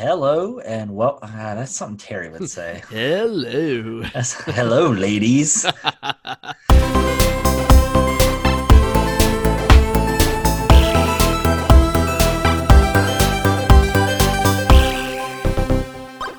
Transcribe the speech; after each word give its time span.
Hello 0.00 0.60
and 0.60 0.96
well, 0.96 1.18
ah, 1.22 1.52
that's 1.54 1.76
something 1.76 1.98
Terry 1.98 2.30
would 2.30 2.48
say. 2.58 2.80
Hello. 2.88 4.00
That's, 4.14 4.32
hello, 4.32 4.90
ladies. 4.90 5.66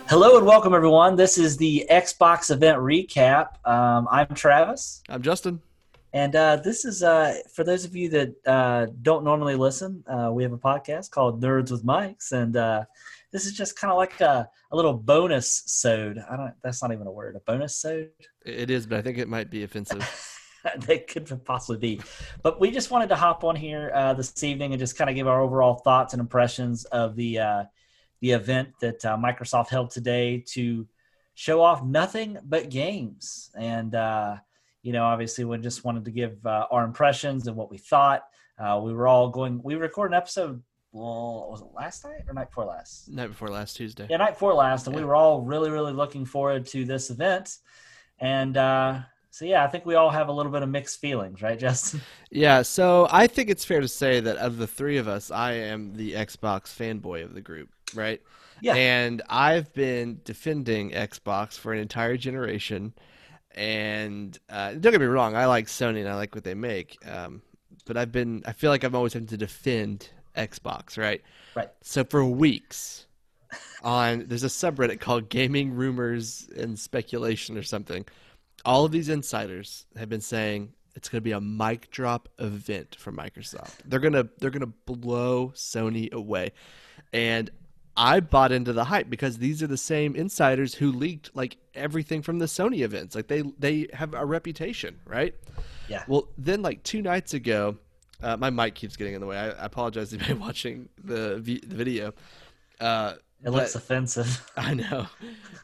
Hello 0.10 0.36
and 0.38 0.46
welcome, 0.46 0.74
everyone. 0.74 1.16
This 1.16 1.38
is 1.38 1.56
the 1.56 1.86
Xbox 1.90 2.52
event 2.52 2.78
recap. 2.80 3.66
Um, 3.66 4.08
I'm 4.12 4.28
Travis, 4.36 5.02
I'm 5.08 5.22
Justin. 5.22 5.62
and 6.12 6.36
uh, 6.36 6.58
this 6.58 6.84
is 6.84 7.02
uh, 7.02 7.36
for 7.54 7.64
those 7.64 7.86
of 7.86 7.96
you 7.96 8.10
that 8.10 8.36
uh, 8.46 8.88
don't 9.02 9.24
normally 9.24 9.56
listen. 9.56 10.04
Uh, 10.06 10.30
we 10.34 10.44
have 10.44 10.52
a 10.52 10.58
podcast 10.58 11.12
called 11.12 11.42
Nerds 11.42 11.72
with 11.72 11.86
Mics, 11.86 12.34
and 12.34 12.58
uh, 12.58 12.84
this 13.32 13.46
is 13.46 13.54
just 13.54 13.80
kind 13.80 13.92
of 13.92 13.98
like 13.98 14.20
a, 14.22 14.50
a 14.72 14.76
little 14.76 14.94
bonus 14.94 15.64
sode. 15.66 16.20
I 16.30 16.36
don't. 16.36 16.54
That's 16.64 16.82
not 16.82 16.92
even 16.92 17.08
a 17.08 17.12
word. 17.12 17.36
A 17.36 17.40
bonus 17.40 17.78
sode. 17.78 18.10
It 18.46 18.70
is, 18.70 18.86
but 18.86 19.00
I 19.00 19.02
think 19.02 19.18
it 19.18 19.30
might 19.30 19.50
be 19.50 19.64
offensive. 19.64 20.08
that 20.64 21.08
could 21.08 21.44
possibly 21.46 21.78
be. 21.78 22.02
But 22.44 22.60
we 22.60 22.72
just 22.72 22.92
wanted 22.92 23.10
to 23.10 23.16
hop 23.16 23.44
on 23.44 23.56
here 23.56 23.92
uh, 23.94 24.14
this 24.14 24.44
evening 24.44 24.74
and 24.74 24.80
just 24.80 24.98
kind 24.98 25.10
of 25.10 25.16
give 25.16 25.28
our 25.28 25.42
overall 25.42 25.76
thoughts 25.76 26.14
and 26.14 26.20
impressions 26.20 26.86
of 26.86 27.16
the 27.16 27.40
uh, 27.40 27.64
the 28.22 28.32
event 28.32 28.70
that 28.82 29.04
uh, 29.06 29.18
Microsoft 29.18 29.70
held 29.70 29.90
today 29.90 30.44
to 30.50 30.88
show 31.34 31.62
off 31.62 31.84
nothing 31.84 32.38
but 32.44 32.70
games. 32.70 33.50
And 33.56 33.96
uh, 33.96 34.38
you 34.84 34.94
know, 34.94 35.04
obviously, 35.04 35.46
we 35.46 35.58
just 35.58 35.84
wanted 35.84 36.06
to 36.06 36.12
give 36.12 36.46
uh, 36.46 36.68
our 36.72 36.84
impressions 36.84 37.48
and 37.48 37.56
what 37.56 37.70
we 37.70 37.78
thought. 37.78 38.24
Uh, 38.58 38.80
we 38.84 38.94
were 38.94 39.08
all 39.08 39.30
going. 39.30 39.62
We 39.64 39.76
recorded 39.76 40.14
an 40.14 40.18
episode. 40.18 40.62
Well, 40.94 41.48
was 41.50 41.62
it 41.62 41.68
last 41.74 42.04
night 42.04 42.24
or 42.28 42.34
night 42.34 42.50
before 42.50 42.66
last? 42.66 43.10
Night 43.10 43.28
before 43.28 43.48
last 43.48 43.78
Tuesday. 43.78 44.08
Yeah, 44.10 44.18
night 44.18 44.32
before 44.32 44.54
last, 44.54 44.88
and 44.88 44.96
we 44.96 45.04
were 45.04 45.16
all 45.16 45.42
really, 45.42 45.70
really 45.72 45.94
looking 45.94 46.26
forward 46.26 46.66
to 46.68 46.84
this 46.84 47.10
event. 47.10 47.58
And 48.20 48.58
uh, 48.58 49.00
so, 49.30 49.46
yeah, 49.46 49.64
I 49.64 49.68
think 49.68 49.86
we 49.86 49.96
all 49.96 50.10
have 50.10 50.28
a 50.28 50.32
little 50.34 50.52
bit 50.52 50.64
of 50.64 50.70
mixed 50.70 51.00
feelings, 51.00 51.42
right, 51.42 51.58
Justin? 51.58 52.02
Yeah, 52.30 52.62
so 52.62 53.08
I 53.12 53.28
think 53.28 53.50
it's 53.50 53.66
fair 53.66 53.82
to 53.82 53.88
say 53.88 54.20
that 54.22 54.38
of 54.38 54.58
the 54.58 54.68
three 54.68 54.98
of 54.98 55.08
us, 55.08 55.32
I 55.32 55.54
am 55.54 55.94
the 55.96 56.14
Xbox 56.14 56.74
fanboy 56.74 57.24
of 57.24 57.34
the 57.34 57.42
group, 57.42 57.70
right? 57.94 58.22
Yeah. 58.62 58.76
And 58.76 59.22
I've 59.30 59.74
been 59.74 60.22
defending 60.24 60.92
Xbox 60.92 61.58
for 61.58 61.74
an 61.74 61.80
entire 61.80 62.16
generation. 62.16 62.94
And 63.54 64.38
uh, 64.50 64.74
don't 64.74 64.92
get 64.92 65.02
me 65.02 65.08
wrong, 65.08 65.36
I 65.36 65.46
like 65.46 65.68
Sony 65.68 66.00
and 66.00 66.10
I 66.10 66.16
like 66.16 66.36
what 66.36 66.46
they 66.46 66.54
make. 66.54 66.98
Um, 67.06 67.42
but 67.86 67.98
I've 67.98 68.12
been, 68.12 68.44
I 68.46 68.54
feel 68.54 68.70
like 68.70 68.84
I've 68.84 68.96
always 68.96 69.14
had 69.14 69.28
to 69.30 69.38
defend 69.38 70.10
Xbox, 70.36 70.98
right? 70.98 71.22
Right. 71.56 71.70
So 71.82 72.04
for 72.04 72.26
weeks, 72.26 73.06
on 73.84 74.26
there's 74.28 74.44
a 74.44 74.48
subreddit 74.48 75.00
called 75.00 75.30
Gaming 75.30 75.74
Rumors 75.74 76.50
and 76.56 76.80
Speculation 76.80 77.58
or 77.58 77.64
something. 77.64 78.06
All 78.64 78.86
of 78.86 78.92
these 78.92 79.10
insiders 79.10 79.86
have 79.98 80.10
been 80.10 80.22
saying 80.22 80.74
it's 80.96 81.10
going 81.10 81.20
to 81.20 81.24
be 81.24 81.32
a 81.32 81.42
mic 81.42 81.90
drop 81.90 82.30
event 82.38 82.96
for 83.00 83.12
Microsoft. 83.12 83.76
They're 83.86 84.00
gonna 84.00 84.28
they're 84.40 84.52
gonna 84.52 84.68
blow 84.68 85.52
Sony 85.56 86.12
away, 86.12 86.52
and 87.14 87.50
I 87.98 88.20
bought 88.20 88.52
into 88.52 88.74
the 88.74 88.86
hype 88.86 89.10
because 89.10 89.38
these 89.38 89.62
are 89.62 89.68
the 89.68 89.78
same 89.78 90.16
insiders 90.16 90.74
who 90.76 90.92
leaked 90.92 91.36
like 91.36 91.58
everything 91.74 92.22
from 92.22 92.40
the 92.40 92.46
Sony 92.46 92.82
events. 92.82 93.16
Like 93.16 93.28
they 93.28 93.44
they 93.60 93.88
have 93.94 94.14
a 94.14 94.26
reputation, 94.26 95.00
right? 95.06 95.36
Yeah. 95.88 96.04
Well, 96.08 96.30
then 96.38 96.62
like 96.62 96.84
two 96.84 97.02
nights 97.02 97.34
ago, 97.34 97.78
uh, 98.22 98.38
my 98.38 98.50
mic 98.50 98.76
keeps 98.76 98.96
getting 98.96 99.14
in 99.14 99.22
the 99.22 99.28
way. 99.28 99.38
I, 99.38 99.50
I 99.50 99.66
apologize 99.66 100.14
if 100.14 100.28
you're 100.28 100.38
watching 100.48 100.90
the, 101.04 101.40
the 101.42 101.62
video. 101.66 102.14
Uh, 102.80 103.14
It 103.44 103.50
looks 103.50 103.74
but- 103.74 103.82
offensive. 103.84 104.52
I 104.58 104.74
know. 104.74 105.08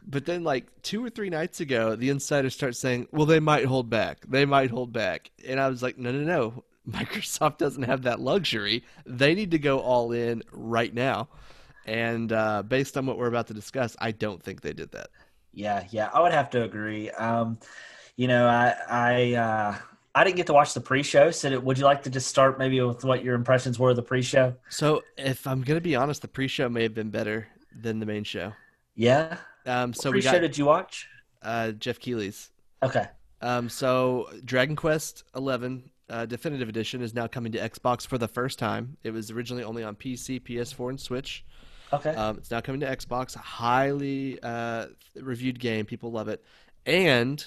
But 0.06 0.24
then, 0.24 0.44
like 0.44 0.66
two 0.82 1.04
or 1.04 1.10
three 1.10 1.30
nights 1.30 1.60
ago, 1.60 1.94
the 1.96 2.08
insiders 2.10 2.54
start 2.54 2.76
saying, 2.76 3.08
well, 3.12 3.26
they 3.26 3.40
might 3.40 3.64
hold 3.66 3.90
back. 3.90 4.24
They 4.26 4.44
might 4.46 4.70
hold 4.70 4.92
back. 4.92 5.30
And 5.46 5.60
I 5.60 5.68
was 5.68 5.82
like, 5.82 5.98
no, 5.98 6.10
no, 6.12 6.20
no. 6.20 6.64
Microsoft 6.88 7.58
doesn't 7.58 7.82
have 7.82 8.02
that 8.02 8.18
luxury. 8.20 8.82
They 9.04 9.34
need 9.34 9.50
to 9.50 9.58
go 9.58 9.78
all 9.80 10.12
in 10.12 10.42
right 10.52 10.92
now. 10.94 11.28
And 11.84 12.32
uh, 12.32 12.62
based 12.62 12.96
on 12.96 13.04
what 13.06 13.18
we're 13.18 13.28
about 13.28 13.46
to 13.48 13.54
discuss, 13.54 13.94
I 13.98 14.10
don't 14.12 14.42
think 14.42 14.62
they 14.62 14.72
did 14.72 14.92
that. 14.92 15.08
Yeah, 15.52 15.84
yeah, 15.90 16.10
I 16.14 16.20
would 16.20 16.32
have 16.32 16.50
to 16.50 16.62
agree. 16.62 17.10
Um, 17.10 17.58
you 18.16 18.28
know, 18.28 18.46
I 18.46 18.74
I 18.88 19.32
uh, 19.34 19.76
I 20.14 20.24
didn't 20.24 20.36
get 20.36 20.46
to 20.46 20.52
watch 20.52 20.74
the 20.74 20.80
pre-show. 20.80 21.30
So, 21.30 21.58
would 21.60 21.78
you 21.78 21.84
like 21.84 22.02
to 22.04 22.10
just 22.10 22.28
start 22.28 22.58
maybe 22.58 22.80
with 22.80 23.04
what 23.04 23.22
your 23.22 23.34
impressions 23.34 23.78
were 23.78 23.90
of 23.90 23.96
the 23.96 24.02
pre-show? 24.02 24.54
So, 24.68 25.02
if 25.16 25.46
I'm 25.46 25.62
going 25.62 25.76
to 25.76 25.82
be 25.82 25.94
honest, 25.94 26.22
the 26.22 26.28
pre 26.28 26.48
show 26.48 26.68
may 26.68 26.82
have 26.82 26.94
been 26.94 27.10
better 27.10 27.48
than 27.78 28.00
the 28.00 28.06
main 28.06 28.24
show. 28.24 28.52
Yeah. 28.94 29.36
Um, 29.66 29.92
so 29.92 30.08
what 30.08 30.14
pre-show 30.14 30.32
got 30.32 30.40
did 30.40 30.58
you 30.58 30.64
watch? 30.64 31.08
uh, 31.42 31.72
Geoff 31.72 31.98
Keighley's. 31.98 32.50
Okay. 32.82 33.06
Um, 33.40 33.68
so 33.68 34.28
Dragon 34.44 34.76
Quest 34.76 35.24
Eleven 35.34 35.90
uh, 36.10 36.26
Definitive 36.26 36.68
Edition 36.68 37.02
is 37.02 37.14
now 37.14 37.26
coming 37.26 37.52
to 37.52 37.58
Xbox 37.58 38.06
for 38.06 38.18
the 38.18 38.28
first 38.28 38.58
time. 38.58 38.96
It 39.02 39.10
was 39.10 39.30
originally 39.30 39.64
only 39.64 39.84
on 39.84 39.94
PC, 39.94 40.42
PS4, 40.42 40.90
and 40.90 41.00
Switch. 41.00 41.44
Okay. 41.92 42.10
Um, 42.10 42.38
it's 42.38 42.50
now 42.50 42.60
coming 42.60 42.80
to 42.80 42.86
Xbox. 42.86 43.34
Highly 43.34 44.38
uh, 44.42 44.86
reviewed 45.16 45.58
game. 45.58 45.86
People 45.86 46.10
love 46.10 46.28
it, 46.28 46.44
and 46.84 47.44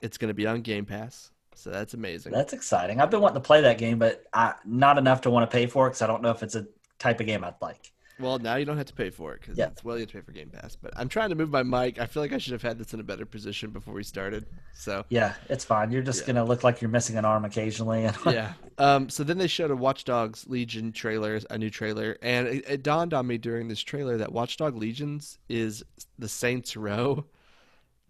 it's 0.00 0.18
going 0.18 0.28
to 0.28 0.34
be 0.34 0.46
on 0.46 0.62
Game 0.62 0.84
Pass. 0.84 1.30
So 1.56 1.70
that's 1.70 1.94
amazing. 1.94 2.32
That's 2.32 2.52
exciting. 2.52 3.00
I've 3.00 3.10
been 3.10 3.20
wanting 3.20 3.40
to 3.42 3.46
play 3.46 3.60
that 3.62 3.78
game, 3.78 3.98
but 3.98 4.24
I, 4.32 4.54
not 4.64 4.98
enough 4.98 5.20
to 5.22 5.30
want 5.30 5.48
to 5.50 5.54
pay 5.54 5.66
for 5.66 5.86
it 5.86 5.90
because 5.90 6.02
I 6.02 6.06
don't 6.06 6.22
know 6.22 6.30
if 6.30 6.42
it's 6.42 6.54
a 6.54 6.66
type 6.98 7.20
of 7.20 7.26
game 7.26 7.44
I'd 7.44 7.54
like. 7.62 7.90
well, 8.20 8.38
now 8.38 8.54
you 8.54 8.64
don't 8.64 8.76
have 8.76 8.86
to 8.86 8.94
pay 8.94 9.10
for 9.10 9.34
it 9.34 9.40
because 9.40 9.58
Yeah. 9.58 9.66
it's 9.66 9.82
well 9.84 9.96
you 9.96 10.02
have 10.02 10.10
to 10.10 10.18
pay 10.18 10.20
for 10.22 10.30
Game 10.32 10.48
Pass. 10.48 10.76
But 10.76 10.92
I'm 10.96 11.08
trying 11.08 11.30
to 11.30 11.34
move 11.34 11.50
my 11.50 11.64
mic. 11.64 11.98
I 11.98 12.06
feel 12.06 12.22
like 12.22 12.32
I 12.32 12.38
should 12.38 12.52
have 12.52 12.62
had 12.62 12.78
this 12.78 12.94
in 12.94 13.00
a 13.00 13.02
better 13.02 13.26
position 13.26 13.70
before 13.70 13.92
we 13.92 14.04
started. 14.04 14.46
So 14.72 15.04
Yeah, 15.08 15.34
it's 15.48 15.64
fine. 15.64 15.90
You're 15.90 16.02
just 16.02 16.20
Yeah. 16.20 16.34
gonna 16.34 16.44
look 16.44 16.62
like 16.62 16.80
you're 16.80 16.90
missing 16.90 17.16
an 17.16 17.24
arm 17.24 17.44
occasionally. 17.44 18.08
yeah. 18.26 18.52
Um, 18.78 19.08
so 19.10 19.24
then 19.24 19.38
they 19.38 19.48
showed 19.48 19.70
a 19.72 19.76
Watch 19.76 20.04
Dogs 20.04 20.46
Legion 20.48 20.92
trailer, 20.92 21.40
a 21.50 21.58
new 21.58 21.70
trailer, 21.70 22.16
and 22.22 22.46
it, 22.46 22.64
it 22.68 22.82
dawned 22.84 23.14
on 23.14 23.26
me 23.26 23.36
during 23.36 23.66
this 23.68 23.80
trailer 23.80 24.16
that 24.18 24.32
Watch 24.32 24.56
Dog 24.58 24.76
Legions 24.76 25.38
is 25.48 25.82
the 26.18 26.28
Saints 26.28 26.76
Row, 26.76 27.24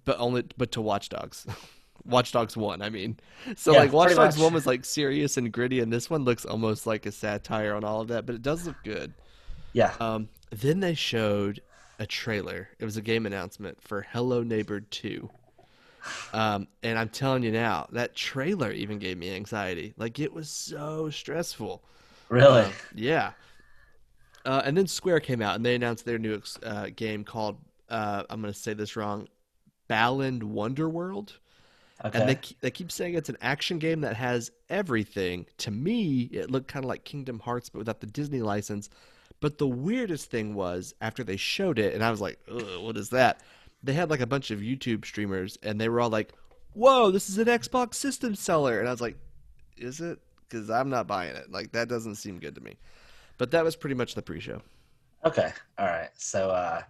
but 0.05 0.19
only 0.19 0.45
but 0.59 0.71
to 0.73 0.83
Watch 0.83 1.09
Dogs. 1.09 1.47
Watch 2.05 2.33
Dogs 2.33 2.57
One, 2.57 2.83
I 2.83 2.91
mean. 2.91 3.19
So 3.57 3.73
Yeah, 3.73 3.81
like 3.81 3.93
Watch 3.93 4.15
Dogs 4.15 4.37
much. 4.37 4.43
One 4.43 4.55
was 4.55 4.67
like 4.67 4.85
serious 4.85 5.37
and 5.37 5.51
gritty, 5.53 5.81
and 5.81 5.93
this 5.93 6.11
one 6.11 6.25
looks 6.25 6.45
almost 6.45 6.87
like 6.87 7.07
a 7.07 7.13
satire 7.13 7.75
on 7.75 7.85
all 7.85 8.01
of 8.01 8.09
that, 8.09 8.27
but 8.27 8.35
it 8.35 8.43
does 8.43 8.67
look 8.67 8.77
good. 8.85 9.13
yeah. 9.73 9.95
Um, 10.01 10.29
then 10.51 10.81
they 10.81 10.95
showed 10.95 11.61
a 11.99 12.07
trailer. 12.07 12.69
It 12.79 12.85
was 12.85 12.97
a 12.97 13.03
game 13.03 13.27
announcement 13.27 13.83
for 13.83 14.03
Hello 14.11 14.43
Neighbor 14.43 14.81
2. 14.81 15.29
Um, 16.33 16.69
and 16.83 16.99
I'm 16.99 17.09
telling 17.09 17.43
you 17.43 17.51
now, 17.51 17.89
that 17.93 18.15
trailer 18.15 18.71
even 18.71 18.99
gave 18.99 19.17
me 19.17 19.35
anxiety. 19.35 19.95
Like 19.97 20.19
it 20.21 20.33
was 20.33 20.51
so 20.51 21.09
stressful. 21.11 21.83
Really? 22.29 22.63
Uh, 22.63 22.71
yeah. 22.95 23.33
Uh, 24.45 24.61
and 24.65 24.77
then 24.77 24.87
Square 24.87 25.21
came 25.21 25.41
out 25.41 25.57
and 25.57 25.65
they 25.65 25.75
announced 25.75 26.05
their 26.05 26.19
new 26.19 26.43
uh, 26.63 26.89
game 26.95 27.25
called 27.25 27.57
uh, 27.89 28.25
I'm 28.31 28.41
going 28.41 28.53
to 28.53 28.59
say 28.59 28.75
this 28.75 28.97
wrong, 28.97 29.29
Balan 29.89 30.41
Wonderworld. 30.41 31.35
Okay. 32.05 32.21
And 32.21 32.29
they 32.29 32.39
they 32.61 32.71
keep 32.71 32.91
saying 32.91 33.15
it's 33.15 33.29
an 33.29 33.37
action 33.41 33.79
game 33.79 34.01
that 34.03 34.17
has 34.17 34.51
everything. 34.69 35.47
To 35.59 35.71
me, 35.71 36.23
it 36.33 36.51
looked 36.51 36.69
kind 36.69 36.85
of 36.85 36.89
like 36.89 37.05
Kingdom 37.05 37.39
Hearts, 37.41 37.69
but 37.69 37.79
without 37.79 38.01
the 38.01 38.07
Disney 38.07 38.43
license. 38.43 38.89
But 39.41 39.59
the 39.59 39.69
weirdest 39.69 40.31
thing 40.31 40.55
was 40.55 40.95
after 41.01 41.23
they 41.23 41.37
showed 41.37 41.79
it, 41.79 41.95
and 41.95 42.03
I 42.03 42.11
was 42.11 42.21
like, 42.21 42.39
"What 42.49 42.97
is 42.97 43.11
that?" 43.11 43.43
They 43.83 43.93
had 43.93 44.09
like 44.11 44.21
a 44.21 44.27
bunch 44.27 44.51
of 44.51 44.61
YouTube 44.61 45.05
streamers, 45.05 45.59
and 45.63 45.81
they 45.81 45.89
were 45.89 46.01
all 46.01 46.11
like, 46.11 46.33
"Whoa, 46.73 47.11
this 47.11 47.29
is 47.29 47.39
an 47.39 47.47
Xbox 47.47 47.95
system 47.95 48.35
seller," 48.35 48.79
and 48.79 48.89
I 48.89 48.91
was 48.91 49.01
like, 49.01 49.17
"Is 49.77 50.01
it?" 50.01 50.19
Because 50.49 50.71
I'm 50.71 50.89
not 50.89 51.07
buying 51.07 51.37
it. 51.37 51.51
Like 51.51 51.73
that 51.73 51.89
doesn't 51.89 52.15
seem 52.15 52.39
good 52.39 52.55
to 52.55 52.61
me. 52.61 52.77
But 53.37 53.51
that 53.51 53.65
was 53.65 53.77
pretty 53.77 53.95
much 53.95 54.15
the 54.15 54.23
pre-show. 54.23 54.63
Okay. 55.25 55.53
All 55.79 55.87
right. 55.87 56.11
So, 56.17 56.51
uh, 56.51 56.83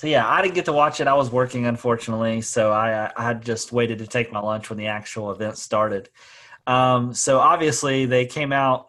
so 0.00 0.06
yeah, 0.06 0.26
I 0.26 0.40
didn't 0.40 0.54
get 0.54 0.64
to 0.64 0.72
watch 0.72 0.98
it. 1.00 1.06
I 1.06 1.12
was 1.12 1.30
working, 1.30 1.66
unfortunately. 1.66 2.40
So 2.40 2.72
I, 2.72 3.12
I 3.14 3.22
had 3.22 3.44
just 3.44 3.70
waited 3.70 3.98
to 3.98 4.06
take 4.06 4.32
my 4.32 4.40
lunch 4.40 4.70
when 4.70 4.78
the 4.78 4.86
actual 4.86 5.30
event 5.30 5.58
started. 5.58 6.08
Um, 6.66 7.12
so 7.12 7.38
obviously 7.38 8.06
they 8.06 8.24
came 8.24 8.50
out 8.50 8.88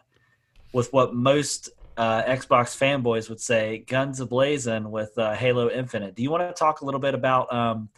with 0.72 0.94
what 0.94 1.14
most 1.14 1.70
uh, 1.98 2.24
Xbox 2.24 2.78
fanboys 2.78 3.28
would 3.28 3.42
say, 3.42 3.80
guns 3.88 4.22
ablazing 4.22 4.90
with 4.90 5.18
uh, 5.18 5.34
Halo 5.34 5.70
Infinite. 5.70 6.16
Do 6.16 6.24
you 6.24 6.32
want 6.32 6.48
to 6.48 6.54
talk 6.58 6.80
a 6.80 6.86
little 6.86 7.02
bit 7.02 7.14
about 7.14 7.52
um, 7.54 7.90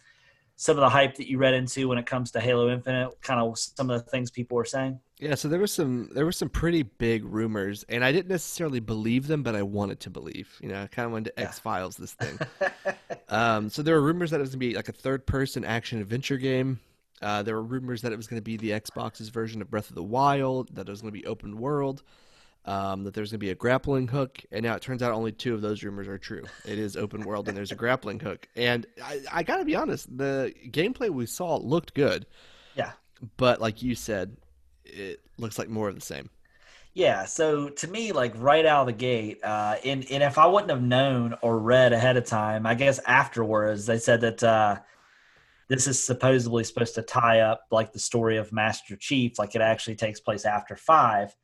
some 0.56 0.76
of 0.76 0.82
the 0.82 0.88
hype 0.88 1.16
that 1.16 1.28
you 1.28 1.38
read 1.38 1.54
into 1.54 1.88
when 1.88 1.98
it 1.98 2.06
comes 2.06 2.30
to 2.32 2.40
Halo 2.40 2.70
Infinite? 2.70 3.20
Kind 3.22 3.40
of 3.40 3.58
some 3.58 3.90
of 3.90 4.04
the 4.04 4.10
things 4.10 4.30
people 4.30 4.56
were 4.56 4.64
saying. 4.64 5.00
Yeah, 5.18 5.36
so 5.36 5.48
there 5.48 5.60
was 5.60 5.72
some 5.72 6.10
there 6.12 6.24
were 6.24 6.32
some 6.32 6.48
pretty 6.48 6.82
big 6.82 7.24
rumors, 7.24 7.84
and 7.88 8.04
I 8.04 8.12
didn't 8.12 8.28
necessarily 8.28 8.80
believe 8.80 9.26
them, 9.26 9.42
but 9.42 9.54
I 9.54 9.62
wanted 9.62 10.00
to 10.00 10.10
believe. 10.10 10.58
You 10.60 10.68
know, 10.68 10.82
I 10.82 10.86
kind 10.88 11.06
of 11.06 11.12
wanted 11.12 11.34
to 11.36 11.42
Yeah. 11.42 11.48
X 11.48 11.58
Files 11.58 11.96
this 11.96 12.12
thing. 12.14 12.38
um, 13.28 13.70
so 13.70 13.82
there 13.82 13.94
were 13.94 14.02
rumors 14.02 14.30
that 14.32 14.38
it 14.38 14.40
was 14.40 14.50
going 14.50 14.60
to 14.60 14.68
be 14.68 14.74
like 14.74 14.88
a 14.88 14.92
third 14.92 15.26
person 15.26 15.64
action 15.64 16.00
adventure 16.00 16.36
game. 16.36 16.80
Uh, 17.22 17.42
there 17.42 17.54
were 17.54 17.62
rumors 17.62 18.02
that 18.02 18.12
it 18.12 18.16
was 18.16 18.26
going 18.26 18.38
to 18.38 18.44
be 18.44 18.56
the 18.56 18.70
Xbox's 18.70 19.28
version 19.28 19.62
of 19.62 19.70
Breath 19.70 19.88
of 19.88 19.94
the 19.94 20.02
Wild, 20.02 20.74
that 20.74 20.88
it 20.88 20.90
was 20.90 21.00
going 21.00 21.14
to 21.14 21.18
be 21.18 21.26
open 21.26 21.58
world. 21.58 22.02
Um, 22.66 23.04
that 23.04 23.14
there's 23.14 23.30
going 23.30 23.40
to 23.40 23.44
be 23.44 23.50
a 23.50 23.54
grappling 23.54 24.08
hook, 24.08 24.42
and 24.50 24.62
now 24.62 24.74
it 24.74 24.82
turns 24.82 25.02
out 25.02 25.12
only 25.12 25.32
two 25.32 25.54
of 25.54 25.60
those 25.60 25.82
rumors 25.82 26.08
are 26.08 26.18
true. 26.18 26.44
It 26.64 26.78
is 26.78 26.96
open 26.96 27.22
world, 27.22 27.48
and 27.48 27.56
there's 27.56 27.72
a 27.72 27.76
grappling 27.76 28.20
hook. 28.20 28.48
And 28.56 28.86
I, 29.02 29.20
I 29.32 29.42
got 29.42 29.58
to 29.58 29.64
be 29.64 29.76
honest, 29.76 30.16
the 30.16 30.54
gameplay 30.70 31.10
we 31.10 31.26
saw 31.26 31.56
looked 31.56 31.94
good. 31.94 32.26
Yeah. 32.74 32.92
But 33.36 33.60
like 33.60 33.82
you 33.82 33.94
said, 33.94 34.36
it 34.84 35.20
looks 35.38 35.58
like 35.58 35.68
more 35.68 35.88
of 35.88 35.94
the 35.94 36.00
same. 36.00 36.30
Yeah, 36.94 37.24
so 37.24 37.70
to 37.70 37.88
me, 37.88 38.12
like 38.12 38.32
right 38.36 38.64
out 38.64 38.82
of 38.82 38.86
the 38.86 38.92
gate, 38.92 39.40
uh, 39.42 39.76
and 39.84 40.06
and 40.10 40.22
if 40.22 40.38
I 40.38 40.46
wouldn't 40.46 40.70
have 40.70 40.82
known 40.82 41.34
or 41.42 41.58
read 41.58 41.92
ahead 41.92 42.16
of 42.16 42.24
time, 42.24 42.66
I 42.66 42.74
guess 42.74 43.00
afterwards 43.00 43.84
they 43.84 43.98
said 43.98 44.20
that 44.20 44.44
uh, 44.44 44.76
this 45.68 45.88
is 45.88 46.02
supposedly 46.02 46.62
supposed 46.62 46.94
to 46.94 47.02
tie 47.02 47.40
up 47.40 47.66
like 47.72 47.92
the 47.92 47.98
story 47.98 48.36
of 48.36 48.52
Master 48.52 48.94
Chief, 48.94 49.40
like 49.40 49.56
it 49.56 49.60
actually 49.60 49.96
takes 49.96 50.20
place 50.20 50.44
after 50.44 50.76
five. 50.76 51.34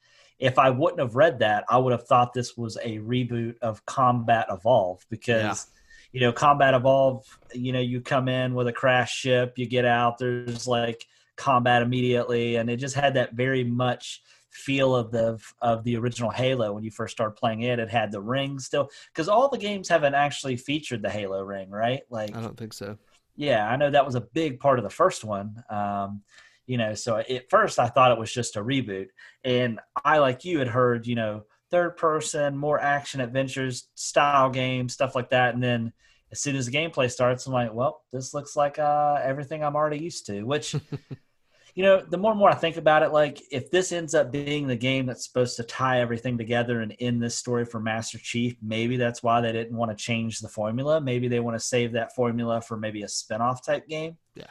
If 0.41 0.59
I 0.59 0.71
wouldn't 0.71 1.01
have 1.01 1.15
read 1.15 1.39
that, 1.41 1.65
I 1.69 1.79
would 1.79 1.93
have 1.93 2.07
thought 2.07 2.33
this 2.33 2.57
was 2.57 2.77
a 2.83 2.99
reboot 2.99 3.59
of 3.63 3.85
Combat 3.87 4.47
Evolve 4.51 5.05
because. 5.11 5.43
Yeah. 5.43 5.77
You 6.13 6.19
know, 6.23 6.33
Combat 6.33 6.75
Evolve, 6.75 7.25
you 7.55 7.73
know, 7.73 7.79
you 7.79 8.01
come 8.01 8.27
in 8.27 8.57
with 8.57 8.67
a 8.67 8.73
crash 8.73 9.15
ship, 9.15 9.53
you 9.57 9.67
get 9.67 9.85
out, 9.85 10.19
there's 10.19 10.67
like 10.67 11.07
combat 11.37 11.83
immediately, 11.83 12.57
and 12.57 12.69
it 12.69 12.79
just 12.79 12.97
had 12.97 13.15
that 13.15 13.35
very 13.35 13.63
much 13.63 14.21
feel 14.51 14.95
of 14.95 15.11
the 15.11 15.39
of 15.63 15.85
the 15.85 15.97
original 15.97 16.31
Halo 16.31 16.73
when 16.73 16.85
you 16.85 16.91
first 16.91 17.13
started 17.13 17.37
playing 17.37 17.63
it. 17.63 17.79
It 17.79 17.89
had 17.89 18.13
the 18.13 18.21
ring 18.21 18.59
still 18.59 18.91
because 19.13 19.29
all 19.29 19.49
the 19.49 19.59
games 19.59 19.89
haven't 19.89 20.15
actually 20.15 20.57
featured 20.57 21.03
the 21.03 21.11
Halo 21.11 21.43
ring, 21.43 21.71
right? 21.71 22.03
Like 22.11 22.37
I 22.37 22.41
don't 22.41 22.57
think 22.57 22.73
so. 22.73 22.99
Yeah, 23.37 23.67
I 23.67 23.77
know 23.77 23.91
that 23.91 24.05
was 24.05 24.17
a 24.17 24.21
big 24.21 24.61
part 24.61 24.79
of 24.79 24.83
the 24.83 24.91
first 24.91 25.25
one. 25.25 25.63
Um, 25.71 26.23
you 26.71 26.79
know, 26.79 26.95
so 26.95 27.17
at 27.17 27.51
first 27.51 27.81
I 27.81 27.89
thought 27.89 28.13
it 28.13 28.19
was 28.19 28.33
just 28.33 28.55
a 28.55 28.63
reboot, 28.63 29.09
and 29.43 29.81
I 30.05 30.19
like 30.19 30.45
you 30.45 30.61
had 30.61 30.69
heard, 30.69 31.05
you 31.05 31.17
know, 31.17 31.43
third 31.73 31.97
person, 31.97 32.57
more 32.57 32.81
action 32.81 33.21
adventures 33.21 33.89
style 33.97 34.51
game 34.51 34.89
stuff 34.89 35.17
like 35.17 35.31
that, 35.31 35.55
and 35.55 35.61
then 35.61 35.93
as 36.31 36.41
soon 36.41 36.55
as 36.55 36.67
the 36.67 36.73
gameplay 36.73 37.11
starts, 37.11 37.45
I'm 37.49 37.53
like, 37.53 37.75
well, 37.75 38.05
this 38.13 38.35
looks 38.35 38.55
like 38.55 38.79
uh, 38.79 39.19
everything 39.21 39.65
I'm 39.65 39.75
already 39.75 39.99
used 39.99 40.27
to, 40.27 40.45
which 40.45 40.77
you 41.75 41.83
know, 41.83 42.05
the 42.09 42.17
more 42.17 42.31
and 42.31 42.39
more 42.39 42.51
I 42.51 42.55
think 42.55 42.77
about 42.77 43.03
it, 43.03 43.11
like 43.11 43.43
if 43.51 43.73
this 43.73 43.91
ends 43.91 44.15
up 44.15 44.31
being 44.31 44.69
the 44.69 44.77
game 44.77 45.07
that's 45.07 45.27
supposed 45.27 45.57
to 45.57 45.65
tie 45.65 46.01
everything 46.01 46.39
together 46.39 46.83
and 46.83 46.95
end 47.01 47.21
this 47.21 47.35
story 47.35 47.65
for 47.65 47.81
Master 47.81 48.19
Chief, 48.19 48.55
maybe 48.63 48.97
that's 48.97 49.25
why 49.25 49.41
they 49.41 49.51
didn't 49.51 49.77
want 49.77 49.91
to 49.91 49.97
change 49.97 50.39
the 50.39 50.49
formula. 50.49 51.01
Maybe 51.01 51.27
they 51.27 51.41
want 51.41 51.59
to 51.59 51.65
save 51.65 51.95
that 51.95 52.15
formula 52.15 52.61
for 52.61 52.77
maybe 52.77 53.03
a 53.03 53.07
spinoff 53.07 53.65
type 53.65 53.89
game. 53.89 54.19
Yeah. 54.37 54.47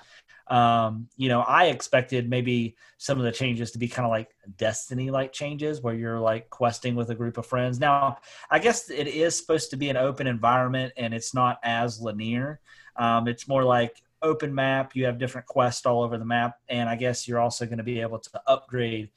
Um, 0.49 1.07
you 1.15 1.29
know, 1.29 1.41
I 1.41 1.65
expected 1.65 2.29
maybe 2.29 2.75
some 2.97 3.19
of 3.19 3.23
the 3.23 3.31
changes 3.31 3.71
to 3.71 3.79
be 3.79 3.87
kind 3.87 4.05
of 4.05 4.09
like 4.09 4.29
Destiny 4.57 5.11
like 5.11 5.31
changes 5.31 5.81
where 5.81 5.93
you're 5.93 6.19
like 6.19 6.49
questing 6.49 6.95
with 6.95 7.11
a 7.11 7.15
group 7.15 7.37
of 7.37 7.45
friends. 7.45 7.79
Now, 7.79 8.17
I 8.49 8.59
guess 8.59 8.89
it 8.89 9.07
is 9.07 9.37
supposed 9.37 9.69
to 9.71 9.77
be 9.77 9.89
an 9.89 9.97
open 9.97 10.25
environment 10.25 10.93
and 10.97 11.13
it's 11.13 11.33
not 11.33 11.59
as 11.63 12.01
linear. 12.01 12.59
Um, 12.95 13.27
it's 13.27 13.47
more 13.47 13.63
like 13.63 14.01
open 14.21 14.53
map. 14.53 14.95
You 14.95 15.05
have 15.05 15.17
different 15.17 15.47
quests 15.47 15.85
all 15.85 16.03
over 16.03 16.17
the 16.17 16.25
map, 16.25 16.59
and 16.67 16.89
I 16.89 16.95
guess 16.95 17.27
you're 17.27 17.39
also 17.39 17.65
going 17.65 17.77
to 17.77 17.83
be 17.83 18.01
able 18.01 18.19
to 18.19 18.41
upgrade 18.47 19.09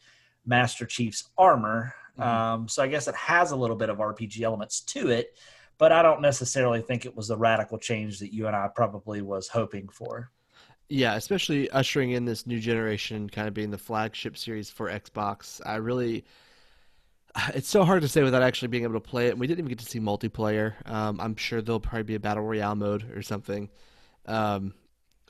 Master 0.47 0.87
Chief's 0.87 1.31
armor. 1.37 1.95
Mm-hmm. 2.19 2.29
Um, 2.29 2.69
so 2.69 2.83
I 2.83 2.89
guess 2.89 3.09
it 3.09 3.15
has 3.15 3.51
a 3.51 3.57
little 3.57 3.77
bit 3.77 3.89
of 3.89 3.99
RPG 3.99 4.43
elements 4.43 4.81
to 4.81 5.09
it, 5.11 5.37
but 5.79 5.93
I 5.93 6.03
don't 6.03 6.21
necessarily 6.21 6.83
think 6.83 7.07
it 7.07 7.17
was 7.17 7.29
the 7.29 7.37
radical 7.37 7.79
change 7.79 8.19
that 8.21 8.33
you 8.33 8.47
and 8.47 8.57
I 8.57 8.69
probably 8.75 9.23
was 9.23 9.49
hoping 9.49 9.89
for. 9.89 10.31
Yeah, 10.95 11.15
especially 11.15 11.71
ushering 11.71 12.11
in 12.11 12.27
this 12.27 12.47
new 12.47 12.61
generation, 12.61 13.31
kind 13.31 13.49
of 13.49 13.55
being 13.55 13.71
the 13.71 13.79
flagship 13.79 14.37
series 14.37 14.69
for 14.69 14.91
Xbox. 14.91 15.59
I 15.65 15.77
really, 15.77 16.23
it's 17.55 17.71
so 17.71 17.83
hard 17.83 18.03
to 18.03 18.09
say 18.09 18.23
without 18.23 18.43
actually 18.43 18.69
being 18.69 18.85
able 18.85 18.93
to 18.93 19.01
play 19.01 19.29
it. 19.29 19.39
We 19.39 19.47
didn't 19.47 19.61
even 19.61 19.71
get 19.71 19.79
to 19.79 19.87
see 19.87 20.01
multiplayer. 20.01 20.75
Um, 20.87 21.19
I'm 21.19 21.35
sure 21.37 21.63
there'll 21.63 21.81
probably 21.81 22.03
be 22.03 22.15
a 22.17 22.21
battle 22.21 22.43
royale 22.45 22.75
mode 22.75 23.11
or 23.17 23.23
something. 23.23 23.71
Um, 24.27 24.75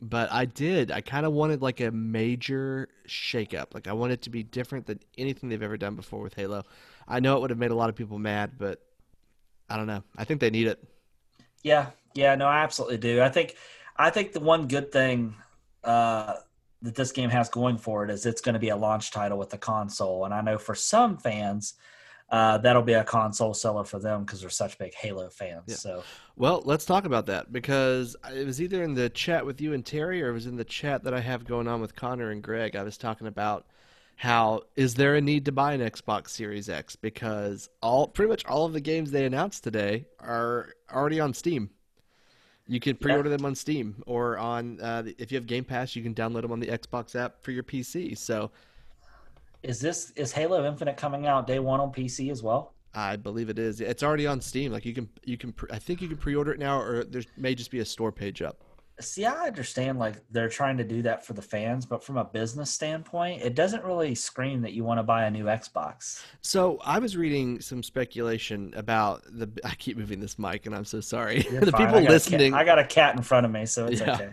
but 0.01 0.33
I 0.33 0.47
did. 0.47 0.91
I 0.91 1.01
kind 1.01 1.25
of 1.25 1.33
wanted 1.33 1.63
like 1.63 1.81
a 1.81 1.93
major 1.93 2.89
shakeup. 3.07 3.73
Like 3.73 3.87
I 3.87 3.93
wanted 3.93 4.15
it 4.15 4.23
to 4.23 4.31
be 4.31 4.43
different 4.43 4.87
than 4.87 4.99
anything 5.17 5.49
they've 5.49 5.63
ever 5.63 5.77
done 5.77 5.95
before 5.95 6.23
with 6.23 6.35
Halo. 6.35 6.65
I 7.07 7.21
know 7.21 7.37
it 7.37 7.41
would 7.41 7.51
have 7.51 7.59
made 7.61 7.71
a 7.71 7.77
lot 7.77 7.89
of 7.89 7.95
people 7.95 8.19
mad, 8.19 8.55
but 8.59 8.83
I 9.71 9.77
don't 9.77 9.87
know. 9.87 10.03
I 10.17 10.25
think 10.25 10.41
they 10.41 10.51
need 10.51 10.67
it. 10.67 10.83
Yeah, 11.63 11.91
yeah, 12.15 12.35
no, 12.35 12.49
I 12.49 12.65
absolutely 12.65 12.99
do. 12.99 13.23
I 13.23 13.29
think, 13.29 13.55
I 13.97 14.11
think 14.11 14.33
the 14.33 14.41
one 14.41 14.67
good 14.67 14.91
thing 14.91 15.37
uh, 15.85 16.35
that 16.83 16.95
this 16.95 17.13
game 17.13 17.31
has 17.31 17.49
going 17.49 17.79
for 17.79 18.05
it 18.05 18.11
is 18.11 18.27
it's 18.27 18.41
going 18.41 18.55
to 18.55 18.59
be 18.59 18.71
a 18.71 18.77
launch 18.77 19.11
title 19.11 19.39
with 19.39 19.51
the 19.51 19.59
console, 19.59 20.25
and 20.25 20.35
I 20.35 20.41
know 20.41 20.59
for 20.59 20.75
some 20.75 21.17
fans 21.17 21.75
uh, 22.33 22.57
that'll 22.59 22.83
be 22.83 22.95
a 22.95 23.05
console 23.05 23.53
seller 23.53 23.85
for 23.85 23.99
them 23.99 24.25
because 24.25 24.41
they're 24.41 24.49
such 24.49 24.79
big 24.79 24.95
Halo 24.95 25.29
fans. 25.29 25.65
Yeah. 25.67 25.75
So, 25.75 26.03
well, 26.35 26.63
let's 26.65 26.87
talk 26.87 27.05
about 27.05 27.27
that 27.27 27.53
because 27.53 28.17
it 28.35 28.47
was 28.47 28.61
either 28.61 28.83
in 28.83 28.95
the 28.95 29.11
chat 29.11 29.45
with 29.45 29.61
you 29.61 29.75
and 29.75 29.85
Terry, 29.85 30.23
or 30.23 30.31
it 30.31 30.33
was 30.33 30.47
in 30.47 30.57
the 30.57 30.65
chat 30.65 31.05
that 31.05 31.13
I 31.13 31.21
have 31.21 31.45
going 31.45 31.69
on 31.69 31.83
with 31.83 31.95
Connor 31.95 32.31
and 32.31 32.43
Greg. 32.43 32.75
I 32.75 32.83
was 32.83 32.97
talking 32.97 33.27
about 33.27 33.67
how 34.17 34.63
is 34.77 34.95
there 34.95 35.15
a 35.15 35.21
need 35.21 35.45
to 35.45 35.53
buy 35.53 35.75
an 35.75 35.83
Xbox 35.83 36.31
Series 36.31 36.71
X 36.71 36.97
because 36.97 37.69
all 37.83 38.09
pretty 38.09 38.31
much 38.31 38.47
all 38.47 38.65
of 38.65 38.73
the 38.73 38.81
games 38.81 39.11
they 39.11 39.27
announced 39.27 39.63
today 39.63 40.07
are 40.19 40.73
already 40.91 41.21
on 41.21 41.35
Steam. 41.35 41.69
You 42.69 42.81
can 42.81 42.97
pre-order 42.97 43.29
yeah. 43.29 43.37
them 43.37 43.47
on 43.47 43.55
Steam 43.55 44.03
or 44.07 44.39
on 44.39 44.81
uh, 44.81 45.03
if 45.19 45.33
you 45.33 45.37
have 45.37 45.47
Game 45.47 45.65
Pass, 45.65 45.97
you 45.97 46.03
can 46.03 46.15
download 46.15 46.43
them 46.43 46.53
on 46.53 46.61
the 46.61 46.69
Xbox 46.69 47.17
app 47.17 47.43
for 47.43 47.51
your 47.51 47.65
PC. 47.65 48.17
So 48.17 48.51
is 49.63 49.81
this 49.81 50.13
is 50.13 50.33
Halo 50.33 50.65
Infinite 50.67 50.97
coming 50.97 51.27
out 51.27 51.47
day 51.47 51.59
one 51.59 51.81
on 51.81 51.93
PC 51.93 52.31
as 52.31 52.43
well? 52.43 52.75
I 52.95 53.17
believe 53.17 53.49
it 53.49 53.59
is. 53.59 53.81
It's 53.81 54.03
already 54.03 54.27
on 54.27 54.41
Steam. 54.41 54.71
Like 54.71 54.85
you 54.85 54.95
can 54.95 55.09
you 55.25 55.37
can 55.37 55.55
I 55.71 55.79
think 55.79 56.01
you 56.03 56.09
can 56.09 56.17
pre-order 56.17 56.53
it 56.53 56.59
now, 56.59 56.81
or 56.81 57.05
there 57.05 57.23
may 57.37 57.55
just 57.55 57.71
be 57.71 57.81
a 57.81 57.85
store 57.85 58.13
page 58.13 58.43
up. 58.43 58.63
See, 59.03 59.25
I 59.25 59.47
understand 59.47 59.99
like 59.99 60.17
they're 60.31 60.49
trying 60.49 60.77
to 60.79 60.85
do 60.85 61.03
that 61.03 61.27
for 61.27 61.33
the 61.33 61.43
fans, 61.43 61.87
but 61.87 62.03
from 62.03 62.17
a 62.17 62.25
business 62.25 62.71
standpoint, 62.71 63.43
it 63.43 63.55
doesn't 63.55 63.85
really 63.85 64.15
scream 64.15 64.63
that 64.63 64.73
you 64.73 64.85
want 64.85 64.99
to 64.99 65.03
buy 65.03 65.25
a 65.25 65.31
new 65.31 65.45
Xbox. 65.45 66.23
So 66.41 66.79
I 66.85 66.99
was 66.99 67.17
reading 67.17 67.61
some 67.61 67.83
speculation 67.83 68.73
about 68.77 69.23
the. 69.31 69.51
I 69.65 69.75
keep 69.75 69.97
moving 69.97 70.21
this 70.21 70.39
mic, 70.39 70.67
and 70.67 70.75
I'm 70.75 70.85
so 70.85 71.01
sorry. 71.01 71.43
the 71.51 71.73
fine. 71.73 71.87
people 71.87 71.99
I 71.99 72.11
listening. 72.11 72.55
I 72.55 72.65
got 72.65 72.79
a 72.79 72.85
cat 72.85 73.17
in 73.17 73.23
front 73.23 73.47
of 73.47 73.53
me, 73.53 73.67
so 73.67 73.87
it's 73.87 74.01
yeah. 74.01 74.15
okay. 74.15 74.31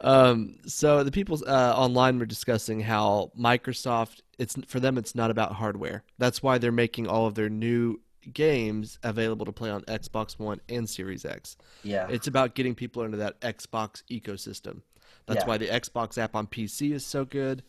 Um, 0.00 0.58
so 0.66 1.02
the 1.04 1.12
people 1.12 1.38
uh, 1.46 1.74
online 1.76 2.18
were 2.18 2.26
discussing 2.26 2.80
how 2.80 3.32
Microsoft. 3.38 4.20
It's 4.38 4.56
for 4.66 4.80
them. 4.80 4.96
It's 4.96 5.14
not 5.14 5.30
about 5.30 5.52
hardware. 5.52 6.02
That's 6.18 6.42
why 6.42 6.58
they're 6.58 6.72
making 6.72 7.06
all 7.06 7.26
of 7.26 7.34
their 7.34 7.50
new 7.50 8.00
games 8.32 8.98
available 9.02 9.46
to 9.46 9.52
play 9.52 9.70
on 9.70 9.82
Xbox 9.82 10.38
One 10.38 10.60
and 10.68 10.88
Series 10.88 11.24
X. 11.24 11.56
Yeah. 11.82 12.06
It's 12.08 12.26
about 12.26 12.54
getting 12.54 12.74
people 12.74 13.02
into 13.02 13.16
that 13.18 13.40
Xbox 13.40 14.02
ecosystem. 14.10 14.82
That's 15.26 15.44
yeah. 15.44 15.46
why 15.46 15.58
the 15.58 15.68
Xbox 15.68 16.18
app 16.18 16.34
on 16.34 16.46
PC 16.46 16.92
is 16.92 17.04
so 17.04 17.24
good. 17.24 17.62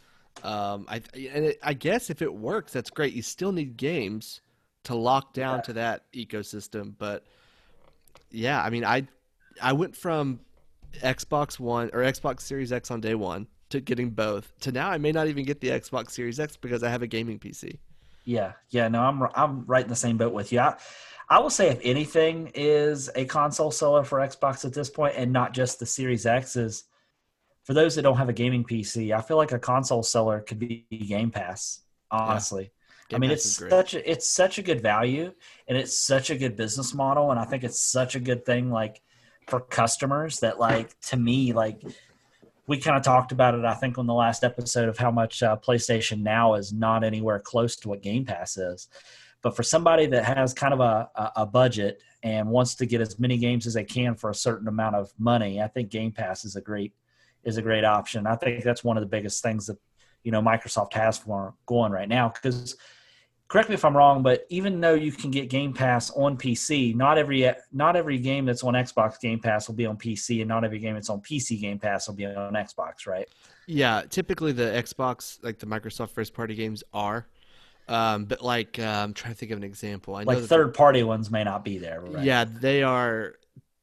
Um, 0.43 0.85
I 0.87 1.01
and 1.15 1.45
it, 1.45 1.59
I 1.61 1.73
guess 1.73 2.09
if 2.09 2.21
it 2.21 2.33
works, 2.33 2.71
that's 2.73 2.89
great. 2.89 3.13
You 3.13 3.21
still 3.21 3.51
need 3.51 3.77
games 3.77 4.41
to 4.83 4.95
lock 4.95 5.33
down 5.33 5.57
yeah. 5.57 5.61
to 5.61 5.73
that 5.73 6.11
ecosystem, 6.13 6.93
but 6.97 7.25
yeah, 8.31 8.61
I 8.61 8.69
mean, 8.69 8.85
I 8.85 9.07
I 9.61 9.73
went 9.73 9.95
from 9.95 10.39
Xbox 10.93 11.59
One 11.59 11.89
or 11.93 11.99
Xbox 11.99 12.41
Series 12.41 12.71
X 12.71 12.91
on 12.91 13.01
day 13.01 13.15
one 13.15 13.47
to 13.69 13.79
getting 13.79 14.09
both 14.09 14.51
to 14.61 14.71
now 14.71 14.89
I 14.89 14.97
may 14.97 15.11
not 15.11 15.27
even 15.27 15.45
get 15.45 15.61
the 15.61 15.69
Xbox 15.69 16.11
Series 16.11 16.39
X 16.39 16.57
because 16.57 16.83
I 16.83 16.89
have 16.89 17.01
a 17.01 17.07
gaming 17.07 17.39
PC. 17.39 17.77
Yeah, 18.23 18.53
yeah, 18.69 18.87
no, 18.87 19.01
I'm 19.01 19.23
I'm 19.33 19.65
right 19.65 19.83
in 19.83 19.89
the 19.89 19.95
same 19.95 20.17
boat 20.17 20.33
with 20.33 20.51
you. 20.51 20.59
I, 20.59 20.75
I 21.29 21.39
will 21.39 21.49
say, 21.49 21.69
if 21.69 21.79
anything 21.81 22.51
is 22.53 23.09
a 23.15 23.25
console 23.25 23.71
seller 23.71 24.03
for 24.03 24.19
Xbox 24.19 24.65
at 24.65 24.73
this 24.73 24.89
point, 24.89 25.15
and 25.15 25.31
not 25.31 25.53
just 25.53 25.79
the 25.79 25.85
Series 25.85 26.25
X, 26.25 26.55
is 26.55 26.83
for 27.63 27.73
those 27.73 27.95
that 27.95 28.01
don't 28.01 28.17
have 28.17 28.29
a 28.29 28.33
gaming 28.33 28.63
PC. 28.63 29.15
I 29.15 29.21
feel 29.21 29.37
like 29.37 29.51
a 29.51 29.59
console 29.59 30.03
seller 30.03 30.41
could 30.41 30.59
be 30.59 30.85
Game 30.91 31.31
Pass. 31.31 31.81
Honestly, 32.11 32.71
yeah. 33.09 33.15
I 33.15 33.19
mean, 33.19 33.29
Pass 33.29 33.45
it's 33.45 33.69
such 33.69 33.93
a, 33.93 34.11
it's 34.11 34.29
such 34.29 34.57
a 34.59 34.61
good 34.61 34.81
value, 34.81 35.31
and 35.67 35.77
it's 35.77 35.97
such 35.97 36.29
a 36.29 36.35
good 36.35 36.55
business 36.55 36.93
model, 36.93 37.31
and 37.31 37.39
I 37.39 37.45
think 37.45 37.63
it's 37.63 37.81
such 37.81 38.15
a 38.15 38.19
good 38.19 38.45
thing, 38.45 38.69
like 38.69 39.01
for 39.47 39.59
customers 39.59 40.41
that, 40.41 40.59
like, 40.59 40.99
to 41.01 41.17
me, 41.17 41.53
like 41.53 41.81
we 42.71 42.77
kind 42.77 42.95
of 42.95 43.03
talked 43.03 43.33
about 43.33 43.53
it, 43.53 43.65
I 43.65 43.73
think, 43.73 43.97
on 43.97 44.07
the 44.07 44.13
last 44.13 44.45
episode 44.45 44.87
of 44.87 44.97
how 44.97 45.11
much 45.11 45.43
uh, 45.43 45.57
PlayStation 45.57 46.21
Now 46.21 46.53
is 46.53 46.71
not 46.71 47.03
anywhere 47.03 47.37
close 47.37 47.75
to 47.75 47.89
what 47.89 48.01
Game 48.01 48.23
Pass 48.23 48.55
is. 48.55 48.87
But 49.41 49.57
for 49.57 49.61
somebody 49.61 50.05
that 50.05 50.23
has 50.23 50.53
kind 50.53 50.73
of 50.73 50.79
a, 50.79 51.09
a, 51.35 51.45
budget 51.45 52.01
and 52.23 52.47
wants 52.47 52.75
to 52.75 52.85
get 52.85 53.01
as 53.01 53.19
many 53.19 53.37
games 53.37 53.67
as 53.67 53.73
they 53.73 53.83
can 53.83 54.15
for 54.15 54.29
a 54.29 54.35
certain 54.35 54.69
amount 54.69 54.95
of 54.95 55.11
money, 55.19 55.61
I 55.61 55.67
think 55.67 55.89
Game 55.89 56.13
Pass 56.13 56.45
is 56.45 56.55
a 56.55 56.61
great 56.61 56.93
is 57.43 57.57
a 57.57 57.61
great 57.61 57.83
option. 57.83 58.25
I 58.25 58.37
think 58.37 58.63
that's 58.63 58.85
one 58.85 58.95
of 58.95 59.01
the 59.01 59.09
biggest 59.09 59.43
things 59.43 59.65
that 59.65 59.77
you 60.23 60.31
know 60.31 60.41
Microsoft 60.41 60.93
has 60.93 61.17
for 61.17 61.55
going 61.65 61.91
right 61.91 62.07
now 62.07 62.29
because 62.29 62.77
correct 63.51 63.67
me 63.67 63.75
if 63.75 63.83
I'm 63.83 63.95
wrong, 63.97 64.23
but 64.23 64.45
even 64.47 64.79
though 64.79 64.93
you 64.93 65.11
can 65.11 65.29
get 65.29 65.49
Game 65.49 65.73
Pass 65.73 66.09
on 66.11 66.37
PC, 66.37 66.95
not 66.95 67.17
every 67.17 67.51
not 67.73 67.97
every 67.97 68.17
game 68.17 68.45
that's 68.45 68.63
on 68.63 68.75
Xbox 68.75 69.19
Game 69.19 69.39
Pass 69.39 69.67
will 69.67 69.75
be 69.75 69.85
on 69.85 69.97
PC, 69.97 70.39
and 70.39 70.47
not 70.47 70.63
every 70.63 70.79
game 70.79 70.93
that's 70.93 71.09
on 71.09 71.19
PC 71.19 71.59
Game 71.59 71.77
Pass 71.77 72.07
will 72.07 72.15
be 72.15 72.25
on 72.25 72.53
Xbox, 72.53 73.05
right? 73.05 73.27
Yeah, 73.67 74.03
typically 74.09 74.53
the 74.53 74.63
Xbox, 74.63 75.43
like 75.43 75.59
the 75.59 75.65
Microsoft 75.65 76.11
first 76.11 76.33
party 76.33 76.55
games, 76.55 76.81
are. 76.93 77.27
Um, 77.89 78.23
but 78.23 78.41
like 78.41 78.79
uh, 78.79 78.83
I'm 78.83 79.13
trying 79.13 79.33
to 79.33 79.37
think 79.37 79.51
of 79.51 79.57
an 79.57 79.65
example. 79.65 80.15
I 80.15 80.23
Like 80.23 80.39
third 80.39 80.73
party 80.73 81.03
ones 81.03 81.29
may 81.29 81.43
not 81.43 81.65
be 81.65 81.77
there. 81.77 81.99
Right? 81.99 82.23
Yeah, 82.23 82.45
they 82.45 82.83
are 82.83 83.33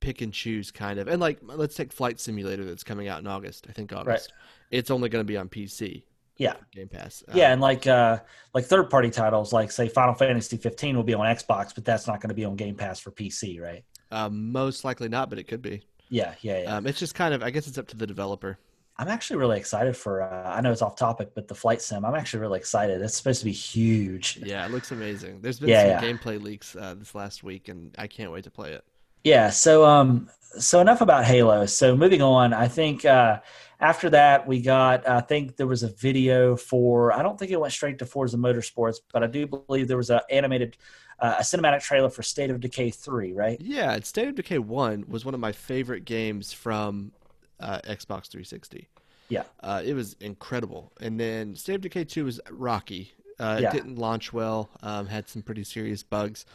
pick 0.00 0.22
and 0.22 0.32
choose 0.32 0.70
kind 0.70 0.98
of. 0.98 1.08
And 1.08 1.20
like 1.20 1.40
let's 1.42 1.74
take 1.74 1.92
Flight 1.92 2.18
Simulator 2.20 2.64
that's 2.64 2.84
coming 2.84 3.08
out 3.08 3.20
in 3.20 3.26
August. 3.26 3.66
I 3.68 3.72
think 3.72 3.92
August. 3.92 4.32
It's 4.70 4.90
only 4.90 5.10
going 5.10 5.20
to 5.20 5.26
be 5.26 5.36
on 5.36 5.50
PC. 5.50 6.04
Yeah. 6.38 6.54
Game 6.72 6.88
Pass. 6.88 7.22
Yeah, 7.34 7.46
Um, 7.48 7.52
and 7.52 7.60
like 7.60 7.86
uh 7.86 8.18
like 8.54 8.64
third 8.64 8.90
party 8.90 9.10
titles, 9.10 9.52
like 9.52 9.70
say 9.70 9.88
Final 9.88 10.14
Fantasy 10.14 10.56
15 10.56 10.96
will 10.96 11.02
be 11.02 11.14
on 11.14 11.26
Xbox, 11.26 11.74
but 11.74 11.84
that's 11.84 12.06
not 12.06 12.20
going 12.20 12.28
to 12.30 12.34
be 12.34 12.44
on 12.44 12.56
Game 12.56 12.74
Pass 12.76 13.00
for 13.00 13.10
PC, 13.10 13.60
right? 13.60 13.84
uh, 14.10 14.28
most 14.30 14.84
likely 14.84 15.08
not, 15.08 15.28
but 15.30 15.38
it 15.38 15.44
could 15.44 15.60
be. 15.60 15.82
Yeah, 16.08 16.34
yeah, 16.40 16.62
yeah. 16.62 16.76
Um, 16.76 16.86
it's 16.86 16.98
just 16.98 17.14
kind 17.14 17.34
of. 17.34 17.42
I 17.42 17.50
guess 17.50 17.66
it's 17.66 17.76
up 17.76 17.88
to 17.88 17.96
the 17.96 18.06
developer. 18.06 18.58
I'm 18.96 19.08
actually 19.08 19.36
really 19.36 19.58
excited 19.58 19.94
for. 19.96 20.22
Uh, 20.22 20.48
I 20.56 20.60
know 20.62 20.72
it's 20.72 20.80
off 20.80 20.96
topic, 20.96 21.32
but 21.34 21.46
the 21.48 21.54
flight 21.54 21.82
sim. 21.82 22.04
I'm 22.04 22.14
actually 22.14 22.40
really 22.40 22.58
excited. 22.58 23.02
It's 23.02 23.16
supposed 23.16 23.40
to 23.40 23.44
be 23.44 23.52
huge. 23.52 24.38
Yeah, 24.42 24.64
it 24.64 24.72
looks 24.72 24.90
amazing. 24.92 25.40
There's 25.42 25.60
been 25.60 25.68
Yeah, 25.68 25.98
some 26.00 26.08
yeah. 26.08 26.12
gameplay 26.12 26.40
leaks 26.42 26.74
uh, 26.74 26.94
this 26.98 27.14
last 27.14 27.44
week, 27.44 27.68
and 27.68 27.94
I 27.98 28.06
can't 28.06 28.32
wait 28.32 28.44
to 28.44 28.50
play 28.50 28.72
it. 28.72 28.84
Yeah. 29.24 29.50
So 29.50 29.84
um, 29.84 30.30
so 30.58 30.80
enough 30.80 31.00
about 31.00 31.24
Halo. 31.24 31.66
So 31.66 31.96
moving 31.96 32.22
on, 32.22 32.52
I 32.52 32.68
think 32.68 33.04
uh, 33.04 33.40
after 33.80 34.10
that 34.10 34.46
we 34.46 34.60
got. 34.60 35.08
I 35.08 35.20
think 35.20 35.56
there 35.56 35.66
was 35.66 35.82
a 35.82 35.88
video 35.88 36.56
for. 36.56 37.12
I 37.12 37.22
don't 37.22 37.38
think 37.38 37.50
it 37.50 37.60
went 37.60 37.72
straight 37.72 37.98
to 37.98 38.06
Forza 38.06 38.36
Motorsports, 38.36 38.98
but 39.12 39.22
I 39.22 39.26
do 39.26 39.46
believe 39.46 39.88
there 39.88 39.96
was 39.96 40.10
a 40.10 40.22
animated, 40.30 40.76
uh, 41.20 41.36
a 41.38 41.42
cinematic 41.42 41.82
trailer 41.82 42.10
for 42.10 42.22
State 42.22 42.50
of 42.50 42.60
Decay 42.60 42.90
three. 42.90 43.32
Right. 43.32 43.60
Yeah, 43.60 43.98
State 44.00 44.28
of 44.28 44.34
Decay 44.34 44.58
One 44.58 45.04
was 45.08 45.24
one 45.24 45.34
of 45.34 45.40
my 45.40 45.52
favorite 45.52 46.04
games 46.04 46.52
from 46.52 47.12
uh, 47.60 47.80
Xbox 47.84 48.28
360. 48.28 48.88
Yeah. 49.28 49.42
Uh, 49.60 49.82
it 49.84 49.94
was 49.94 50.16
incredible. 50.20 50.92
And 51.00 51.18
then 51.18 51.54
State 51.54 51.74
of 51.74 51.80
Decay 51.82 52.04
2 52.04 52.24
was 52.24 52.40
rocky. 52.50 53.12
Uh, 53.38 53.58
Yeah. 53.60 53.68
It 53.68 53.72
didn't 53.72 53.96
launch 53.96 54.32
well, 54.32 54.70
um, 54.82 55.06
had 55.06 55.28
some 55.28 55.42
pretty 55.42 55.64
serious 55.64 56.02
bugs. 56.02 56.46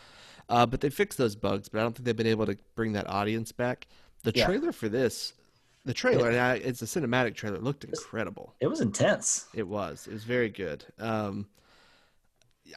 Uh, 0.50 0.66
but 0.66 0.82
they 0.82 0.90
fixed 0.90 1.18
those 1.18 1.36
bugs, 1.36 1.70
but 1.70 1.80
I 1.80 1.82
don't 1.84 1.96
think 1.96 2.06
they've 2.06 2.16
been 2.16 2.28
able 2.28 2.46
to 2.46 2.58
bring 2.76 2.94
that 2.94 3.10
audience 3.10 3.52
back. 3.52 3.88
The 4.24 4.34
Yeah. 4.36 4.46
trailer 4.46 4.72
for 4.72 4.90
this, 4.90 5.34
the 5.86 5.94
trailer, 5.94 6.30
and 6.30 6.38
I, 6.38 6.56
it's 6.56 6.82
a 6.82 6.86
cinematic 6.86 7.36
trailer, 7.36 7.58
it 7.58 7.64
looked 7.64 7.84
incredible. 7.84 8.54
It 8.60 8.68
was 8.68 8.82
intense. 8.82 9.48
It 9.54 9.68
was. 9.68 10.08
It 10.08 10.14
was 10.14 10.24
very 10.24 10.50
good. 10.50 10.86
Um, 11.00 11.48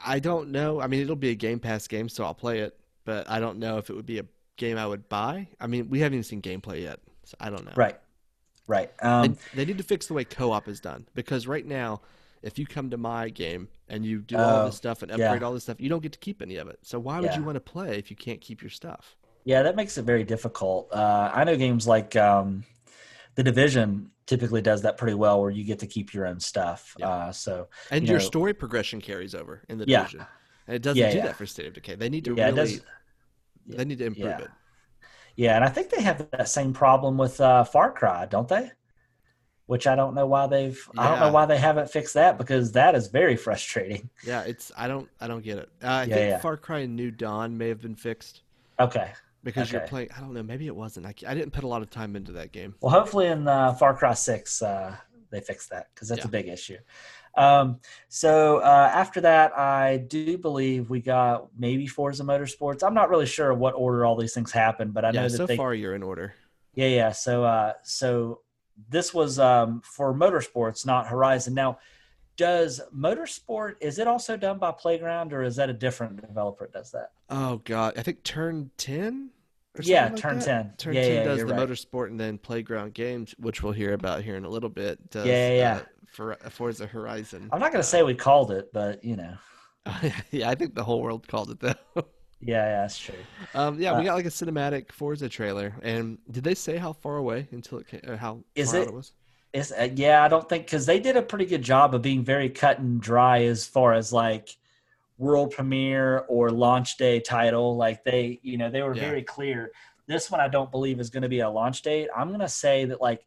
I 0.04 0.18
don't 0.18 0.50
know. 0.50 0.80
I 0.80 0.86
mean, 0.86 1.00
it'll 1.02 1.16
be 1.16 1.30
a 1.30 1.34
Game 1.34 1.60
Pass 1.60 1.86
game, 1.86 2.08
so 2.08 2.24
I'll 2.24 2.34
play 2.34 2.60
it. 2.60 2.78
But 3.04 3.28
I 3.30 3.38
don't 3.38 3.58
know 3.58 3.78
if 3.78 3.88
it 3.88 3.94
would 3.94 4.06
be 4.06 4.18
a 4.18 4.24
game 4.56 4.78
I 4.78 4.86
would 4.86 5.08
buy. 5.08 5.48
I 5.60 5.66
mean, 5.68 5.88
we 5.88 6.00
haven't 6.00 6.14
even 6.14 6.24
seen 6.24 6.42
gameplay 6.42 6.82
yet, 6.82 6.98
so 7.24 7.36
I 7.38 7.50
don't 7.50 7.64
know. 7.64 7.72
Right. 7.76 7.96
Right. 8.66 8.90
They, 8.98 9.06
Um, 9.06 9.38
they 9.54 9.64
need 9.64 9.78
to 9.78 9.84
fix 9.84 10.08
the 10.08 10.14
way 10.14 10.24
co-op 10.24 10.66
is 10.66 10.80
done 10.80 11.06
because 11.14 11.46
right 11.46 11.64
now, 11.64 12.00
if 12.46 12.58
you 12.58 12.66
come 12.66 12.90
to 12.90 12.96
my 12.96 13.28
game 13.28 13.68
and 13.88 14.04
you 14.06 14.20
do 14.20 14.36
all 14.36 14.62
Oh, 14.62 14.66
this 14.66 14.76
stuff 14.76 15.02
and 15.02 15.10
yeah. 15.10 15.26
upgrade 15.26 15.42
all 15.42 15.52
this 15.52 15.64
stuff, 15.64 15.80
you 15.80 15.88
don't 15.88 16.02
get 16.02 16.12
to 16.12 16.18
keep 16.18 16.40
any 16.40 16.56
of 16.56 16.68
it. 16.68 16.78
So 16.82 16.98
why 16.98 17.16
would 17.20 17.30
Yeah. 17.32 17.38
you 17.38 17.44
want 17.44 17.56
to 17.56 17.60
play 17.60 17.98
if 17.98 18.10
you 18.10 18.16
can't 18.16 18.40
keep 18.40 18.62
your 18.62 18.70
stuff? 18.70 19.16
Yeah, 19.44 19.62
that 19.62 19.76
makes 19.76 19.98
it 19.98 20.02
very 20.02 20.24
difficult. 20.24 20.88
Uh, 20.92 21.30
I 21.34 21.44
know 21.44 21.56
games 21.56 21.86
like 21.86 22.14
um, 22.16 22.64
The 23.34 23.42
Division 23.42 24.10
typically 24.26 24.62
does 24.62 24.82
that 24.82 24.96
pretty 24.96 25.14
well, 25.14 25.40
where 25.40 25.50
you 25.50 25.64
get 25.64 25.78
to 25.80 25.86
keep 25.86 26.14
your 26.14 26.26
own 26.26 26.40
stuff. 26.40 26.94
Yeah. 26.98 27.08
Uh, 27.08 27.32
so 27.32 27.68
And 27.90 28.02
You 28.04 28.10
your 28.12 28.18
know- 28.18 28.24
story 28.24 28.54
progression 28.54 29.00
carries 29.00 29.34
over 29.34 29.62
in 29.68 29.78
the 29.78 29.84
Yeah. 29.86 29.98
division. 30.02 30.26
And 30.66 30.74
it 30.76 30.82
doesn't 30.82 31.00
Yeah, 31.00 31.10
do 31.12 31.18
yeah. 31.18 31.26
that 31.26 31.36
for 31.36 31.46
State 31.46 31.66
of 31.66 31.74
Decay. 31.74 31.94
They 31.96 32.08
need 32.08 32.24
to 32.24 32.34
yeah, 32.34 32.46
really 32.50 32.80
they 33.68 33.84
need 33.84 33.98
to 33.98 34.06
improve 34.06 34.26
yeah. 34.26 34.38
it. 34.42 34.50
Yeah, 35.36 35.56
and 35.56 35.64
I 35.64 35.68
think 35.68 35.90
they 35.90 36.02
have 36.02 36.28
that 36.30 36.48
same 36.48 36.72
problem 36.72 37.18
with 37.18 37.40
uh, 37.40 37.62
Far 37.64 37.92
Cry, 37.92 38.26
don't 38.26 38.48
they? 38.48 38.70
Which 39.66 39.88
I 39.88 39.96
don't 39.96 40.14
know 40.14 40.26
why 40.26 40.46
they've. 40.46 40.78
I 40.96 41.08
don't 41.08 41.18
know 41.18 41.32
why 41.32 41.44
they 41.46 41.58
haven't 41.58 41.90
fixed 41.90 42.14
that 42.14 42.38
because 42.38 42.72
that 42.72 42.94
is 42.94 43.08
very 43.08 43.34
frustrating. 43.36 44.08
Yeah, 44.24 44.42
it's 44.42 44.70
I 44.76 44.86
don't 44.86 45.08
I 45.20 45.26
don't 45.26 45.42
get 45.42 45.58
it. 45.58 45.68
Uh, 45.82 45.88
I 45.88 46.04
Yeah, 46.04 46.14
think 46.14 46.30
yeah. 46.30 46.38
Far 46.38 46.56
Cry 46.56 46.86
New 46.86 47.10
Dawn 47.10 47.58
may 47.58 47.68
have 47.68 47.80
been 47.80 47.96
fixed 47.96 48.42
Okay. 48.78 49.10
because 49.42 49.72
you're 49.72 49.80
playing. 49.82 50.10
I 50.16 50.20
don't 50.20 50.34
know. 50.34 50.42
Maybe 50.44 50.68
it 50.68 50.76
wasn't. 50.76 51.06
I, 51.06 51.14
I 51.26 51.34
didn't 51.34 51.52
put 51.52 51.64
a 51.64 51.66
lot 51.68 51.82
of 51.82 51.90
time 51.90 52.14
into 52.14 52.30
that 52.32 52.52
game. 52.52 52.76
Well, 52.80 52.92
hopefully 52.92 53.26
in 53.26 53.48
uh, 53.48 53.74
Far 53.74 53.96
Cry 53.96 54.14
Six 54.14 54.62
uh, 54.62 54.96
they 55.30 55.40
fix 55.40 55.66
that 55.68 55.88
because 55.94 56.08
that's 56.08 56.20
Yeah. 56.20 56.28
a 56.28 56.30
big 56.30 56.46
issue. 56.46 56.78
Um, 57.36 57.80
so 58.08 58.58
uh, 58.58 58.90
after 58.94 59.20
that, 59.22 59.58
I 59.58 59.98
do 59.98 60.38
believe 60.38 60.90
we 60.90 61.00
got 61.00 61.48
maybe 61.58 61.86
Forza 61.88 62.22
Motorsports. 62.22 62.82
I'm 62.82 62.94
not 62.94 63.10
really 63.10 63.26
sure 63.26 63.52
what 63.52 63.74
order 63.74 64.06
all 64.06 64.16
these 64.16 64.32
things 64.32 64.52
happen, 64.52 64.92
but 64.92 65.04
I 65.04 65.10
know 65.10 65.28
that 65.28 65.36
so 65.36 65.46
they. 65.46 65.56
far 65.56 65.74
you're 65.74 65.94
in 65.96 66.02
order. 66.04 66.34
Yeah, 66.74 66.86
yeah. 66.86 67.12
So, 67.12 67.44
uh, 67.44 67.72
so 67.82 68.40
this 68.88 69.14
was 69.14 69.38
um, 69.38 69.82
for 69.84 70.14
Motorsports, 70.14 70.86
not 70.86 71.06
Horizon. 71.06 71.54
Now, 71.54 71.78
does 72.36 72.80
Motorsport 72.94 73.76
is 73.80 73.98
it 73.98 74.06
also 74.06 74.36
done 74.36 74.58
by 74.58 74.70
Playground 74.72 75.32
or 75.32 75.42
is 75.42 75.56
that 75.56 75.70
a 75.70 75.72
different 75.72 76.20
developer 76.20 76.66
that 76.66 76.72
does 76.72 76.90
that? 76.92 77.12
Oh 77.30 77.62
god, 77.64 77.94
I 77.96 78.02
think 78.02 78.22
Turn 78.22 78.70
Ten. 78.76 79.30
Yeah, 79.80 80.08
like 80.08 80.16
Turn 80.16 80.38
that? 80.38 80.44
10. 80.44 80.72
Turn 80.78 80.94
Yeah, 80.94 81.02
Ten 81.02 81.12
yeah, 81.14 81.24
does 81.24 81.38
the 81.40 81.46
right. 81.46 81.68
motorsport, 81.68 82.08
and 82.08 82.18
then 82.18 82.38
Playground 82.38 82.94
Games, 82.94 83.34
which 83.38 83.62
we'll 83.62 83.74
hear 83.74 83.92
about 83.92 84.22
here 84.22 84.36
in 84.36 84.46
a 84.46 84.48
little 84.48 84.70
bit. 84.70 85.10
Does, 85.10 85.26
Yeah, 85.26 85.48
yeah, 85.48 85.54
yeah. 85.54 85.74
Uh, 85.74 85.80
for 86.12 86.36
Forza 86.48 86.86
Horizon. 86.86 87.50
I'm 87.52 87.60
not 87.60 87.72
going 87.72 87.82
to 87.82 87.88
say 87.88 88.02
we 88.02 88.14
called 88.14 88.50
it, 88.50 88.72
but 88.72 89.04
you 89.04 89.16
know, 89.16 89.34
yeah, 90.30 90.48
I 90.48 90.54
think 90.54 90.74
the 90.74 90.84
whole 90.84 91.02
world 91.02 91.28
called 91.28 91.50
it 91.50 91.60
though. 91.60 92.04
Yeah, 92.40 92.56
yeah, 92.66 92.80
that's 92.82 92.98
true. 92.98 93.14
Um, 93.54 93.80
yeah, 93.80 93.92
Uh, 93.92 93.98
we 93.98 94.04
got 94.04 94.14
like 94.14 94.26
a 94.26 94.30
cinematic 94.30 94.92
Forza 94.92 95.28
trailer, 95.28 95.74
and 95.82 96.18
did 96.30 96.44
they 96.44 96.54
say 96.54 96.76
how 96.76 96.92
far 96.92 97.16
away 97.16 97.48
until 97.52 97.78
it 97.78 97.86
came, 97.88 98.00
or 98.06 98.16
how 98.16 98.44
Is 98.54 98.74
it- 98.74 98.88
it 98.88 98.94
was? 98.94 99.12
It's, 99.52 99.72
uh, 99.72 99.88
yeah, 99.94 100.22
I 100.22 100.28
don't 100.28 100.46
think 100.46 100.66
because 100.66 100.84
they 100.84 101.00
did 101.00 101.16
a 101.16 101.22
pretty 101.22 101.46
good 101.46 101.62
job 101.62 101.94
of 101.94 102.02
being 102.02 102.22
very 102.22 102.50
cut 102.50 102.78
and 102.78 103.00
dry 103.00 103.44
as 103.44 103.66
far 103.66 103.94
as 103.94 104.12
like 104.12 104.50
world 105.16 105.50
premiere 105.52 106.18
or 106.28 106.50
launch 106.50 106.98
day 106.98 107.20
title. 107.20 107.74
Like 107.76 108.04
they, 108.04 108.38
you 108.42 108.58
know, 108.58 108.68
they 108.70 108.82
were 108.82 108.94
Yeah. 108.94 109.00
very 109.00 109.22
clear. 109.22 109.72
This 110.06 110.30
one 110.30 110.40
I 110.42 110.48
don't 110.48 110.70
believe 110.70 111.00
is 111.00 111.08
going 111.08 111.22
to 111.22 111.28
be 111.30 111.40
a 111.40 111.48
launch 111.48 111.80
date. 111.80 112.10
I'm 112.14 112.28
going 112.28 112.40
to 112.40 112.48
say 112.50 112.84
that 112.84 113.00
like 113.00 113.26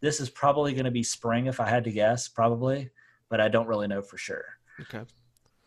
this 0.00 0.18
is 0.18 0.30
probably 0.30 0.72
going 0.72 0.86
to 0.86 0.90
be 0.90 1.02
spring 1.02 1.46
if 1.46 1.60
I 1.60 1.68
had 1.68 1.84
to 1.84 1.92
guess, 1.92 2.26
probably, 2.26 2.90
but 3.28 3.40
I 3.40 3.48
don't 3.48 3.66
really 3.66 3.86
know 3.86 4.00
for 4.00 4.16
sure. 4.16 4.44
Okay. 4.80 5.02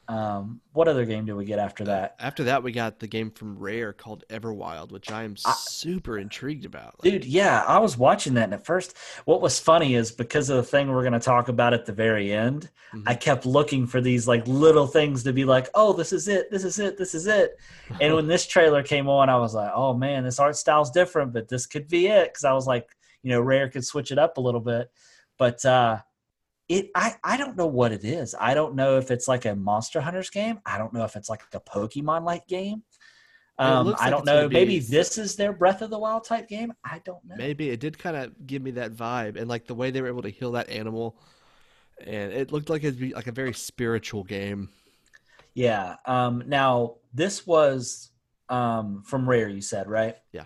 Um, 0.10 0.60
what 0.74 0.88
other 0.88 1.06
game 1.06 1.26
do 1.26 1.36
we 1.36 1.46
get 1.46 1.60
after 1.60 1.84
that? 1.84 2.16
After 2.20 2.44
that, 2.46 2.64
we 2.64 2.72
got 2.72 2.98
the 2.98 3.06
game 3.06 3.30
from 3.30 3.60
Rare 3.60 3.94
called 3.94 4.24
Everwild, 4.30 4.92
which 4.92 5.12
I 5.12 5.22
am 5.24 5.36
I- 5.46 5.54
super 5.60 6.18
intrigued 6.18 6.66
about. 6.66 6.96
Like, 7.04 7.14
Dude, 7.14 7.26
yeah, 7.26 7.64
I 7.68 7.78
was 7.78 7.96
watching 7.96 8.34
that, 8.34 8.46
and 8.46 8.56
at 8.56 8.66
first, 8.66 8.98
what 9.26 9.40
was 9.40 9.60
funny 9.60 9.94
is 9.94 10.12
because 10.12 10.50
of 10.50 10.58
the 10.58 10.64
thing 10.64 10.90
we're 10.90 11.04
going 11.04 11.14
to 11.14 11.20
talk 11.20 11.48
about 11.48 11.76
at 11.76 11.86
the 11.86 11.94
very 11.94 12.34
end, 12.34 12.72
Mhm. 12.92 13.04
I 13.06 13.14
kept 13.14 13.46
looking 13.46 13.86
for 13.86 14.02
these 14.02 14.28
like 14.28 14.48
little 14.48 14.88
things 14.88 15.22
to 15.26 15.32
be 15.32 15.46
like, 15.46 15.70
oh, 15.76 15.94
this 15.94 16.12
is 16.12 16.28
it, 16.28 16.50
this 16.50 16.64
is 16.64 16.80
it, 16.80 16.98
this 16.98 17.14
is 17.14 17.28
it. 17.28 17.56
And 18.02 18.16
when 18.16 18.26
this 18.26 18.48
trailer 18.48 18.82
came 18.82 19.08
on, 19.08 19.30
I 19.30 19.36
was 19.38 19.54
like, 19.54 19.72
oh 19.76 19.94
man, 19.94 20.24
this 20.24 20.40
art 20.40 20.56
style's 20.56 20.90
different, 20.90 21.32
but 21.34 21.48
this 21.48 21.68
could 21.68 21.88
be 21.88 22.08
it. 22.08 22.30
Because 22.34 22.46
I 22.46 22.54
was 22.54 22.66
like, 22.66 22.90
you 23.22 23.30
know, 23.30 23.42
Rare 23.42 23.70
could 23.70 23.86
switch 23.86 24.12
it 24.12 24.18
up 24.18 24.38
a 24.38 24.42
little 24.42 24.60
bit, 24.60 24.90
but 25.38 25.64
uh, 25.66 26.00
it, 26.70 26.92
I, 26.96 27.16
I 27.24 27.36
don't 27.36 27.58
know 27.58 27.66
what 27.68 27.92
it 27.92 28.06
is. 28.06 28.36
I 28.40 28.54
don't 28.54 28.76
know 28.76 28.98
if 28.98 29.12
it's 29.12 29.28
like 29.28 29.46
a 29.46 29.56
Monster 29.56 30.00
Hunters 30.00 30.30
game. 30.30 30.60
I 30.66 30.78
don't 30.78 30.94
know 30.94 31.04
if 31.04 31.16
it's 31.16 31.30
like 31.30 31.42
a 31.54 31.60
Pokemon 31.60 32.24
like 32.24 32.48
game. 32.48 32.84
Um, 33.58 33.88
looks 33.88 34.00
I 34.00 34.06
like 34.06 34.12
don't 34.14 34.26
know. 34.26 34.48
be- 34.48 34.54
Maybe 34.54 34.80
this 34.80 35.18
is 35.18 35.36
their 35.36 35.52
Breath 35.52 35.82
of 35.82 35.90
the 35.90 36.00
Wild 36.00 36.24
type 36.24 36.48
game. 36.48 36.72
I 36.86 37.02
don't 37.04 37.26
know. 37.26 37.36
Maybe 37.38 37.72
it 37.72 37.80
did 37.82 37.98
kind 37.98 38.16
of 38.16 38.48
give 38.48 38.62
me 38.62 38.72
that 38.72 38.94
vibe, 38.94 39.36
and 39.36 39.50
like 39.50 39.66
the 39.66 39.76
way 39.76 39.92
they 39.92 40.02
were 40.02 40.08
able 40.08 40.22
to 40.22 40.30
heal 40.30 40.54
that 40.54 40.70
animal, 40.70 41.20
and 42.06 42.32
it 42.32 42.54
looked 42.54 42.70
like 42.70 42.84
it'd 42.84 43.00
be 43.00 43.14
like 43.14 43.28
a 43.28 43.34
very 43.34 43.54
spiritual 43.54 44.24
game. 44.24 44.70
Yeah. 45.56 45.96
Um, 46.06 46.44
now 46.48 46.96
this 47.14 47.46
was 47.46 48.12
um, 48.48 49.04
from 49.06 49.28
Rare, 49.28 49.50
you 49.50 49.62
said, 49.62 49.90
right? 49.90 50.16
Yeah. 50.32 50.46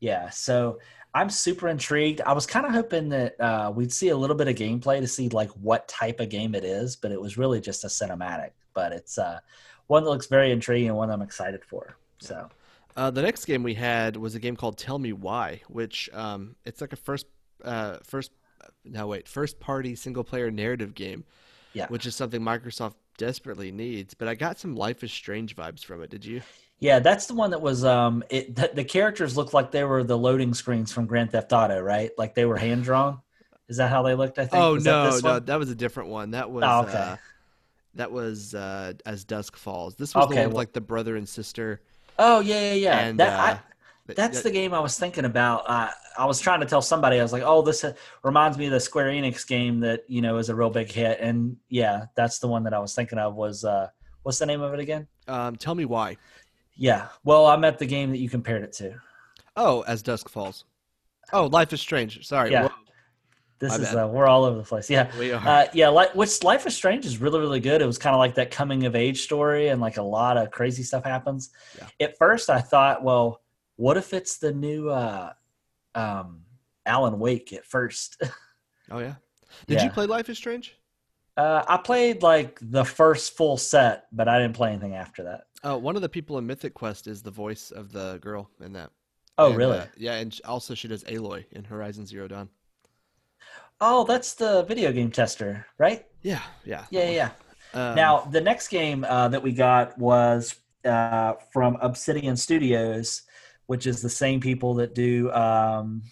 Yeah. 0.00 0.30
So 0.30 0.78
I'm 1.18 1.30
super 1.30 1.66
intrigued. 1.68 2.20
I 2.20 2.32
was 2.32 2.46
kind 2.46 2.64
of 2.64 2.72
hoping 2.72 3.08
that 3.08 3.40
uh, 3.40 3.72
we'd 3.74 3.92
see 3.92 4.10
a 4.10 4.16
little 4.16 4.36
bit 4.36 4.46
of 4.46 4.54
gameplay 4.54 5.00
to 5.00 5.06
see 5.08 5.28
like 5.30 5.50
what 5.50 5.88
type 5.88 6.20
of 6.20 6.28
game 6.28 6.54
it 6.54 6.64
is, 6.64 6.94
but 6.94 7.10
it 7.10 7.20
was 7.20 7.36
really 7.36 7.60
just 7.60 7.82
a 7.82 7.88
cinematic. 7.88 8.50
But 8.72 8.92
it's 8.92 9.18
uh, 9.18 9.40
one 9.88 10.04
that 10.04 10.10
looks 10.10 10.26
very 10.26 10.52
intriguing 10.52 10.88
and 10.90 10.96
one 10.96 11.10
I'm 11.10 11.22
excited 11.22 11.64
for. 11.64 11.96
So 12.20 12.48
Uh, 12.96 13.10
the 13.10 13.22
next 13.22 13.44
game 13.46 13.64
we 13.64 13.74
had 13.74 14.16
was 14.16 14.36
a 14.36 14.38
game 14.38 14.54
called 14.54 14.78
Tell 14.78 14.98
Me 14.98 15.12
Why, 15.12 15.60
which 15.68 16.08
um, 16.12 16.54
it's 16.64 16.80
like 16.80 16.92
a 16.92 16.96
first, 16.96 17.26
uh, 17.64 17.98
first, 18.04 18.30
no 18.84 19.08
wait, 19.08 19.26
first 19.28 19.58
party 19.58 19.96
single 19.96 20.22
player 20.22 20.50
narrative 20.52 20.94
game. 20.94 21.24
Yeah. 21.74 21.86
Which 21.88 22.06
is 22.06 22.14
something 22.14 22.40
Microsoft 22.40 22.94
desperately 23.18 23.70
needs. 23.70 24.14
But 24.14 24.28
I 24.28 24.34
got 24.34 24.58
some 24.58 24.74
Life 24.74 25.04
is 25.04 25.12
Strange 25.12 25.54
vibes 25.54 25.84
from 25.84 26.02
it. 26.02 26.08
Did 26.08 26.24
you? 26.24 26.40
yeah, 26.80 27.00
that's 27.00 27.26
the 27.26 27.34
one 27.34 27.50
that 27.50 27.60
was. 27.60 27.84
Um, 27.84 28.24
it 28.30 28.56
the, 28.56 28.70
the 28.72 28.84
characters 28.84 29.36
looked 29.36 29.52
like 29.52 29.70
they 29.70 29.84
were 29.84 30.02
the 30.02 30.16
loading 30.16 30.54
screens 30.54 30.90
from 30.92 31.04
Grand 31.04 31.32
Theft 31.32 31.52
Auto, 31.52 31.78
right? 31.80 32.10
Like 32.16 32.34
they 32.34 32.46
were 32.46 32.56
hand 32.56 32.84
drawn. 32.84 33.20
Is 33.68 33.76
that 33.76 33.90
how 33.90 34.02
they 34.02 34.14
looked? 34.14 34.38
I 34.38 34.46
think. 34.46 34.62
Oh 34.62 34.72
Was 34.74 34.84
that 34.84 34.90
no, 34.90 35.10
this 35.10 35.22
no, 35.22 35.30
one? 35.32 35.44
that 35.44 35.58
was 35.58 35.68
a 35.70 35.74
different 35.74 36.08
one. 36.08 36.30
That 36.30 36.50
was 36.50 36.64
Oh, 36.66 36.88
okay. 36.88 36.96
uh, 36.96 37.16
that 37.96 38.10
was 38.12 38.54
uh, 38.54 38.94
as 39.04 39.24
dusk 39.24 39.56
falls. 39.56 39.96
This 39.96 40.14
was 40.14 40.22
the 40.26 40.28
Okay, 40.32 40.36
one 40.40 40.46
with 40.46 40.54
well- 40.54 40.60
like 40.60 40.72
the 40.72 40.80
brother 40.80 41.16
and 41.16 41.28
sister. 41.28 41.82
Oh 42.18 42.40
yeah, 42.40 42.72
yeah, 42.72 42.74
yeah. 42.74 42.98
And 43.00 43.18
that, 43.20 43.38
I, 43.38 43.42
uh, 43.42 43.52
th- 43.54 43.62
That's 44.16 44.38
that- 44.38 44.44
the 44.44 44.50
game 44.50 44.74
I 44.74 44.80
was 44.80 44.98
thinking 44.98 45.24
about. 45.24 45.68
Uh, 45.68 45.90
I 46.18 46.26
was 46.26 46.40
trying 46.40 46.60
to 46.60 46.66
tell 46.66 46.82
somebody. 46.82 47.20
I 47.20 47.22
was 47.22 47.32
like, 47.32 47.42
"Oh, 47.44 47.62
this 47.62 47.84
uh, 47.84 47.92
reminds 48.24 48.58
me 48.58 48.66
of 48.66 48.72
the 48.72 48.80
Square 48.80 49.10
Enix 49.10 49.46
game 49.46 49.80
that 49.80 50.04
you 50.08 50.22
know 50.22 50.38
is 50.38 50.48
a 50.48 50.54
real 50.54 50.70
big 50.70 50.90
hit." 50.90 51.18
And 51.20 51.56
yeah, 51.68 52.06
that's 52.16 52.38
the 52.38 52.48
one 52.48 52.64
that 52.64 52.74
I 52.74 52.78
was 52.78 52.94
thinking 52.94 53.18
of 53.18 53.34
was 53.34 53.64
uh, 53.64 53.88
What's 54.28 54.38
the 54.38 54.44
name 54.46 54.60
of 54.60 54.74
it 54.74 54.80
again? 54.80 55.06
Um, 55.26 55.56
tell 55.56 55.74
me 55.74 55.86
why. 55.86 56.18
Yeah. 56.76 57.08
Well, 57.24 57.46
I 57.46 57.56
meant 57.56 57.78
the 57.78 57.86
game 57.86 58.10
that 58.10 58.18
you 58.18 58.28
compared 58.28 58.62
it 58.62 58.72
to. 58.74 59.00
Oh, 59.56 59.82
as 59.86 60.02
dusk 60.02 60.28
falls. 60.28 60.64
Oh, 61.32 61.46
Life 61.46 61.72
is 61.72 61.80
Strange. 61.80 62.26
Sorry. 62.26 62.50
Yeah. 62.50 62.64
Whoa. 62.64 62.72
This 63.58 63.76
My 63.76 63.84
is 63.84 63.94
uh, 63.94 64.06
we're 64.06 64.26
all 64.26 64.44
over 64.44 64.58
the 64.58 64.64
place. 64.64 64.90
Yeah. 64.90 65.10
We 65.18 65.32
are. 65.32 65.48
Uh, 65.48 65.66
yeah, 65.72 65.88
like 65.88 66.14
which 66.14 66.44
Life 66.44 66.66
is 66.66 66.76
Strange 66.76 67.06
is 67.06 67.22
really 67.22 67.40
really 67.40 67.58
good. 67.58 67.80
It 67.80 67.86
was 67.86 67.96
kind 67.96 68.14
of 68.14 68.18
like 68.18 68.34
that 68.34 68.50
coming 68.50 68.84
of 68.84 68.94
age 68.94 69.22
story, 69.22 69.68
and 69.68 69.80
like 69.80 69.96
a 69.96 70.02
lot 70.02 70.36
of 70.36 70.50
crazy 70.50 70.82
stuff 70.82 71.04
happens. 71.04 71.50
Yeah. 71.78 72.06
At 72.06 72.18
first, 72.18 72.50
I 72.50 72.60
thought, 72.60 73.02
well, 73.02 73.40
what 73.78 73.96
if 73.96 74.12
it's 74.12 74.36
the 74.38 74.52
new 74.52 74.90
uh, 74.90 75.32
um, 75.94 76.42
Alan 76.84 77.18
Wake? 77.18 77.52
At 77.54 77.64
first, 77.64 78.20
oh 78.90 78.98
yeah. 78.98 79.14
Did 79.66 79.80
you 79.82 79.88
play 79.90 80.04
Life 80.06 80.28
is 80.28 80.36
Strange? 80.36 80.74
uh, 81.38 81.64
I 81.66 81.76
played 81.78 82.22
like 82.22 82.58
the 82.60 82.84
first 82.84 83.36
full 83.36 83.56
set, 83.56 84.06
but 84.12 84.28
I 84.28 84.38
didn't 84.38 84.54
play 84.56 84.70
anything 84.72 84.94
after 84.94 85.22
that. 85.22 85.42
Oh, 85.64 85.76
one 85.78 85.96
of 85.96 86.02
the 86.02 86.08
people 86.08 86.36
in 86.38 86.46
Mythic 86.46 86.74
Quest 86.74 87.06
is 87.06 87.22
the 87.22 87.30
voice 87.30 87.70
of 87.70 87.92
the 87.92 88.18
girl 88.20 88.50
in 88.60 88.72
that. 88.74 88.90
Oh, 89.38 89.48
And, 89.50 89.56
really? 89.56 89.78
uh, 89.78 89.86
yeah, 89.96 90.14
and 90.14 90.38
also 90.44 90.74
she 90.74 90.88
does 90.88 91.04
Aloy 91.04 91.44
in 91.52 91.62
Horizon 91.64 92.04
Zero 92.06 92.26
Dawn. 92.28 92.48
oh, 93.80 94.04
that's 94.04 94.34
the 94.34 94.64
video 94.64 94.92
game 94.92 95.10
tester, 95.12 95.64
right? 95.78 96.04
Yeah, 96.22 96.42
yeah. 96.64 96.84
Yeah, 96.90 97.08
yeah. 97.10 97.30
yeah. 97.74 97.90
Um, 97.90 97.94
now, 97.96 98.20
the 98.30 98.40
next 98.40 98.68
game 98.68 99.04
uh, 99.08 99.28
that 99.28 99.42
we 99.42 99.52
got 99.52 99.96
was 99.98 100.56
uh, 100.84 101.34
from 101.52 101.76
Obsidian 101.80 102.36
Studios, 102.36 103.22
which 103.68 103.86
is 103.86 104.02
the 104.02 104.10
same 104.10 104.40
people 104.40 104.74
that 104.74 104.94
do 104.94 105.30
um, 105.32 106.02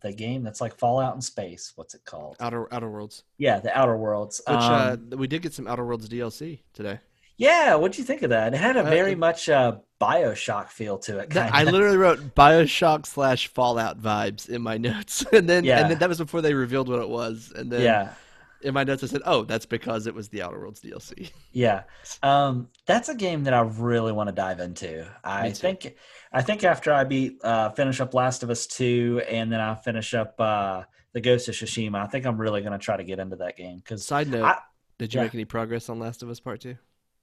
the 0.00 0.12
game 0.12 0.42
that's 0.42 0.60
like 0.62 0.74
Fallout 0.78 1.14
in 1.14 1.20
space. 1.20 1.72
What's 1.76 1.94
it 1.94 2.04
called? 2.06 2.36
Outer 2.40 2.72
Outer 2.72 2.88
Worlds, 2.88 3.24
Yeah, 3.36 3.58
the 3.60 3.76
Outer 3.78 3.96
Worlds. 3.96 4.40
which 4.48 4.56
uh, 4.56 4.96
Um, 5.12 5.18
we 5.18 5.26
did 5.26 5.42
get 5.42 5.52
some 5.52 5.66
Outer 5.66 5.84
Worlds 5.84 6.08
DLC 6.08 6.60
today. 6.72 7.00
yeah, 7.36 7.74
what'd 7.74 7.98
you 7.98 8.04
think 8.04 8.22
of 8.22 8.30
that? 8.30 8.54
It 8.54 8.58
had 8.58 8.76
a 8.76 8.80
Uh, 8.80 8.90
very 8.90 9.12
it- 9.12 9.18
much 9.18 9.48
uh, 9.48 9.76
Bioshock 10.00 10.68
feel 10.68 10.96
to 11.00 11.18
it. 11.18 11.28
That- 11.30 11.52
Kind 11.52 11.68
I 11.68 11.70
literally 11.70 11.98
wrote 11.98 12.34
Bioshock 12.34 13.04
slash 13.04 13.48
Fallout 13.48 14.00
vibes 14.00 14.48
in 14.48 14.62
my 14.62 14.78
notes, 14.88 15.24
and 15.32 15.46
then 15.48 15.64
Yeah. 15.64 15.80
and 15.80 15.90
then 15.90 15.98
that 15.98 16.08
was 16.08 16.18
before 16.18 16.40
they 16.40 16.54
revealed 16.54 16.88
what 16.88 17.00
it 17.00 17.08
was, 17.08 17.52
and 17.54 17.70
then 17.70 17.82
yeah, 17.82 18.14
in 18.62 18.74
my 18.74 18.84
notes 18.84 19.02
I 19.02 19.06
said, 19.06 19.22
"Oh, 19.24 19.44
that's 19.44 19.66
because 19.66 20.06
it 20.06 20.14
was 20.14 20.28
the 20.28 20.42
Outer 20.42 20.60
Worlds 20.60 20.80
DLC." 20.80 21.30
yeah. 21.52 21.84
Um, 22.22 22.68
that's 22.86 23.08
a 23.08 23.14
game 23.14 23.44
that 23.44 23.54
I 23.54 23.60
really 23.60 24.12
want 24.12 24.28
to 24.28 24.34
dive 24.34 24.60
into. 24.60 25.06
I 25.24 25.50
think, 25.50 25.96
I 26.32 26.42
think 26.42 26.64
after 26.64 26.92
I 26.92 27.04
beat, 27.04 27.38
uh, 27.42 27.70
finish 27.70 28.00
up 28.00 28.14
Last 28.14 28.42
of 28.42 28.50
Us 28.50 28.66
two, 28.66 29.22
and 29.28 29.50
then 29.52 29.60
I 29.60 29.74
finish 29.74 30.14
up 30.14 30.40
uh, 30.40 30.82
the 31.12 31.20
Ghost 31.20 31.48
of 31.48 31.54
Tsushima, 31.54 31.96
I 31.96 32.06
think 32.06 32.26
I'm 32.26 32.40
really 32.40 32.60
going 32.60 32.72
to 32.72 32.78
try 32.78 32.96
to 32.96 33.04
get 33.04 33.18
into 33.18 33.36
that 33.36 33.56
game 33.56 33.76
because 33.78 34.04
Side 34.04 34.28
note: 34.28 34.44
I- 34.44 34.58
Did 34.98 35.14
you 35.14 35.20
yeah. 35.20 35.24
make 35.24 35.34
any 35.34 35.44
progress 35.44 35.88
on 35.88 35.98
Last 35.98 36.22
of 36.22 36.30
Us 36.30 36.40
Part 36.40 36.60
Two? 36.60 36.76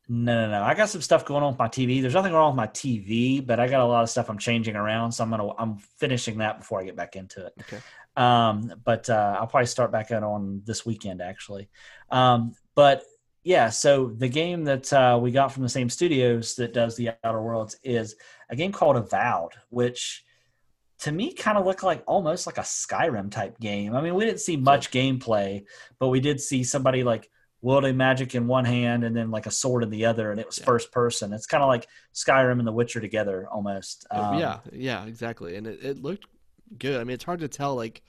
No, 0.09 0.45
no, 0.45 0.51
no. 0.51 0.63
I 0.63 0.73
got 0.73 0.89
some 0.89 1.01
stuff 1.01 1.25
going 1.25 1.43
on 1.43 1.51
with 1.51 1.59
my 1.59 1.67
TV. 1.67 2.01
There's 2.01 2.13
nothing 2.13 2.31
wrong 2.31 2.51
with 2.51 2.57
my 2.57 2.67
TV, 2.67 3.45
but 3.45 3.59
I 3.59 3.67
got 3.67 3.81
a 3.81 3.85
lot 3.85 4.03
of 4.03 4.09
stuff 4.09 4.29
I'm 4.29 4.37
changing 4.37 4.75
around, 4.75 5.11
so 5.11 5.23
I'm 5.23 5.29
gonna 5.29 5.49
I'm 5.57 5.77
finishing 5.77 6.37
that 6.37 6.59
before 6.59 6.79
I 6.79 6.85
get 6.85 6.95
back 6.95 7.15
into 7.17 7.45
it. 7.45 7.53
Okay. 7.61 7.79
Um, 8.15 8.73
but 8.83 9.09
uh, 9.09 9.37
I'll 9.39 9.47
probably 9.47 9.67
start 9.67 9.91
back 9.91 10.11
out 10.11 10.23
on 10.23 10.61
this 10.65 10.85
weekend 10.85 11.21
actually. 11.21 11.69
Um, 12.09 12.53
but 12.73 13.03
yeah, 13.43 13.69
so 13.69 14.11
the 14.15 14.27
game 14.27 14.63
that 14.65 14.91
uh, 14.91 15.19
we 15.21 15.31
got 15.31 15.51
from 15.51 15.63
the 15.63 15.69
same 15.69 15.89
studios 15.89 16.55
that 16.55 16.73
does 16.73 16.95
the 16.95 17.11
Outer 17.23 17.41
Worlds 17.41 17.77
is 17.83 18.15
a 18.49 18.55
game 18.55 18.71
called 18.71 18.95
Avowed, 18.95 19.53
which 19.69 20.23
to 20.99 21.11
me 21.11 21.33
kind 21.33 21.57
of 21.57 21.65
looked 21.65 21.83
like 21.83 22.03
almost 22.07 22.47
like 22.47 22.57
a 22.57 22.61
Skyrim 22.61 23.29
type 23.29 23.59
game. 23.59 23.95
I 23.95 24.01
mean, 24.01 24.15
we 24.15 24.25
didn't 24.25 24.39
see 24.39 24.57
much 24.57 24.89
gameplay, 24.89 25.65
but 25.99 26.07
we 26.07 26.19
did 26.19 26.41
see 26.41 26.63
somebody 26.63 27.03
like 27.03 27.29
wielding 27.67 27.97
magic 27.97 28.33
in 28.35 28.47
one 28.47 28.65
hand 28.65 29.03
and 29.03 29.15
then 29.15 29.29
like 29.29 29.45
a 29.45 29.51
sword 29.51 29.83
in 29.83 29.89
the 29.89 30.05
other, 30.05 30.31
and 30.31 30.39
it 30.39 30.45
was 30.47 30.57
Yeah. 30.57 30.65
first 30.65 30.91
person. 30.91 31.33
It's 31.33 31.45
kind 31.45 31.61
of 31.63 31.67
like 31.67 31.87
Skyrim 32.13 32.59
and 32.59 32.67
The 32.67 32.71
Witcher 32.71 33.01
together 33.01 33.47
almost. 33.51 34.07
Um, 34.09 34.39
yeah, 34.39 34.59
yeah, 34.71 35.05
exactly. 35.05 35.55
And 35.57 35.67
it, 35.67 35.79
it 35.83 36.01
looked 36.01 36.25
good. 36.79 36.99
I 37.01 37.03
mean, 37.03 37.13
it's 37.15 37.23
hard 37.25 37.41
to 37.41 37.47
tell 37.47 37.75
like 37.75 38.01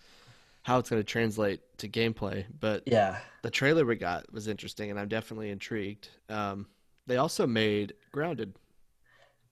how 0.63 0.79
it's 0.79 0.89
going 0.91 1.01
to 1.01 1.07
translate 1.07 1.61
to 1.79 1.89
gameplay, 1.89 2.45
but 2.61 2.83
yeah. 2.87 3.19
the 3.43 3.51
trailer 3.51 3.85
we 3.85 3.97
got 3.97 4.33
was 4.33 4.49
interesting, 4.49 4.91
and 4.91 5.01
I'm 5.01 5.09
definitely 5.09 5.51
intrigued. 5.51 6.09
Um, 6.29 6.67
they 7.07 7.17
also 7.17 7.47
made 7.47 7.95
Grounded, 8.13 8.55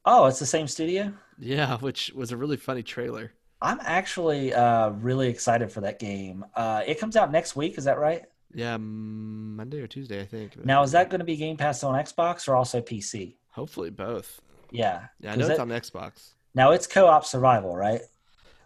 Oh, 0.05 0.27
it's 0.27 0.39
the 0.39 0.47
same 0.47 0.69
studio. 0.69 1.13
yeah, 1.39 1.79
which 1.79 2.13
was 2.15 2.31
a 2.33 2.37
really 2.37 2.57
funny 2.57 2.83
trailer. 2.83 3.33
I'm 3.63 3.79
actually 3.83 4.53
uh, 4.55 4.91
really 4.91 5.29
excited 5.29 5.73
for 5.73 5.81
that 5.81 5.99
game. 5.99 6.45
Uh, 6.55 6.83
it 6.87 7.01
comes 7.01 7.17
out 7.17 7.33
next 7.33 7.57
week. 7.57 7.79
Is 7.79 7.85
that 7.85 7.99
right? 7.99 8.25
Yeah, 8.57 8.79
Monday 8.79 9.81
or 9.83 9.87
Tuesday, 9.87 10.21
I 10.23 10.25
think. 10.25 10.65
Now, 10.65 10.83
is 10.83 10.91
that 10.93 11.11
going 11.11 11.19
to 11.19 11.25
be 11.27 11.37
Game 11.37 11.59
Pass 11.59 11.85
on 11.85 11.95
Xbox 11.95 12.49
or 12.49 12.57
also 12.57 12.81
PC? 12.81 13.35
Hopefully 13.51 13.91
both. 13.91 14.41
Yeah. 14.71 15.09
Yeah, 15.21 15.33
I 15.33 15.37
know 15.37 15.47
it's 15.47 15.57
that- 15.57 15.61
on 15.61 15.69
Xbox. 15.69 16.31
now 16.55 16.71
it's 16.71 16.87
co-op 16.87 17.27
survival, 17.27 17.77
right? 17.77 18.01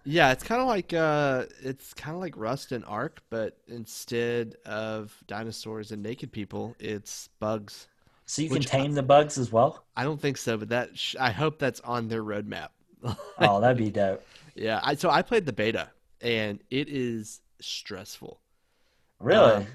Yeah, 0.05 0.31
it's 0.31 0.45
kind 0.45 0.61
of 0.63 0.69
like 0.69 0.95
uh, 0.95 1.45
it's 1.61 1.93
kind 1.93 2.15
of 2.15 2.23
like 2.23 2.35
Rust 2.37 2.71
and 2.73 2.85
Ark, 2.87 3.21
but 3.31 3.59
instead 3.69 4.55
of 4.65 5.13
dinosaurs 5.27 5.91
and 5.93 6.03
naked 6.03 6.31
people, 6.33 6.75
it's 6.79 7.29
bugs. 7.41 7.89
So 8.27 8.41
you 8.43 8.49
can 8.49 8.63
tame 8.63 8.93
the 8.93 9.03
bugs 9.03 9.37
as 9.39 9.51
well. 9.53 9.85
I 9.97 10.05
don't 10.05 10.21
think 10.21 10.37
so, 10.39 10.57
but 10.57 10.69
that 10.71 10.97
sh- 10.97 11.17
I 11.21 11.33
hope 11.33 11.59
that's 11.59 11.81
on 11.81 12.07
their 12.09 12.23
roadmap. 12.23 12.69
Oh, 13.39 13.61
that'd 13.61 13.77
be 13.77 13.91
dope. 13.91 14.23
Yeah, 14.55 14.81
I, 14.83 14.95
so 14.95 15.11
I 15.11 15.21
played 15.23 15.45
the 15.47 15.53
beta, 15.53 15.89
and 16.23 16.61
it 16.71 16.89
is 16.89 17.41
stressful. 17.61 18.41
Really? 19.19 19.53
Um, 19.53 19.67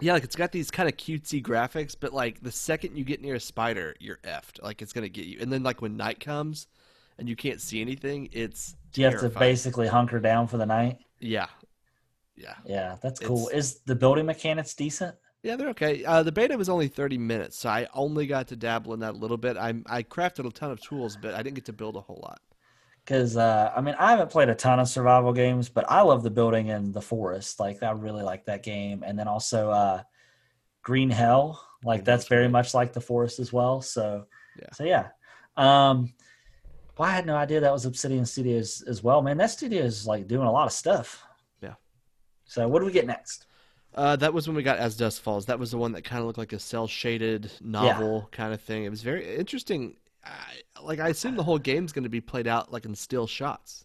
Yeah, 0.00 0.12
like 0.12 0.24
it's 0.24 0.36
got 0.36 0.52
these 0.52 0.70
kind 0.70 0.88
of 0.88 0.96
cutesy 0.96 1.42
graphics, 1.42 1.96
but 1.98 2.12
like 2.12 2.40
the 2.42 2.52
second 2.52 2.96
you 2.96 3.04
get 3.04 3.20
near 3.20 3.34
a 3.34 3.40
spider, 3.40 3.96
you're 3.98 4.18
effed. 4.18 4.62
Like 4.62 4.80
it's 4.82 4.92
gonna 4.92 5.08
get 5.08 5.26
you. 5.26 5.38
And 5.40 5.52
then 5.52 5.62
like 5.62 5.82
when 5.82 5.96
night 5.96 6.20
comes 6.20 6.66
and 7.18 7.28
you 7.28 7.34
can't 7.36 7.60
see 7.60 7.80
anything, 7.80 8.28
it's 8.32 8.76
you 8.94 9.04
have 9.04 9.18
to 9.20 9.28
basically 9.28 9.88
hunker 9.88 10.20
down 10.20 10.46
for 10.46 10.56
the 10.56 10.66
night? 10.66 10.98
Yeah, 11.20 11.46
yeah, 12.36 12.54
Yeah, 12.64 12.96
that's 13.02 13.20
cool. 13.20 13.48
It's- 13.48 13.74
Is 13.74 13.80
the 13.86 13.94
building 13.94 14.26
mechanics 14.26 14.74
decent? 14.74 15.16
yeah. 15.42 15.56
They're 15.56 15.68
okay. 15.70 16.04
Uh, 16.04 16.22
the 16.22 16.32
beta 16.32 16.56
was 16.56 16.68
only 16.68 16.88
30 16.88 17.18
minutes, 17.18 17.58
so 17.58 17.68
I 17.68 17.86
only 17.94 18.26
got 18.26 18.48
to 18.48 18.56
dabble 18.56 18.94
in 18.94 19.00
that 19.00 19.14
a 19.14 19.18
little 19.18 19.36
bit. 19.36 19.56
I 19.56 19.74
I 19.86 20.02
crafted 20.02 20.46
a 20.46 20.50
ton 20.50 20.70
of 20.70 20.80
tools, 20.80 21.16
but 21.16 21.34
I 21.34 21.42
didn't 21.42 21.56
get 21.56 21.66
to 21.66 21.72
build 21.72 21.96
a 21.96 22.00
whole 22.00 22.20
lot. 22.22 22.40
Because 23.08 23.38
uh, 23.38 23.72
I 23.74 23.80
mean, 23.80 23.94
I 23.98 24.10
haven't 24.10 24.30
played 24.30 24.50
a 24.50 24.54
ton 24.54 24.78
of 24.78 24.86
survival 24.86 25.32
games, 25.32 25.70
but 25.70 25.86
I 25.88 26.02
love 26.02 26.22
the 26.22 26.28
building 26.28 26.66
in 26.66 26.92
the 26.92 27.00
forest. 27.00 27.58
Like 27.58 27.82
I 27.82 27.90
really 27.92 28.22
like 28.22 28.44
that 28.44 28.62
game, 28.62 29.02
and 29.02 29.18
then 29.18 29.26
also 29.26 29.70
uh, 29.70 30.02
Green 30.82 31.08
Hell. 31.08 31.64
Like 31.82 32.04
that's 32.04 32.28
very 32.28 32.48
much 32.48 32.74
like 32.74 32.92
the 32.92 33.00
forest 33.00 33.38
as 33.38 33.50
well. 33.50 33.80
So 33.80 34.26
Yeah. 34.60 34.72
so 34.74 34.84
yeah. 34.84 35.08
Um, 35.56 36.12
well, 36.98 37.08
I 37.08 37.12
had 37.12 37.24
no 37.24 37.34
idea 37.34 37.60
that 37.60 37.72
was 37.72 37.86
Obsidian 37.86 38.26
Studios 38.26 38.82
as 38.82 39.02
well. 39.02 39.22
Man, 39.22 39.38
that 39.38 39.50
studio 39.52 39.84
is 39.84 40.06
like 40.06 40.28
doing 40.28 40.46
a 40.46 40.52
lot 40.52 40.66
of 40.66 40.72
stuff. 40.72 41.24
Yeah. 41.62 41.74
So 42.44 42.68
what 42.68 42.80
do 42.80 42.84
we 42.86 42.92
get 42.92 43.06
next? 43.06 43.46
Uh, 43.94 44.16
that 44.16 44.34
was 44.34 44.46
when 44.46 44.54
we 44.54 44.62
got 44.62 44.78
As 44.78 44.96
Dusk 44.96 45.22
Falls. 45.22 45.46
That 45.46 45.58
was 45.58 45.70
the 45.70 45.78
one 45.78 45.92
that 45.92 46.04
kind 46.04 46.20
of 46.20 46.26
looked 46.26 46.38
like 46.38 46.52
a 46.52 46.58
cell 46.58 46.86
shaded 46.86 47.50
novel 47.62 48.28
kind 48.32 48.52
of 48.52 48.60
thing. 48.60 48.84
It 48.84 48.90
was 48.90 49.02
very 49.02 49.36
interesting. 49.36 49.96
I, 50.28 50.82
like 50.82 51.00
I 51.00 51.08
assume 51.08 51.36
the 51.36 51.42
whole 51.44 51.58
game's 51.58 51.92
going 51.92 52.04
to 52.04 52.08
be 52.10 52.20
played 52.20 52.46
out 52.46 52.72
like 52.72 52.84
in 52.84 52.94
still 52.94 53.26
shots. 53.26 53.84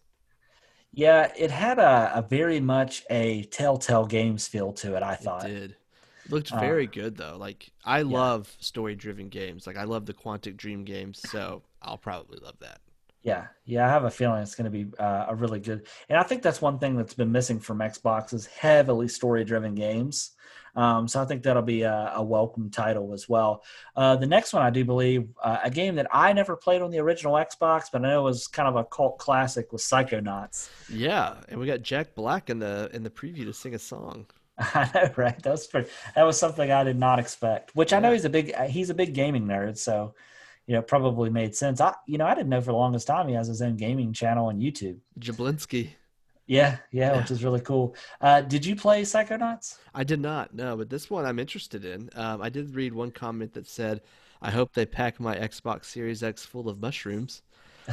Yeah, 0.92 1.32
it 1.36 1.50
had 1.50 1.78
a, 1.78 2.12
a 2.14 2.22
very 2.22 2.60
much 2.60 3.04
a 3.10 3.44
Telltale 3.44 4.06
Games 4.06 4.46
feel 4.46 4.72
to 4.74 4.94
it. 4.96 5.02
I 5.02 5.16
thought 5.16 5.44
It 5.44 5.48
did. 5.48 5.76
It 6.24 6.30
looked 6.30 6.52
Uh, 6.52 6.60
very 6.60 6.86
good 6.86 7.16
though. 7.16 7.36
Like 7.36 7.70
I 7.84 8.02
love 8.02 8.54
story 8.60 8.94
driven 8.94 9.28
games. 9.28 9.66
Like 9.66 9.76
I 9.76 9.84
love 9.84 10.06
the 10.06 10.14
Quantic 10.14 10.56
Dream 10.56 10.84
games, 10.84 11.20
so 11.30 11.62
I'll 11.82 11.98
probably 11.98 12.38
love 12.38 12.58
that. 12.60 12.80
Yeah, 13.22 13.46
yeah, 13.64 13.86
I 13.86 13.90
have 13.90 14.04
a 14.04 14.10
feeling 14.10 14.42
it's 14.42 14.54
going 14.54 14.70
to 14.70 14.84
be 14.84 14.86
uh, 14.98 15.26
a 15.28 15.34
really 15.34 15.58
good. 15.58 15.86
And 16.10 16.18
I 16.18 16.22
think 16.22 16.42
that's 16.42 16.60
one 16.60 16.78
thing 16.78 16.94
that's 16.96 17.14
been 17.14 17.32
missing 17.32 17.58
from 17.58 17.78
Xbox 17.78 18.34
is 18.34 18.44
heavily 18.46 19.08
story-driven 19.08 19.74
games. 19.74 20.32
Um, 20.76 21.06
so 21.06 21.22
I 21.22 21.24
think 21.24 21.42
that'll 21.42 21.62
be 21.62 21.82
a, 21.82 22.12
a 22.16 22.22
welcome 22.22 22.70
title 22.70 23.12
as 23.12 23.28
well. 23.28 23.62
Uh, 23.96 24.16
the 24.16 24.26
next 24.26 24.52
one, 24.52 24.62
I 24.62 24.70
do 24.70 24.84
believe, 24.84 25.28
uh, 25.42 25.58
a 25.62 25.70
game 25.70 25.94
that 25.96 26.08
I 26.12 26.32
never 26.32 26.56
played 26.56 26.82
on 26.82 26.90
the 26.90 26.98
original 26.98 27.34
Xbox, 27.34 27.84
but 27.92 28.04
I 28.04 28.08
know 28.08 28.20
it 28.20 28.24
was 28.24 28.46
kind 28.46 28.68
of 28.68 28.76
a 28.76 28.84
cult 28.84 29.18
classic, 29.18 29.72
was 29.72 29.82
Psychonauts. 29.82 30.70
Yeah, 30.88 31.34
and 31.48 31.60
we 31.60 31.66
got 31.66 31.82
Jack 31.82 32.14
Black 32.14 32.50
in 32.50 32.58
the 32.58 32.90
in 32.92 33.02
the 33.02 33.10
preview 33.10 33.44
to 33.44 33.52
sing 33.52 33.74
a 33.74 33.78
song. 33.78 34.26
I 34.58 34.90
know, 34.94 35.10
right? 35.16 35.40
That 35.42 35.50
was 35.50 35.66
pretty, 35.66 35.90
that 36.14 36.22
was 36.22 36.38
something 36.38 36.70
I 36.70 36.84
did 36.84 36.98
not 36.98 37.18
expect. 37.18 37.74
Which 37.74 37.92
I 37.92 38.00
know 38.00 38.12
he's 38.12 38.24
a 38.24 38.30
big 38.30 38.54
he's 38.66 38.90
a 38.90 38.94
big 38.94 39.14
gaming 39.14 39.46
nerd, 39.46 39.76
so 39.78 40.14
you 40.66 40.74
know 40.74 40.82
probably 40.82 41.30
made 41.30 41.54
sense. 41.54 41.80
I 41.80 41.94
you 42.06 42.18
know 42.18 42.26
I 42.26 42.34
didn't 42.34 42.50
know 42.50 42.60
for 42.60 42.72
the 42.72 42.76
longest 42.76 43.06
time 43.06 43.28
he 43.28 43.34
has 43.34 43.48
his 43.48 43.62
own 43.62 43.76
gaming 43.76 44.12
channel 44.12 44.46
on 44.46 44.60
YouTube. 44.60 44.98
Jablinski. 45.18 45.90
Yeah, 46.46 46.76
yeah, 46.90 47.12
Yeah. 47.12 47.16
which 47.20 47.30
is 47.30 47.42
really 47.42 47.60
cool. 47.60 47.94
Uh, 48.20 48.40
did 48.42 48.66
you 48.66 48.76
play 48.76 49.02
Psychonauts? 49.02 49.78
I 49.94 50.04
did 50.04 50.20
not 50.20 50.54
no, 50.54 50.76
but 50.76 50.90
this 50.90 51.08
one 51.10 51.24
I'm 51.24 51.38
interested 51.38 51.84
in. 51.84 52.10
Um, 52.14 52.42
I 52.42 52.48
did 52.50 52.74
read 52.74 52.92
one 52.92 53.10
comment 53.10 53.54
that 53.54 53.66
said, 53.66 54.02
"I 54.42 54.50
hope 54.50 54.72
they 54.74 54.84
pack 54.86 55.18
my 55.20 55.36
Xbox 55.36 55.86
Series 55.86 56.22
X 56.22 56.44
full 56.44 56.68
of 56.68 56.80
mushrooms." 56.80 57.42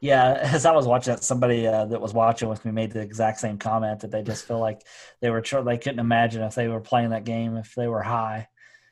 Yeah, 0.00 0.38
as 0.40 0.64
I 0.66 0.72
was 0.72 0.86
watching 0.86 1.14
it, 1.14 1.22
somebody 1.22 1.66
uh, 1.66 1.84
that 1.86 2.00
was 2.00 2.14
watching 2.14 2.48
with 2.48 2.64
me 2.64 2.72
made 2.72 2.92
the 2.92 3.00
exact 3.00 3.40
same 3.40 3.58
comment 3.58 4.00
that 4.00 4.10
they 4.10 4.22
just 4.22 4.46
feel 4.46 4.58
like 4.58 4.82
they 5.20 5.30
were 5.30 5.40
tr- 5.42 5.60
they 5.60 5.76
couldn't 5.78 5.98
imagine 5.98 6.42
if 6.42 6.54
they 6.54 6.68
were 6.68 6.80
playing 6.80 7.10
that 7.10 7.24
game 7.24 7.56
if 7.56 7.74
they 7.74 7.88
were 7.88 8.02
high. 8.02 8.48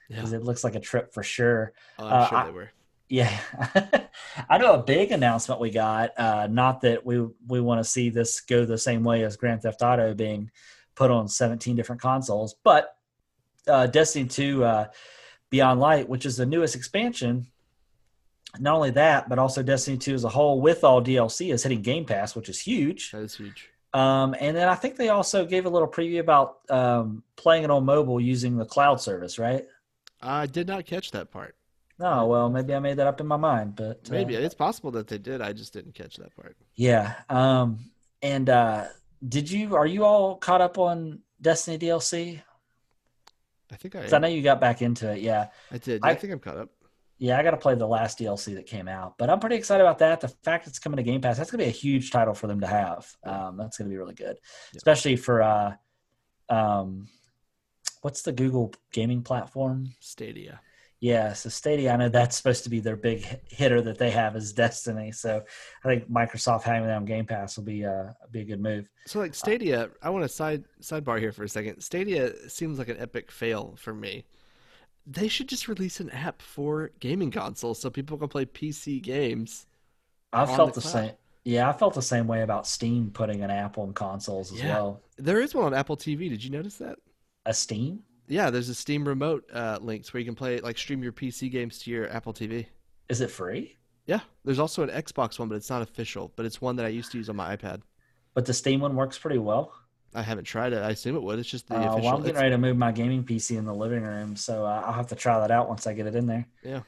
because 0.08 0.32
it 0.32 0.42
looks 0.42 0.64
like 0.64 0.74
a 0.74 0.80
trip 0.80 1.14
for 1.14 1.22
sure. 1.22 1.72
Oh, 1.98 2.06
I'm 2.06 2.12
Uh, 2.22 2.26
sure 2.28 2.38
I- 2.38 2.44
they 2.46 2.50
were. 2.52 2.70
Yeah, 3.10 3.36
I 4.48 4.58
know 4.58 4.74
a 4.74 4.82
big 4.82 5.10
announcement 5.10 5.60
we 5.60 5.70
got. 5.70 6.16
Uh, 6.16 6.46
not 6.48 6.82
that 6.82 7.04
we 7.04 7.20
we 7.48 7.60
want 7.60 7.80
to 7.80 7.84
see 7.84 8.08
this 8.08 8.40
go 8.40 8.64
the 8.64 8.78
same 8.78 9.02
way 9.02 9.24
as 9.24 9.36
Grand 9.36 9.62
Theft 9.62 9.82
Auto 9.82 10.14
being 10.14 10.48
put 10.94 11.10
on 11.10 11.26
17 11.26 11.74
different 11.74 12.00
consoles, 12.00 12.54
but 12.62 12.96
uh, 13.66 13.88
Destiny 13.88 14.28
2 14.28 14.62
uh, 14.64 14.86
Beyond 15.50 15.80
Light, 15.80 16.08
which 16.08 16.24
is 16.24 16.36
the 16.36 16.46
newest 16.46 16.76
expansion. 16.76 17.48
Not 18.60 18.76
only 18.76 18.90
that, 18.92 19.28
but 19.28 19.40
also 19.40 19.64
Destiny 19.64 19.98
2 19.98 20.14
as 20.14 20.24
a 20.24 20.28
whole, 20.28 20.60
with 20.60 20.84
all 20.84 21.02
DLC, 21.02 21.52
is 21.52 21.64
hitting 21.64 21.82
Game 21.82 22.04
Pass, 22.04 22.36
which 22.36 22.48
is 22.48 22.60
huge. 22.60 23.10
That 23.10 23.22
is 23.22 23.34
huge. 23.34 23.70
Um, 23.92 24.36
and 24.38 24.56
then 24.56 24.68
I 24.68 24.76
think 24.76 24.94
they 24.94 25.08
also 25.08 25.44
gave 25.44 25.66
a 25.66 25.68
little 25.68 25.88
preview 25.88 26.20
about 26.20 26.58
um, 26.70 27.24
playing 27.34 27.64
it 27.64 27.70
on 27.70 27.84
mobile 27.84 28.20
using 28.20 28.56
the 28.56 28.64
cloud 28.64 29.00
service, 29.00 29.36
right? 29.36 29.66
I 30.22 30.46
did 30.46 30.68
not 30.68 30.86
catch 30.86 31.10
that 31.10 31.32
part. 31.32 31.56
No, 32.00 32.26
well, 32.26 32.48
maybe 32.48 32.74
I 32.74 32.78
made 32.78 32.96
that 32.96 33.06
up 33.06 33.20
in 33.20 33.26
my 33.26 33.36
mind, 33.36 33.76
but 33.76 34.08
uh, 34.08 34.12
Maybe 34.12 34.34
it's 34.34 34.54
possible 34.54 34.90
that 34.92 35.06
they 35.06 35.18
did. 35.18 35.42
I 35.42 35.52
just 35.52 35.74
didn't 35.74 35.94
catch 35.94 36.16
that 36.16 36.34
part. 36.34 36.56
Yeah. 36.74 37.14
Um, 37.28 37.90
and 38.22 38.48
uh, 38.48 38.86
did 39.28 39.50
you? 39.50 39.76
Are 39.76 39.86
you 39.86 40.04
all 40.04 40.36
caught 40.36 40.62
up 40.62 40.78
on 40.78 41.20
Destiny 41.42 41.78
DLC? 41.78 42.40
I 43.70 43.76
think 43.76 43.94
I. 43.96 44.08
I 44.10 44.18
know 44.18 44.28
you 44.28 44.42
got 44.42 44.60
back 44.60 44.80
into 44.80 45.12
it. 45.12 45.20
Yeah. 45.20 45.48
I 45.70 45.76
did. 45.78 46.00
I- 46.02 46.10
I 46.10 46.14
think 46.14 46.32
I'm 46.32 46.38
caught 46.40 46.56
up. 46.56 46.70
Yeah, 47.18 47.38
I 47.38 47.42
got 47.42 47.50
to 47.50 47.58
play 47.58 47.74
the 47.74 47.86
last 47.86 48.18
DLC 48.18 48.54
that 48.54 48.64
came 48.64 48.88
out, 48.88 49.18
but 49.18 49.28
I'm 49.28 49.40
pretty 49.40 49.56
excited 49.56 49.84
about 49.84 49.98
that. 49.98 50.22
The 50.22 50.28
fact 50.28 50.66
it's 50.66 50.78
coming 50.78 50.96
to 50.96 51.02
Game 51.02 51.20
Pass, 51.20 51.36
that's 51.36 51.50
going 51.50 51.58
to 51.58 51.66
be 51.66 51.68
a 51.68 51.70
huge 51.70 52.10
title 52.10 52.32
for 52.32 52.46
them 52.46 52.60
to 52.62 52.66
have. 52.66 53.06
Um, 53.24 53.58
that's 53.58 53.76
going 53.76 53.90
to 53.90 53.92
be 53.92 53.98
really 53.98 54.14
good, 54.14 54.38
Yeah. 54.72 54.76
especially 54.78 55.16
for 55.16 55.42
uh, 55.42 55.72
um, 56.48 57.08
what's 58.00 58.22
the 58.22 58.32
Google 58.32 58.72
gaming 58.90 59.20
platform? 59.22 59.90
Stadia. 60.00 60.62
Yeah, 61.00 61.32
so 61.32 61.48
Stadia, 61.48 61.94
I 61.94 61.96
know 61.96 62.10
that's 62.10 62.36
supposed 62.36 62.62
to 62.64 62.70
be 62.70 62.80
their 62.80 62.96
big 62.96 63.24
hitter 63.48 63.80
that 63.80 63.96
they 63.96 64.10
have 64.10 64.36
is 64.36 64.52
Destiny. 64.52 65.12
So 65.12 65.42
I 65.82 65.88
think 65.88 66.10
Microsoft 66.10 66.62
having 66.62 66.86
them 66.86 66.98
on 66.98 67.04
Game 67.06 67.24
Pass 67.24 67.56
will 67.56 67.64
be 67.64 67.86
uh, 67.86 68.08
be 68.30 68.40
a 68.40 68.44
good 68.44 68.60
move. 68.60 68.88
So 69.06 69.18
like 69.18 69.34
Stadia, 69.34 69.88
I 70.02 70.10
want 70.10 70.24
to 70.24 70.28
side 70.28 70.64
sidebar 70.82 71.18
here 71.18 71.32
for 71.32 71.42
a 71.44 71.48
second. 71.48 71.80
Stadia 71.80 72.50
seems 72.50 72.78
like 72.78 72.90
an 72.90 72.98
epic 73.00 73.30
fail 73.30 73.76
for 73.78 73.94
me. 73.94 74.26
They 75.06 75.28
should 75.28 75.48
just 75.48 75.68
release 75.68 76.00
an 76.00 76.10
app 76.10 76.42
for 76.42 76.90
gaming 77.00 77.30
consoles 77.30 77.80
so 77.80 77.88
people 77.88 78.18
can 78.18 78.28
play 78.28 78.44
PC 78.44 79.00
games. 79.00 79.66
I 80.34 80.44
felt 80.44 80.74
the 80.74 80.80
the, 80.82 80.86
same. 80.86 81.12
Yeah, 81.44 81.70
I 81.70 81.72
felt 81.72 81.94
the 81.94 82.02
same 82.02 82.26
way 82.26 82.42
about 82.42 82.66
Steam 82.66 83.10
putting 83.10 83.42
an 83.42 83.50
app 83.50 83.78
on 83.78 83.94
consoles 83.94 84.52
as 84.52 84.62
Yeah. 84.62 84.74
well. 84.74 85.00
There 85.16 85.40
is 85.40 85.54
one 85.54 85.64
on 85.64 85.74
Apple 85.74 85.96
TV. 85.96 86.28
Did 86.28 86.44
you 86.44 86.50
notice 86.50 86.76
that? 86.76 86.98
A 87.46 87.54
Steam? 87.54 88.02
Yeah, 88.30 88.48
there's 88.50 88.68
a 88.68 88.74
Steam 88.74 89.06
remote 89.06 89.44
uh, 89.52 89.78
links 89.80 90.12
where 90.14 90.20
you 90.20 90.24
can 90.24 90.34
play 90.36 90.60
like 90.60 90.78
stream 90.78 91.02
your 91.02 91.12
PC 91.12 91.50
games 91.50 91.78
to 91.80 91.90
your 91.90 92.08
Apple 92.10 92.32
TV. 92.32 92.66
Is 93.08 93.20
it 93.20 93.30
free? 93.30 93.76
Yeah, 94.06 94.20
there's 94.44 94.58
also 94.60 94.82
an 94.82 94.88
Xbox 94.90 95.38
one, 95.38 95.48
but 95.48 95.56
it's 95.56 95.68
not 95.68 95.82
official. 95.82 96.32
But 96.36 96.46
it's 96.46 96.60
one 96.60 96.76
that 96.76 96.86
I 96.86 96.90
used 96.90 97.10
to 97.12 97.18
use 97.18 97.28
on 97.28 97.36
my 97.36 97.56
iPad. 97.56 97.82
But 98.34 98.46
the 98.46 98.54
Steam 98.54 98.80
one 98.80 98.94
works 98.94 99.18
pretty 99.18 99.38
well. 99.38 99.74
I 100.14 100.22
haven't 100.22 100.44
tried 100.44 100.72
it. 100.72 100.78
I 100.82 100.90
assume 100.90 101.16
it 101.16 101.22
would. 101.22 101.38
It's 101.40 101.48
just 101.48 101.68
the 101.68 101.76
Uh, 101.76 101.78
official. 101.80 102.00
well, 102.02 102.08
I'm 102.16 102.20
getting 102.22 102.30
it's- 102.30 102.40
ready 102.42 102.54
to 102.54 102.58
move 102.58 102.76
my 102.76 102.92
gaming 102.92 103.24
PC 103.24 103.56
in 103.56 103.64
the 103.64 103.74
living 103.74 104.02
room, 104.02 104.36
so 104.36 104.64
uh, 104.64 104.82
I'll 104.86 104.92
have 104.92 105.08
to 105.08 105.14
try 105.16 105.38
that 105.40 105.50
out 105.50 105.68
once 105.68 105.86
I 105.86 105.92
get 105.94 106.06
it 106.06 106.14
in 106.14 106.26
there. 106.26 106.46
Yeah. 106.62 106.80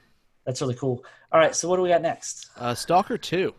That's 0.47 0.61
really 0.61 0.75
cool. 0.75 1.05
All 1.33 1.39
right, 1.41 1.55
so 1.55 1.69
what 1.69 1.77
do 1.77 1.83
we 1.83 1.89
got 1.89 2.03
next? 2.03 2.51
Uh, 2.57 2.75
Stalker 2.75 3.17
2, 3.19 3.55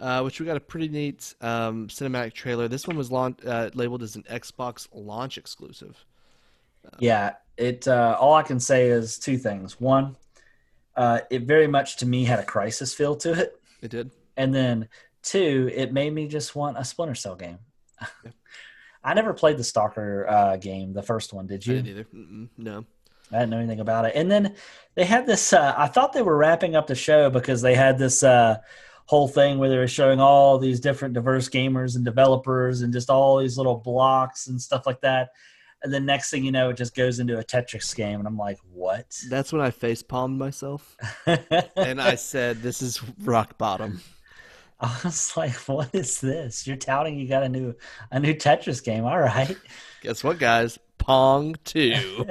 uh, 0.00 0.20
which 0.22 0.40
we 0.40 0.44
got 0.46 0.58
a 0.58 0.60
pretty 0.60 0.88
neat 0.88 1.34
um, 1.40 1.88
cinematic 1.88 2.34
trailer. 2.34 2.68
This 2.68 2.86
one 2.86 2.96
was 2.96 3.10
laun- 3.10 3.36
uh, 3.46 3.70
labeled 3.74 4.02
as 4.02 4.16
an 4.16 4.24
Xbox 4.24 4.88
launch 4.92 5.38
exclusive. 5.38 6.04
Yeah, 6.98 7.34
it. 7.56 7.86
Uh, 7.88 8.16
all 8.20 8.34
I 8.34 8.42
can 8.42 8.60
say 8.60 8.88
is 8.88 9.18
two 9.18 9.38
things. 9.38 9.80
One, 9.80 10.16
uh, 10.96 11.20
it 11.30 11.42
very 11.42 11.66
much 11.66 11.96
to 11.98 12.06
me 12.06 12.24
had 12.24 12.38
a 12.38 12.44
Crysis 12.44 12.94
feel 12.94 13.16
to 13.16 13.32
it, 13.32 13.60
It 13.80 13.90
did. 13.90 14.10
and 14.36 14.54
then 14.54 14.88
two, 15.22 15.70
it 15.74 15.92
made 15.92 16.12
me 16.12 16.28
just 16.28 16.54
want 16.56 16.78
a 16.78 16.84
Splinter 16.84 17.14
Cell 17.14 17.36
game. 17.36 17.58
Yeah. 18.00 18.30
I 19.04 19.14
never 19.14 19.34
played 19.34 19.56
the 19.56 19.64
Stalker 19.64 20.28
uh, 20.28 20.56
game, 20.58 20.92
the 20.92 21.02
first 21.02 21.32
one. 21.32 21.46
Did 21.48 21.66
I 21.66 21.70
you? 21.72 21.76
didn't 21.82 21.88
either. 21.90 22.04
Mm-mm, 22.14 22.48
no. 22.56 22.84
I 23.32 23.38
didn't 23.40 23.50
know 23.50 23.58
anything 23.58 23.80
about 23.80 24.04
it. 24.04 24.12
And 24.14 24.30
then 24.30 24.54
they 24.94 25.04
had 25.04 25.26
this. 25.26 25.52
Uh, 25.52 25.74
I 25.76 25.86
thought 25.88 26.12
they 26.12 26.22
were 26.22 26.36
wrapping 26.36 26.76
up 26.76 26.86
the 26.86 26.94
show 26.94 27.28
because 27.30 27.62
they 27.62 27.74
had 27.74 27.98
this 27.98 28.22
uh, 28.22 28.58
whole 29.06 29.26
thing 29.26 29.58
where 29.58 29.68
they 29.70 29.78
were 29.78 29.88
showing 29.88 30.20
all 30.20 30.58
these 30.58 30.78
different 30.80 31.14
diverse 31.14 31.48
gamers 31.48 31.96
and 31.96 32.04
developers 32.04 32.82
and 32.82 32.92
just 32.92 33.10
all 33.10 33.38
these 33.38 33.56
little 33.56 33.76
blocks 33.76 34.46
and 34.48 34.60
stuff 34.60 34.86
like 34.86 35.00
that. 35.00 35.30
And 35.82 35.92
the 35.92 36.00
next 36.00 36.30
thing 36.30 36.44
you 36.44 36.52
know, 36.52 36.70
it 36.70 36.76
just 36.76 36.94
goes 36.94 37.18
into 37.18 37.38
a 37.38 37.44
Tetris 37.44 37.94
game, 37.94 38.18
and 38.18 38.28
I'm 38.28 38.36
like, 38.36 38.58
what? 38.72 39.18
That's 39.28 39.52
when 39.52 39.60
I 39.60 39.70
face 39.70 40.02
palmed 40.02 40.38
myself 40.38 40.96
and 41.26 42.00
I 42.00 42.14
said, 42.14 42.62
"This 42.62 42.82
is 42.82 43.02
rock 43.20 43.58
bottom." 43.58 44.00
I 44.80 44.98
was 45.04 45.36
like, 45.36 45.54
what 45.68 45.94
is 45.94 46.20
this? 46.20 46.66
You're 46.66 46.76
touting 46.76 47.16
you 47.16 47.28
got 47.28 47.44
a 47.44 47.48
new 47.48 47.74
a 48.10 48.18
new 48.18 48.34
Tetris 48.34 48.82
game. 48.82 49.04
All 49.04 49.18
right. 49.18 49.56
Guess 50.02 50.24
what, 50.24 50.38
guys? 50.40 50.78
Pong 50.98 51.54
2. 51.64 52.26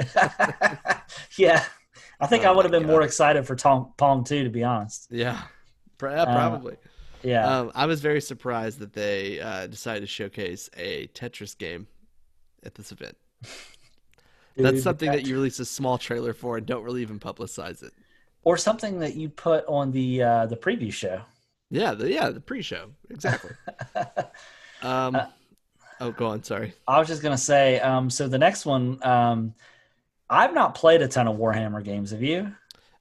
yeah. 1.37 1.63
I 2.19 2.27
think 2.27 2.45
Oh 2.45 2.49
I 2.49 2.51
would 2.51 2.65
have 2.65 2.71
been 2.71 2.87
more 2.87 3.01
excited 3.01 3.47
for 3.47 3.55
Tong, 3.55 3.93
Pong 3.97 4.23
2, 4.23 4.43
to 4.43 4.49
be 4.49 4.63
honest. 4.63 5.07
yeah. 5.09 5.41
Yeah, 6.01 6.25
probably. 6.25 6.77
Yeah. 7.23 7.59
Um, 7.59 7.71
I 7.75 7.85
was 7.85 8.01
very 8.01 8.21
surprised 8.21 8.79
that 8.79 8.93
they 8.93 9.39
uh, 9.39 9.67
decided 9.67 10.01
to 10.01 10.07
showcase 10.07 10.69
a 10.75 11.07
Tetris 11.07 11.57
game 11.57 11.87
at 12.65 12.75
this 12.75 12.91
event. 12.91 13.15
That's 14.57 14.81
something 14.81 15.11
that 15.11 15.23
you 15.23 15.35
release 15.35 15.59
a 15.59 15.65
small 15.65 15.97
trailer 15.97 16.33
for 16.33 16.57
and 16.57 16.65
don't 16.65 16.83
really 16.83 17.01
even 17.01 17.19
publicize 17.19 17.83
it. 17.83 17.93
or 18.43 18.57
something 18.57 18.99
that 18.99 19.15
you 19.15 19.29
put 19.29 19.65
on 19.67 19.91
the 19.91 20.21
uh, 20.23 20.45
the 20.47 20.57
preview 20.57 20.91
show. 20.93 21.21
Yeah, 21.69 21.93
the, 21.93 22.11
yeah, 22.11 22.29
the 22.29 22.41
pre-show 22.41 22.91
exactly. 23.09 23.51
Um, 24.81 25.21
Uh, 25.21 25.27
oh, 26.01 26.11
go 26.11 26.27
on. 26.27 26.43
Sorry. 26.43 26.75
I 26.87 26.99
was 26.99 27.07
just 27.07 27.21
gonna 27.21 27.37
say, 27.37 27.79
um, 27.79 28.09
so 28.09 28.27
the 28.27 28.37
next 28.37 28.65
one, 28.65 28.99
um, 29.03 29.55
I've 30.29 30.53
not 30.53 30.75
played 30.75 31.01
a 31.01 31.07
ton 31.09 31.27
of 31.27 31.37
Warhammer 31.37 31.83
games. 31.83 32.11
Have 32.11 32.23
you? 32.23 32.55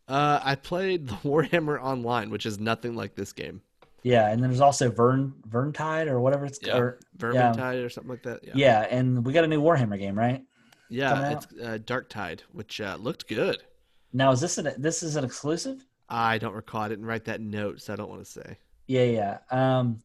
Uh, 0.09 0.41
I 0.43 0.57
played 0.57 1.07
the 1.09 1.15
Warhammer 1.25 1.81
Online, 1.81 2.31
which 2.31 2.45
is 2.47 2.59
nothing 2.59 2.95
like 2.97 3.15
this 3.15 3.33
game. 3.33 3.63
Yeah, 4.03 4.31
and 4.31 4.43
then 4.43 4.51
there's 4.51 4.61
also 4.61 4.91
Vern 4.91 5.35
Verntide 5.49 6.07
or 6.07 6.21
whatever 6.21 6.47
it's 6.47 6.59
Yeah. 6.63 6.79
or, 6.79 6.99
Vermintide 7.19 7.85
or 7.85 7.89
something 7.91 8.11
like 8.11 8.23
that. 8.23 8.43
Yeah, 8.45 8.53
yeah, 8.55 8.81
and 8.91 9.25
we 9.25 9.33
got 9.33 9.45
a 9.45 9.49
new 9.49 9.61
Warhammer 9.63 9.99
game, 9.99 10.19
right? 10.19 10.43
yeah, 10.89 11.33
it's 11.33 11.47
uh, 11.63 11.79
Dark 11.85 12.09
Tide, 12.09 12.43
which 12.53 12.81
uh, 12.81 12.97
looked 12.99 13.29
good. 13.29 13.63
Now 14.13 14.33
is 14.33 14.41
this 14.41 14.59
an 14.59 14.73
this 14.79 15.03
is 15.03 15.17
an 15.17 15.25
exclusive? 15.25 15.85
I 16.09 16.39
don't 16.39 16.55
recall. 16.55 16.81
I 16.83 16.89
didn't 16.89 17.07
write 17.07 17.25
that 17.27 17.41
note, 17.41 17.81
so 17.81 17.93
I 17.93 17.97
don't 17.97 18.09
want 18.11 18.25
to 18.25 18.31
say. 18.31 18.59
Yeah, 18.89 19.05
yeah. 19.05 19.39
Um, 19.53 20.03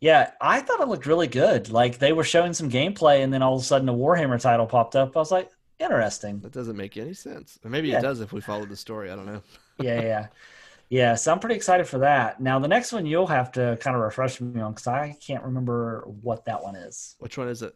yeah, 0.00 0.30
I 0.40 0.60
thought 0.60 0.80
it 0.80 0.88
looked 0.88 1.04
really 1.06 1.26
good. 1.26 1.68
Like 1.70 1.98
they 1.98 2.12
were 2.14 2.24
showing 2.24 2.54
some 2.54 2.70
gameplay, 2.70 3.22
and 3.22 3.32
then 3.32 3.42
all 3.42 3.56
of 3.56 3.60
a 3.60 3.64
sudden 3.64 3.88
a 3.88 3.92
Warhammer 3.94 4.40
title 4.40 4.66
popped 4.66 4.96
up. 4.96 5.14
I 5.16 5.20
was 5.20 5.30
like, 5.30 5.50
interesting. 5.78 6.40
That 6.40 6.52
doesn't 6.52 6.76
make 6.76 6.96
any 6.96 7.12
sense. 7.12 7.58
Or 7.64 7.70
maybe 7.70 7.88
Yeah. 7.88 7.98
it 7.98 8.02
does 8.02 8.20
if 8.20 8.32
we 8.32 8.40
follow 8.40 8.64
the 8.64 8.76
story. 8.76 9.10
I 9.10 9.16
don't 9.16 9.26
know. 9.26 9.42
Yeah, 9.80 10.00
yeah, 10.00 10.26
yeah. 10.92 11.14
So 11.14 11.32
I'm 11.32 11.40
pretty 11.40 11.56
excited 11.56 11.86
for 11.88 11.98
that. 11.98 12.40
Now 12.40 12.58
the 12.58 12.68
next 12.68 12.92
one 12.92 13.06
you'll 13.06 13.26
have 13.26 13.50
to 13.52 13.78
kind 13.80 13.96
of 13.96 14.02
refresh 14.02 14.40
me 14.40 14.60
on 14.60 14.72
because 14.72 14.86
I 14.86 15.16
can't 15.26 15.42
remember 15.42 16.04
what 16.20 16.44
that 16.44 16.62
one 16.62 16.76
is. 16.76 17.16
Which 17.18 17.38
one 17.38 17.48
is 17.48 17.62
it? 17.62 17.74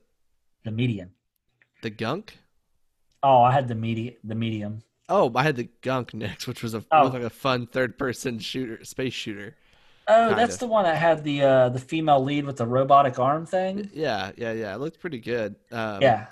The 0.65 0.71
median. 0.71 1.11
The 1.83 1.91
Gunk? 1.91 2.37
Oh, 3.23 3.41
I 3.43 3.53
had 3.53 3.69
the 3.69 3.75
medium. 3.75 4.15
The 4.23 4.35
medium. 4.35 4.83
Oh, 5.09 5.33
I 5.35 5.43
had 5.45 5.57
the 5.57 5.69
Gunk 5.83 6.13
next, 6.15 6.47
which 6.47 6.63
was 6.63 6.75
a 6.75 6.85
Oh. 6.93 7.07
like 7.07 7.23
a 7.23 7.31
fun 7.31 7.67
third-person 7.67 8.39
shooter, 8.41 8.85
space 8.85 9.15
shooter. 9.15 9.57
Oh, 10.09 10.35
that's 10.35 10.59
the 10.59 10.67
one 10.67 10.85
that 10.85 10.97
had 10.97 11.25
the 11.25 11.43
uh, 11.43 11.69
the 11.71 11.81
female 11.81 12.23
lead 12.23 12.45
with 12.45 12.57
the 12.59 12.67
robotic 12.67 13.19
arm 13.19 13.45
thing. 13.47 13.91
Yeah, 13.93 14.31
yeah, 14.37 14.53
yeah. 14.53 14.75
It 14.75 14.79
looked 14.79 15.01
pretty 15.01 15.19
good. 15.19 15.57
Um, 15.73 16.01
Yeah. 16.03 16.27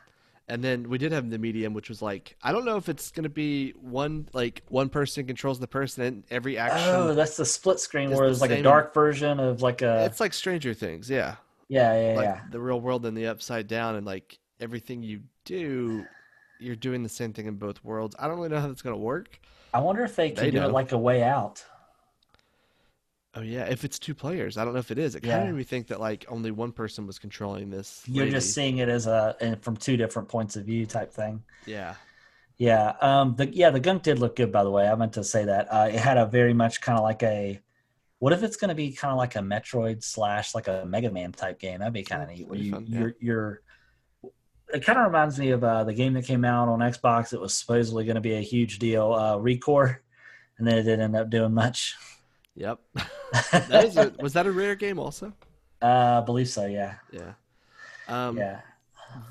And 0.47 0.63
then 0.63 0.91
we 0.91 0.99
did 0.99 1.13
have 1.13 1.31
the 1.31 1.39
medium, 1.39 1.73
which 1.73 1.89
was 1.89 2.03
like 2.03 2.37
I 2.43 2.53
don't 2.53 2.65
know 2.67 2.77
if 2.77 2.89
it's 2.89 3.11
gonna 3.11 3.29
be 3.31 3.71
one 3.81 4.29
like 4.35 4.63
one 4.69 4.91
person 4.91 5.27
controls 5.27 5.59
the 5.59 5.67
person 5.67 6.03
and 6.05 6.25
every 6.31 6.59
oh, 6.59 6.63
action. 6.63 6.91
Oh, 6.91 7.15
that's 7.15 7.37
the 7.39 7.47
split 7.47 7.81
screen 7.81 8.11
where 8.11 8.27
it's 8.29 8.41
like 8.43 8.51
a 8.51 8.63
dark 8.63 8.93
version 8.93 9.41
of 9.41 9.63
like 9.63 9.81
a. 9.83 10.05
it's 10.05 10.21
like 10.21 10.35
Stranger 10.35 10.75
Things, 10.75 11.09
yeah. 11.09 11.37
Yeah, 11.69 11.95
yeah, 12.11 12.17
Like 12.17 12.25
yeah. 12.25 12.41
the 12.51 12.61
real 12.61 12.79
world 12.81 13.07
and 13.07 13.17
the 13.17 13.27
upside 13.27 13.67
down, 13.69 13.97
and 13.97 14.05
like 14.07 14.39
everything 14.61 15.03
you 15.03 15.23
do, 15.47 16.05
you're 16.61 16.77
doing 16.77 17.03
the 17.03 17.09
same 17.09 17.33
thing 17.33 17.47
in 17.47 17.55
both 17.55 17.83
worlds. 17.83 18.15
I 18.19 18.27
don't 18.29 18.37
really 18.37 18.51
know 18.51 18.61
how 18.61 18.69
that's 18.69 18.83
gonna 18.83 18.99
work. 18.99 19.41
I 19.73 19.81
wonder 19.81 20.05
if 20.05 20.15
they 20.15 20.31
can 20.31 20.45
They 20.45 20.51
do 20.51 20.61
know. 20.61 20.69
it 20.69 20.73
like 20.73 20.93
a 20.93 20.99
way 20.99 21.23
out. 21.23 21.65
Oh 23.37 23.41
yeah, 23.41 23.65
if 23.65 23.85
it's 23.85 23.99
two 23.99 24.15
players, 24.15 24.57
I 24.57 24.65
don't 24.65 24.75
know 24.75 24.79
if 24.81 24.91
it 24.91 24.99
is. 24.99 25.15
It 25.17 25.23
kind 25.23 25.35
of 25.35 25.41
Yeah. 25.41 25.47
made 25.51 25.57
me 25.59 25.65
think 25.65 25.89
that 25.89 26.01
like 26.01 26.25
only 26.29 26.51
one 26.53 26.71
person 26.73 27.07
was 27.07 27.19
controlling 27.19 27.69
this. 27.71 28.03
You're 28.07 28.25
lady. 28.27 28.37
just 28.37 28.55
seeing 28.55 28.79
it 28.79 28.89
as 28.89 29.07
a 29.07 29.37
and 29.41 29.61
from 29.63 29.77
two 29.77 29.97
different 29.97 30.29
points 30.29 30.55
of 30.57 30.65
view 30.67 30.87
type 30.87 31.13
thing. 31.13 31.43
yeah. 31.67 31.95
Yeah. 32.57 32.93
Um. 33.01 33.35
The 33.35 33.53
yeah 33.53 33.71
the 33.71 33.81
gunk 33.81 34.05
did 34.05 34.21
look 34.21 34.37
good 34.37 34.53
by 34.53 34.63
the 34.63 34.71
way. 34.71 34.87
I 34.87 34.95
meant 34.95 35.15
to 35.15 35.25
say 35.25 35.45
that. 35.47 35.67
Uh, 35.73 35.89
it 35.93 35.99
had 35.99 36.17
a 36.19 36.27
very 36.27 36.55
much 36.55 36.81
kind 36.81 36.97
of 36.97 37.03
like 37.03 37.23
a. 37.25 37.61
What 38.21 38.33
if 38.33 38.45
it's 38.45 38.57
going 38.57 38.69
to 38.69 38.77
be 38.77 38.93
kind 38.93 39.11
of 39.11 39.19
like 39.19 39.35
a 39.35 39.41
Metroid 39.41 40.05
slash 40.05 40.55
like 40.55 40.69
a 40.69 40.85
Mega 40.87 41.11
Man 41.11 41.33
type 41.33 41.59
game? 41.59 41.81
That'd 41.81 41.93
be 41.93 42.05
kind 42.05 42.23
of 42.23 42.29
neat. 42.29 42.47
Where 42.47 42.57
you 42.59 42.71
fun, 42.71 42.87
yeah. 42.87 42.99
you're 43.01 43.15
you're 43.21 43.63
it 44.73 44.85
kind 44.85 44.99
of 44.99 45.07
reminds 45.07 45.39
me 45.39 45.51
of 45.51 45.63
uh, 45.65 45.83
the 45.85 45.93
game 45.93 46.13
that 46.15 46.25
came 46.25 46.45
out 46.45 46.69
on 46.69 46.79
Xbox. 46.79 47.33
It 47.33 47.41
was 47.41 47.53
supposedly 47.55 48.05
going 48.05 48.15
to 48.15 48.21
be 48.21 48.35
a 48.35 48.41
huge 48.41 48.79
deal, 48.79 49.13
uh, 49.13 49.37
Recore, 49.37 49.97
and 50.59 50.67
then 50.67 50.79
it 50.79 50.85
didn't 50.85 51.01
end 51.03 51.17
up 51.17 51.31
doing 51.31 51.53
much. 51.53 51.97
Yep. 52.57 52.79
that 53.53 53.85
is 53.85 53.97
a, 53.97 54.13
was 54.21 54.33
that 54.35 54.47
a 54.47 54.53
rare 54.53 54.75
game 54.75 54.99
also? 54.99 55.33
Uh, 55.83 56.21
I 56.23 56.25
believe 56.25 56.49
so. 56.49 56.67
Yeah. 56.67 56.95
Yeah. 57.13 57.33
Um, 58.09 58.39
Yeah. 58.39 58.61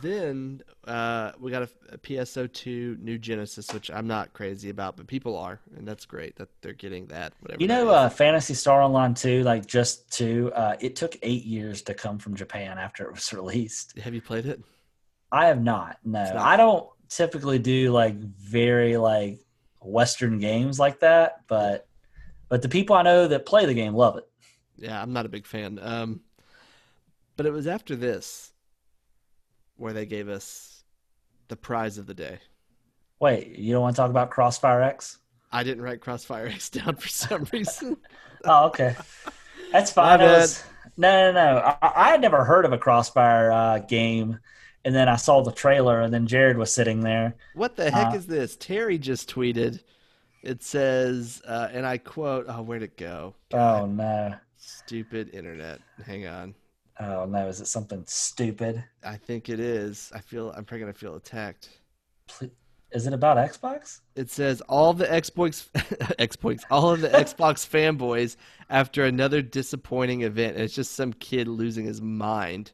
Then 0.01 0.61
uh, 0.87 1.33
we 1.39 1.51
got 1.51 1.63
a, 1.63 1.69
a 1.91 1.97
PSO2 1.97 2.99
new 3.01 3.17
Genesis, 3.17 3.73
which 3.73 3.91
I'm 3.91 4.07
not 4.07 4.31
crazy 4.31 4.69
about, 4.69 4.95
but 4.95 5.07
people 5.07 5.37
are, 5.37 5.59
and 5.75 5.85
that's 5.85 6.05
great 6.05 6.37
that 6.37 6.47
they're 6.61 6.71
getting 6.73 7.05
that. 7.07 7.33
Whatever. 7.41 7.61
You 7.61 7.67
know, 7.67 7.89
uh, 7.89 8.09
Phantasy 8.09 8.53
Star 8.53 8.81
Online 8.81 9.13
2, 9.13 9.43
like 9.43 9.65
just 9.65 10.09
two, 10.09 10.51
uh, 10.55 10.75
it 10.79 10.95
took 10.95 11.17
eight 11.21 11.43
years 11.43 11.81
to 11.83 11.93
come 11.93 12.17
from 12.17 12.33
Japan 12.35 12.77
after 12.77 13.05
it 13.05 13.13
was 13.13 13.33
released. 13.33 13.97
have 13.99 14.13
you 14.13 14.21
played 14.21 14.45
it? 14.45 14.61
I 15.33 15.47
have 15.47 15.61
not. 15.61 15.97
No, 16.05 16.23
not- 16.23 16.35
I 16.37 16.55
don't 16.55 16.87
typically 17.09 17.59
do 17.59 17.91
like 17.91 18.15
very 18.15 18.95
like 18.97 19.39
Western 19.81 20.39
games 20.39 20.79
like 20.79 20.99
that, 21.01 21.41
but 21.47 21.87
but 22.53 22.61
the 22.61 22.69
people 22.69 22.95
I 22.95 23.01
know 23.01 23.27
that 23.27 23.47
play 23.47 23.65
the 23.65 23.73
game 23.73 23.95
love 23.95 24.15
it. 24.15 24.29
Yeah, 24.77 25.01
I'm 25.01 25.11
not 25.11 25.25
a 25.25 25.29
big 25.29 25.47
fan. 25.47 25.79
Um, 25.81 26.19
but 27.35 27.47
it 27.47 27.51
was 27.51 27.65
after 27.65 27.95
this 27.95 28.51
where 29.75 29.91
they 29.91 30.05
gave 30.05 30.29
us 30.29 30.83
the 31.47 31.55
prize 31.55 31.97
of 31.97 32.05
the 32.05 32.13
day. 32.13 32.37
Wait, 33.19 33.57
you 33.57 33.73
don't 33.73 33.81
want 33.81 33.95
to 33.95 33.99
talk 33.99 34.11
about 34.11 34.29
Crossfire 34.29 34.83
X? 34.83 35.17
I 35.51 35.63
didn't 35.63 35.81
write 35.83 36.01
Crossfire 36.01 36.45
X 36.45 36.69
down 36.69 36.95
for 36.97 37.07
some 37.07 37.47
reason. 37.51 37.97
Oh, 38.45 38.65
okay, 38.67 38.95
that's 39.71 39.91
fine. 39.91 40.19
Was- 40.19 40.63
no, 40.95 41.31
no, 41.31 41.53
no. 41.55 41.57
I, 41.59 41.77
I 41.81 42.09
had 42.11 42.21
never 42.21 42.43
heard 42.43 42.65
of 42.65 42.71
a 42.71 42.77
Crossfire 42.77 43.51
uh, 43.51 43.79
game, 43.79 44.37
and 44.85 44.93
then 44.93 45.09
I 45.09 45.15
saw 45.15 45.41
the 45.41 45.51
trailer, 45.51 46.01
and 46.01 46.13
then 46.13 46.27
Jared 46.27 46.57
was 46.57 46.71
sitting 46.71 46.99
there. 46.99 47.33
What 47.55 47.77
the 47.77 47.89
heck 47.89 48.13
Uh, 48.13 48.17
is 48.17 48.27
this? 48.27 48.55
Terry 48.57 48.99
just 48.99 49.33
tweeted. 49.33 49.79
It 50.43 50.61
says, 50.61 51.41
uh, 51.47 51.69
and 51.71 51.85
I 51.85 51.97
quote, 51.97 52.45
"Oh, 52.49 52.61
where'd 52.61 52.83
it 52.83 52.97
go? 52.97 53.33
Oh 53.53 53.85
no, 53.85 54.35
Stupid 54.57 55.33
internet. 55.33 55.79
Hang 56.05 56.27
on. 56.27 56.53
oh 56.99 57.25
no, 57.25 57.47
is 57.47 57.61
it 57.61 57.67
something 57.67 58.03
stupid? 58.05 58.83
I 59.03 59.15
think 59.15 59.49
it 59.49 59.59
is. 59.59 60.11
I 60.13 60.19
feel 60.19 60.51
I'm 60.51 60.65
probably 60.65 60.81
gonna 60.81 60.93
feel 60.93 61.15
attacked. 61.15 61.69
Ple- 62.27 62.49
Is 62.91 63.07
it 63.07 63.13
about 63.13 63.37
Xbox? 63.37 64.01
It 64.15 64.29
says 64.29 64.61
all 64.67 64.93
the 64.93 65.05
Xbox 65.05 65.69
Xbox 66.19 66.63
all 66.69 66.91
of 66.91 67.01
the 67.01 67.09
Xbox 67.09 67.65
fanboys 67.69 68.35
after 68.69 69.05
another 69.05 69.41
disappointing 69.41 70.21
event. 70.21 70.55
And 70.55 70.63
it's 70.63 70.75
just 70.75 70.91
some 70.93 71.13
kid 71.13 71.47
losing 71.47 71.85
his 71.85 72.01
mind, 72.01 72.71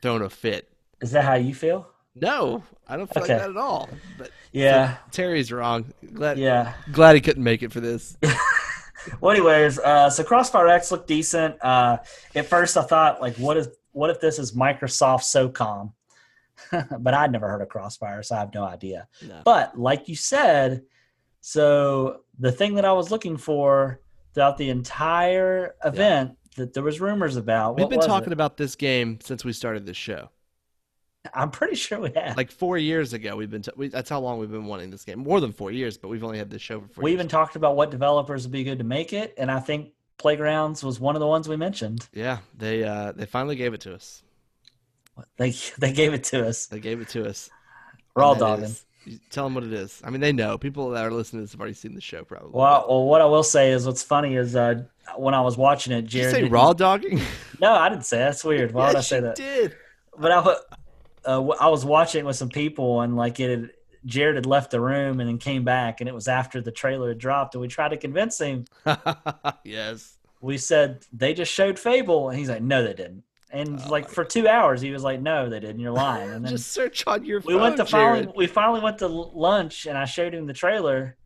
throwing 0.00 0.22
a 0.22 0.30
fit. 0.30 0.70
Is 1.00 1.10
that 1.10 1.24
how 1.24 1.34
you 1.34 1.54
feel? 1.54 1.88
No, 2.14 2.62
I 2.86 2.96
don't 2.96 3.12
feel 3.12 3.22
Okay. 3.24 3.34
like 3.34 3.42
that 3.42 3.50
at 3.50 3.56
all. 3.56 3.88
But 4.18 4.30
Yeah, 4.52 4.96
Terry's 5.10 5.50
wrong. 5.50 5.92
Glad 6.12 6.38
yeah. 6.38 6.74
glad 6.92 7.14
he 7.14 7.20
couldn't 7.20 7.42
make 7.42 7.62
it 7.62 7.72
for 7.72 7.80
this. 7.80 8.16
Well, 9.20 9.32
anyways, 9.32 9.78
uh, 9.78 10.10
so 10.10 10.24
Crossfire 10.24 10.68
X 10.68 10.90
looked 10.90 11.06
decent. 11.06 11.62
Uh, 11.62 11.98
at 12.34 12.46
first, 12.46 12.76
I 12.76 12.82
thought, 12.82 13.20
like, 13.20 13.36
what 13.36 13.56
if 13.56 13.66
what 13.92 14.10
if 14.10 14.20
this 14.20 14.38
is 14.38 14.52
Microsoft 14.52 15.22
SOCOM? 15.22 15.92
but 17.00 17.14
I'd 17.14 17.32
never 17.32 17.48
heard 17.48 17.60
of 17.60 17.68
Crossfire, 17.68 18.22
so 18.22 18.36
I 18.36 18.38
have 18.40 18.54
no 18.54 18.64
idea. 18.64 19.08
No. 19.26 19.42
But 19.44 19.78
like 19.78 20.08
you 20.08 20.16
said, 20.16 20.82
so 21.40 22.20
the 22.38 22.52
thing 22.52 22.76
that 22.76 22.84
I 22.84 22.92
was 22.92 23.10
looking 23.10 23.36
for 23.36 24.00
throughout 24.32 24.56
the 24.56 24.70
entire 24.70 25.74
event 25.84 26.36
that 26.56 26.72
there 26.72 26.82
was 26.82 27.00
rumors 27.00 27.36
about. 27.36 27.76
We've 27.76 27.88
been 27.88 28.00
talking 28.00 28.30
it? 28.30 28.34
about 28.34 28.56
this 28.56 28.74
game 28.74 29.18
since 29.22 29.44
we 29.44 29.52
started 29.52 29.86
this 29.86 29.96
show. 29.96 30.30
I'm 31.32 31.50
pretty 31.50 31.74
sure 31.76 31.98
we 32.00 32.10
have. 32.16 32.36
Like 32.36 32.50
four 32.50 32.76
years 32.76 33.12
ago, 33.12 33.36
we've 33.36 33.50
been. 33.50 33.62
T- 33.62 33.70
we, 33.76 33.88
that's 33.88 34.10
how 34.10 34.20
long 34.20 34.38
we've 34.38 34.50
been 34.50 34.66
wanting 34.66 34.90
this 34.90 35.04
game. 35.04 35.20
More 35.20 35.40
than 35.40 35.52
four 35.52 35.70
years, 35.70 35.96
but 35.96 36.08
we've 36.08 36.24
only 36.24 36.38
had 36.38 36.50
this 36.50 36.60
show 36.60 36.80
for 36.80 36.88
four 36.88 37.04
we 37.04 37.10
years. 37.12 37.18
even 37.20 37.28
talked 37.28 37.56
about 37.56 37.76
what 37.76 37.90
developers 37.90 38.42
would 38.44 38.52
be 38.52 38.64
good 38.64 38.78
to 38.78 38.84
make 38.84 39.12
it, 39.12 39.34
and 39.38 39.50
I 39.50 39.60
think 39.60 39.92
Playgrounds 40.18 40.84
was 40.84 41.00
one 41.00 41.16
of 41.16 41.20
the 41.20 41.26
ones 41.26 41.48
we 41.48 41.56
mentioned. 41.56 42.06
Yeah, 42.12 42.38
they 42.56 42.84
uh, 42.84 43.12
they 43.12 43.26
finally 43.26 43.56
gave 43.56 43.72
it 43.74 43.80
to 43.82 43.94
us. 43.94 44.22
They 45.38 45.50
they 45.78 45.92
gave 45.92 46.12
it 46.12 46.24
to 46.24 46.46
us. 46.46 46.66
They 46.66 46.80
gave 46.80 47.00
it 47.00 47.08
to 47.10 47.28
us. 47.28 47.48
Raw 48.14 48.32
And 48.32 48.40
that 48.40 48.46
dogging. 48.46 48.64
is- 48.64 48.84
tell 49.30 49.44
them 49.44 49.54
what 49.54 49.64
it 49.64 49.72
is. 49.72 50.00
I 50.04 50.08
mean, 50.10 50.20
they 50.22 50.32
know. 50.32 50.56
People 50.56 50.88
that 50.90 51.04
are 51.04 51.10
listening 51.10 51.40
to 51.40 51.44
this 51.44 51.52
have 51.52 51.60
already 51.60 51.74
seen 51.74 51.94
the 51.94 52.00
show, 52.00 52.24
probably. 52.24 52.52
Well, 52.52 52.86
well, 52.88 53.04
what 53.04 53.20
I 53.20 53.26
will 53.26 53.42
say 53.42 53.70
is, 53.72 53.86
what's 53.86 54.02
funny 54.02 54.34
is 54.36 54.56
uh, 54.56 54.84
when 55.16 55.34
I 55.34 55.42
was 55.42 55.58
watching 55.58 55.92
it, 55.92 56.02
Did 56.02 56.14
you 56.14 56.20
Jared. 56.22 56.34
say 56.36 56.44
raw 56.44 56.72
dogging? 56.72 57.20
No, 57.60 57.72
I 57.72 57.88
didn't 57.90 58.06
say 58.06 58.16
that. 58.18 58.24
that's 58.30 58.44
weird. 58.44 58.72
Why 58.72 58.86
would 58.86 58.96
I 58.96 59.00
say 59.02 59.16
you 59.16 59.22
that? 59.22 59.36
Did 59.36 59.76
But 60.16 60.30
I, 60.32 60.56
uh, 61.26 61.46
I 61.60 61.68
was 61.68 61.84
watching 61.84 62.20
it 62.20 62.26
with 62.26 62.36
some 62.36 62.48
people, 62.48 63.00
and 63.00 63.16
like 63.16 63.40
it, 63.40 63.50
had, 63.50 63.70
Jared 64.04 64.36
had 64.36 64.46
left 64.46 64.70
the 64.70 64.80
room 64.80 65.20
and 65.20 65.28
then 65.28 65.38
came 65.38 65.64
back, 65.64 66.00
and 66.00 66.08
it 66.08 66.14
was 66.14 66.28
after 66.28 66.60
the 66.60 66.72
trailer 66.72 67.08
had 67.08 67.18
dropped, 67.18 67.54
and 67.54 67.62
we 67.62 67.68
tried 67.68 67.90
to 67.90 67.96
convince 67.96 68.38
him. 68.38 68.64
yes. 69.64 70.16
We 70.40 70.58
said 70.58 71.04
they 71.12 71.34
just 71.34 71.52
showed 71.52 71.78
Fable, 71.78 72.28
and 72.28 72.38
he's 72.38 72.48
like, 72.48 72.62
"No, 72.62 72.82
they 72.82 72.94
didn't." 72.94 73.24
And 73.50 73.80
Oh 73.80 73.88
like 73.88 74.08
for 74.08 74.24
two 74.24 74.48
hours, 74.48 74.80
he 74.80 74.90
was 74.90 75.02
like, 75.02 75.20
"No, 75.20 75.48
they 75.48 75.60
didn't. 75.60 75.80
You're 75.80 75.92
lying." 75.92 76.30
And 76.30 76.44
then 76.44 76.52
Just 76.52 76.72
search 76.72 77.06
on 77.06 77.24
your 77.24 77.40
we 77.40 77.54
phone. 77.54 77.62
went 77.62 77.76
to 77.78 77.86
finally, 77.86 78.32
we 78.36 78.46
finally 78.46 78.80
went 78.80 78.98
to 78.98 79.08
lunch, 79.08 79.86
and 79.86 79.96
I 79.96 80.04
showed 80.04 80.34
him 80.34 80.46
the 80.46 80.52
trailer, 80.52 81.16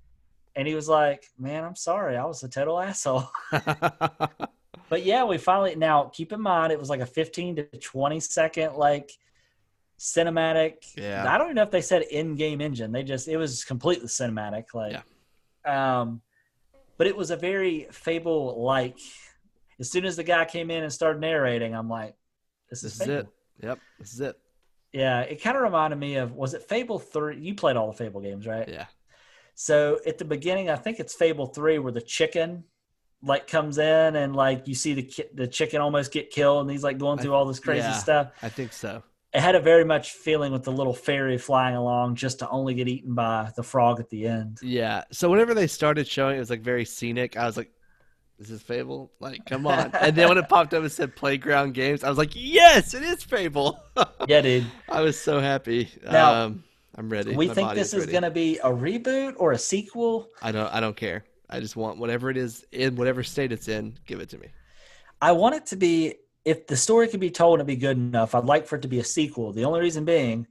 and 0.55 0.69
he 0.69 0.75
was 0.75 0.89
like, 0.89 1.25
"Man, 1.39 1.65
I'm 1.65 1.75
sorry, 1.77 2.17
I 2.17 2.25
was 2.25 2.43
a 2.45 2.49
total 2.49 2.79
asshole." 2.79 3.29
But 4.89 5.05
yeah, 5.05 5.25
we 5.25 5.39
finally 5.39 5.75
now 5.75 6.05
keep 6.05 6.33
in 6.33 6.41
mind 6.41 6.73
it 6.73 6.79
was 6.79 6.91
like 6.91 7.01
a 7.01 7.07
15 7.07 7.57
to 7.57 7.65
20 7.65 8.21
second 8.21 8.75
like 8.75 9.13
cinematic. 9.99 10.95
Yeah. 10.97 11.33
I 11.33 11.39
don't 11.39 11.49
even 11.49 11.57
know 11.57 11.63
if 11.63 11.71
they 11.71 11.81
said 11.83 12.03
in-game 12.03 12.61
engine. 12.61 12.93
They 12.93 13.03
just 13.03 13.29
it 13.29 13.37
was 13.37 13.65
completely 13.65 14.09
cinematic. 14.09 14.65
Like, 14.75 15.03
um, 15.65 16.21
but 16.97 17.07
it 17.07 17.17
was 17.17 17.31
a 17.31 17.37
very 17.37 17.89
Fable 17.91 18.63
like. 18.63 18.99
As 19.81 19.91
soon 19.91 20.05
as 20.05 20.17
the 20.17 20.25
guy 20.25 20.45
came 20.45 20.73
in 20.73 20.83
and 20.83 20.93
started 20.93 21.21
narrating, 21.21 21.73
I'm 21.73 21.89
like, 21.89 22.17
"This 22.69 22.83
is 22.83 22.99
this 22.99 23.09
is 23.09 23.15
it. 23.15 23.29
Yep. 23.63 23.79
This 24.01 24.13
is 24.13 24.21
it. 24.21 24.37
Yeah, 24.93 25.21
it 25.21 25.43
kind 25.43 25.57
of 25.57 25.63
reminded 25.63 25.97
me 25.97 26.17
of 26.17 26.33
was 26.33 26.55
it 26.55 26.63
Fable 26.63 26.99
three? 26.99 27.39
You 27.39 27.55
played 27.55 27.77
all 27.77 27.87
the 27.87 27.97
Fable 27.97 28.21
games, 28.21 28.47
right? 28.47 28.69
Yeah. 28.69 28.87
So 29.55 29.99
at 30.07 30.19
the 30.19 30.25
beginning, 30.25 30.71
I 30.71 30.77
think 30.77 30.99
it's 30.99 31.15
Fable 31.15 31.47
three, 31.47 31.79
where 31.79 31.93
the 31.93 32.01
chicken 32.01 32.65
like 33.23 33.49
comes 33.49 33.79
in 33.79 34.17
and 34.17 34.35
like 34.35 34.69
you 34.69 34.75
see 34.75 34.95
the 34.95 35.03
ki- 35.03 35.31
the 35.35 35.47
chicken 35.47 35.81
almost 35.81 36.13
get 36.13 36.31
killed, 36.31 36.63
and 36.63 36.71
he's 36.71 36.83
like 36.83 36.99
going 36.99 37.19
through 37.19 37.35
all 37.35 37.45
this 37.45 37.61
crazy 37.61 37.81
yeah. 37.81 37.93
stuff. 37.93 38.33
I 38.43 38.49
think 38.49 38.73
so. 38.73 39.03
It 39.35 39.41
had 39.41 39.55
a 39.55 39.61
very 39.61 39.85
much 39.85 40.13
feeling 40.13 40.53
with 40.53 40.65
the 40.65 40.73
little 40.73 40.95
fairy 40.95 41.37
flying 41.37 41.77
along, 41.77 42.15
just 42.15 42.39
to 42.39 42.49
only 42.49 42.75
get 42.75 42.89
eaten 42.89 43.15
by 43.15 43.51
the 43.57 43.63
frog 43.63 44.01
at 44.01 44.09
the 44.09 44.27
end. 44.27 44.59
Yeah. 44.63 45.05
So 45.13 45.29
whenever 45.31 45.53
they 45.53 45.67
started 45.67 46.09
showing, 46.09 46.37
it 46.37 46.41
was 46.41 46.51
like 46.51 46.63
very 46.63 46.87
scenic. 46.87 47.37
I 47.37 47.45
was 47.45 47.57
like, 47.59 47.71
"Is 48.39 48.49
this 48.49 48.63
Fable? 48.63 49.13
Like, 49.21 49.45
come 49.45 49.67
on!" 49.67 49.91
and 50.01 50.17
then 50.17 50.31
when 50.31 50.39
it 50.39 50.49
popped 50.49 50.73
up 50.73 50.83
and 50.83 50.91
said 50.91 51.15
Playground 51.15 51.75
Games, 51.75 52.05
I 52.05 52.09
was 52.09 52.17
like, 52.17 52.33
"Yes, 52.35 52.95
it 52.95 53.03
is 53.03 53.23
Fable." 53.23 53.79
Yeah, 54.27 54.43
dude. 54.43 54.67
I 54.91 55.01
was 55.01 55.19
so 55.19 55.41
happy. 55.41 55.89
Now, 56.05 56.45
um, 56.45 56.65
I'm 56.95 57.09
ready. 57.09 57.35
We 57.35 57.49
My 57.49 57.55
think 57.55 57.75
this 57.75 57.95
is 57.95 58.01
ready. 58.01 58.13
going 58.13 58.25
to 58.25 58.31
be 58.31 58.59
a 58.59 58.71
reboot 58.71 59.35
or 59.39 59.53
a 59.53 59.59
sequel. 59.59 60.29
I 60.43 60.53
don't. 60.53 60.67
I 60.73 60.81
don't 60.81 60.97
care. 60.97 61.25
I 61.49 61.61
just 61.61 61.77
want 61.77 61.99
whatever 61.99 62.29
it 62.31 62.37
is 62.37 62.65
in 62.73 62.97
whatever 62.97 63.23
state 63.23 63.53
it's 63.53 63.69
in. 63.69 63.99
Give 64.07 64.21
it 64.21 64.29
to 64.31 64.39
me. 64.39 64.49
I 65.21 65.33
want 65.33 65.55
it 65.55 65.67
to 65.67 65.77
be 65.77 66.17
if 66.45 66.67
the 66.67 66.77
story 66.77 67.09
could 67.09 67.21
be 67.21 67.31
told 67.31 67.61
and 67.61 67.67
be 67.67 67.77
good 67.77 67.97
enough, 67.97 68.35
I'd 68.35 68.45
like 68.45 68.67
for 68.67 68.77
it 68.77 68.83
to 68.83 68.89
be 68.89 69.01
a 69.01 69.05
sequel. 69.05 69.53
The 69.53 69.65
only 69.65 69.81
reason 69.81 70.05
being 70.05 70.47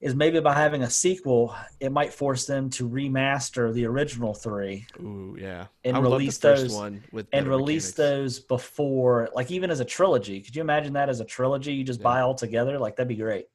is 0.00 0.14
maybe 0.16 0.40
by 0.40 0.52
having 0.52 0.82
a 0.82 0.90
sequel, 0.90 1.54
it 1.78 1.92
might 1.92 2.12
force 2.12 2.44
them 2.44 2.68
to 2.70 2.88
remaster 2.88 3.72
the 3.72 3.86
original 3.86 4.34
three 4.34 4.84
Ooh, 5.00 5.36
yeah. 5.40 5.66
And 5.84 5.96
I 5.96 6.00
release 6.00 6.38
those- 6.38 6.74
one 6.74 7.04
with 7.12 7.28
and 7.32 7.46
release 7.46 7.96
mechanics. 7.96 7.96
those 7.96 8.38
before, 8.40 9.30
like 9.34 9.50
even 9.52 9.70
as 9.70 9.78
a 9.78 9.84
trilogy. 9.84 10.40
Could 10.40 10.56
you 10.56 10.60
imagine 10.62 10.94
that 10.94 11.08
as 11.08 11.20
a 11.20 11.24
trilogy? 11.24 11.72
You 11.74 11.84
just 11.84 12.00
Yeah. 12.00 12.04
buy 12.04 12.20
all 12.20 12.34
together, 12.34 12.78
like 12.80 12.96
that'd 12.96 13.06
be 13.08 13.14
great. 13.14 13.46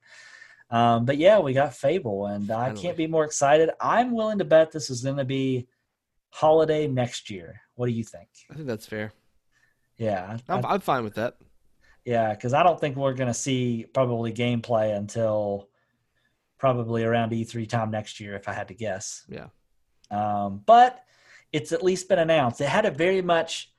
Um, 0.70 1.04
but 1.06 1.18
yeah, 1.18 1.40
we 1.40 1.54
got 1.54 1.74
Fable, 1.76 2.26
and 2.28 2.50
I 2.50 2.66
Finally. 2.68 2.82
can't 2.82 2.98
be 2.98 3.08
more 3.08 3.24
excited. 3.26 3.70
I'm 3.82 4.12
willing 4.14 4.38
to 4.40 4.46
bet 4.46 4.72
this 4.72 4.90
is 4.90 5.02
going 5.04 5.16
to 5.18 5.26
be 5.26 5.68
holiday 6.30 6.88
next 6.88 7.30
year. 7.30 7.62
What 7.76 7.88
do 7.88 7.92
you 7.94 8.04
think? 8.04 8.28
I 8.50 8.54
think 8.56 8.68
that's 8.68 8.86
fair. 8.86 9.12
Yeah, 9.98 10.38
I- 10.48 10.54
I'm, 10.54 10.66
I'm 10.66 10.80
fine 10.82 11.04
with 11.04 11.16
that. 11.16 11.36
Yeah, 12.08 12.34
because 12.34 12.54
I 12.54 12.64
don't 12.64 12.80
think 12.80 12.96
we're 12.96 13.14
going 13.14 13.28
to 13.28 13.34
see 13.34 13.86
probably 13.94 14.32
gameplay 14.32 14.96
until 14.96 15.68
probably 16.58 17.04
around 17.04 17.34
E3 17.34 17.68
time 17.68 17.92
next 17.92 18.22
year, 18.22 18.34
if 18.34 18.48
I 18.48 18.54
had 18.54 18.70
to 18.70 18.74
guess. 18.74 19.26
Yeah. 19.28 19.48
Um, 20.10 20.62
but 20.66 21.04
it's 21.52 21.74
at 21.74 21.84
least 21.84 22.08
been 22.08 22.20
announced. 22.20 22.62
It 22.62 22.70
had 22.70 22.86
a 22.86 22.92
very 22.92 23.22
much 23.22 23.74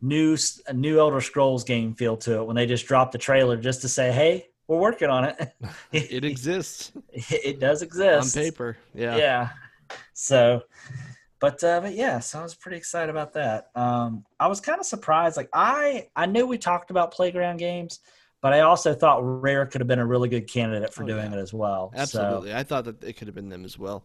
new 0.00 0.38
new 0.72 0.98
Elder 0.98 1.20
Scrolls 1.20 1.62
game 1.62 1.92
feel 1.92 2.16
to 2.16 2.38
it 2.38 2.46
when 2.46 2.56
they 2.56 2.64
just 2.64 2.86
dropped 2.86 3.12
the 3.12 3.18
trailer 3.18 3.58
just 3.58 3.82
to 3.82 3.88
say, 3.88 4.12
"Hey, 4.12 4.46
we're 4.66 4.78
working 4.78 5.10
on 5.10 5.24
it." 5.24 5.52
It 5.92 6.24
exists 6.24 6.92
it 7.12 7.60
does 7.60 7.82
exist 7.82 8.34
on 8.34 8.42
paper. 8.42 8.78
Yeah. 8.94 9.18
yeah. 9.18 9.48
So, 10.14 10.62
but 11.40 11.62
uh, 11.64 11.80
but 11.80 11.94
yeah, 11.94 12.18
so 12.20 12.40
I 12.40 12.42
was 12.42 12.54
pretty 12.54 12.76
excited 12.76 13.10
about 13.10 13.32
that. 13.34 13.70
Um, 13.74 14.24
I 14.40 14.46
was 14.48 14.60
kind 14.60 14.80
of 14.80 14.86
surprised. 14.86 15.36
Like 15.36 15.48
I 15.52 16.08
I 16.16 16.26
knew 16.26 16.46
we 16.46 16.58
talked 16.58 16.90
about 16.90 17.12
playground 17.12 17.58
games, 17.58 18.00
but 18.40 18.52
I 18.52 18.60
also 18.60 18.94
thought 18.94 19.18
Rare 19.22 19.66
could 19.66 19.80
have 19.80 19.88
been 19.88 19.98
a 20.00 20.06
really 20.06 20.28
good 20.28 20.48
candidate 20.48 20.92
for 20.92 21.04
Oh, 21.04 21.06
doing 21.06 21.30
yeah. 21.32 21.38
it 21.38 21.40
as 21.40 21.52
well. 21.52 21.92
So, 21.94 22.00
Absolutely. 22.02 22.54
I 22.54 22.62
thought 22.64 22.84
that 22.86 23.02
it 23.04 23.14
could 23.14 23.28
have 23.28 23.34
been 23.34 23.48
them 23.48 23.64
as 23.64 23.78
well. 23.78 24.04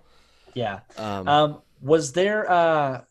yeah. 0.54 0.82
Um, 0.98 1.28
Um, 1.28 1.62
was 1.82 2.14
there? 2.14 2.50
Uh, 2.50 3.02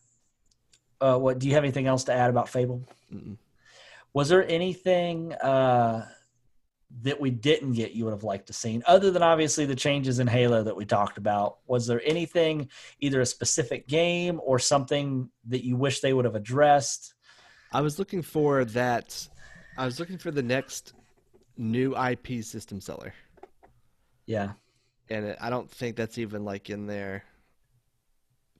uh, 1.01 1.17
what 1.17 1.37
do 1.39 1.47
you 1.47 1.53
have 1.55 1.63
anything 1.63 1.85
else 1.87 2.05
to 2.05 2.13
add 2.13 2.29
about 2.29 2.47
Fable? 2.47 2.81
mm-mm. 3.13 3.37
Was 4.13 4.29
there 4.29 4.47
anything 4.47 5.33
uh, 5.33 6.07
that 7.01 7.19
we 7.19 7.31
didn't 7.31 7.73
get 7.73 7.91
you 7.93 8.05
would 8.05 8.11
have 8.13 8.23
liked 8.23 8.47
to 8.47 8.53
seen, 8.53 8.83
other 8.85 9.09
than 9.11 9.23
obviously 9.23 9.65
the 9.65 9.75
changes 9.75 10.19
in 10.19 10.27
Halo 10.27 10.63
that 10.63 10.75
we 10.75 10.85
talked 10.85 11.17
about? 11.17 11.57
Was 11.65 11.87
there 11.87 12.01
anything, 12.05 12.69
either 12.99 13.19
a 13.21 13.25
specific 13.25 13.87
game 13.87 14.39
or 14.43 14.59
something 14.59 15.29
that 15.47 15.65
you 15.65 15.75
wish 15.75 15.99
they 16.01 16.13
would 16.13 16.25
have 16.25 16.35
addressed? 16.35 17.15
I 17.71 17.81
was 17.81 17.97
looking 17.97 18.21
for 18.21 18.63
that. 18.65 19.27
I 19.77 19.85
was 19.85 19.99
looking 19.99 20.19
for 20.19 20.29
the 20.29 20.43
next 20.43 20.93
new 21.57 21.97
IP 21.97 22.43
system 22.43 22.79
seller, 22.79 23.13
Yeah, 24.27 24.51
and 25.09 25.25
it, 25.25 25.37
I 25.41 25.49
don't 25.49 25.69
think 25.69 25.95
that's 25.95 26.17
even 26.19 26.45
like 26.45 26.69
in 26.69 26.85
their 26.85 27.23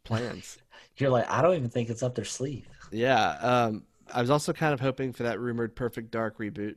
plans. 0.04 0.58
you're 0.98 1.10
like, 1.10 1.30
I 1.30 1.41
don't 1.41 1.56
even 1.56 1.69
think 1.69 1.89
it's 1.89 2.04
up 2.04 2.15
their 2.15 2.26
sleeve. 2.26 2.67
yeah. 2.91 3.38
Um, 3.41 3.84
I 4.13 4.22
was 4.22 4.30
also 4.30 4.52
kind 4.54 4.74
of 4.74 4.80
hoping 4.80 5.13
for 5.13 5.24
that 5.24 5.39
rumored 5.39 5.76
Perfect 5.76 6.12
Dark 6.12 6.38
reboot. 6.38 6.76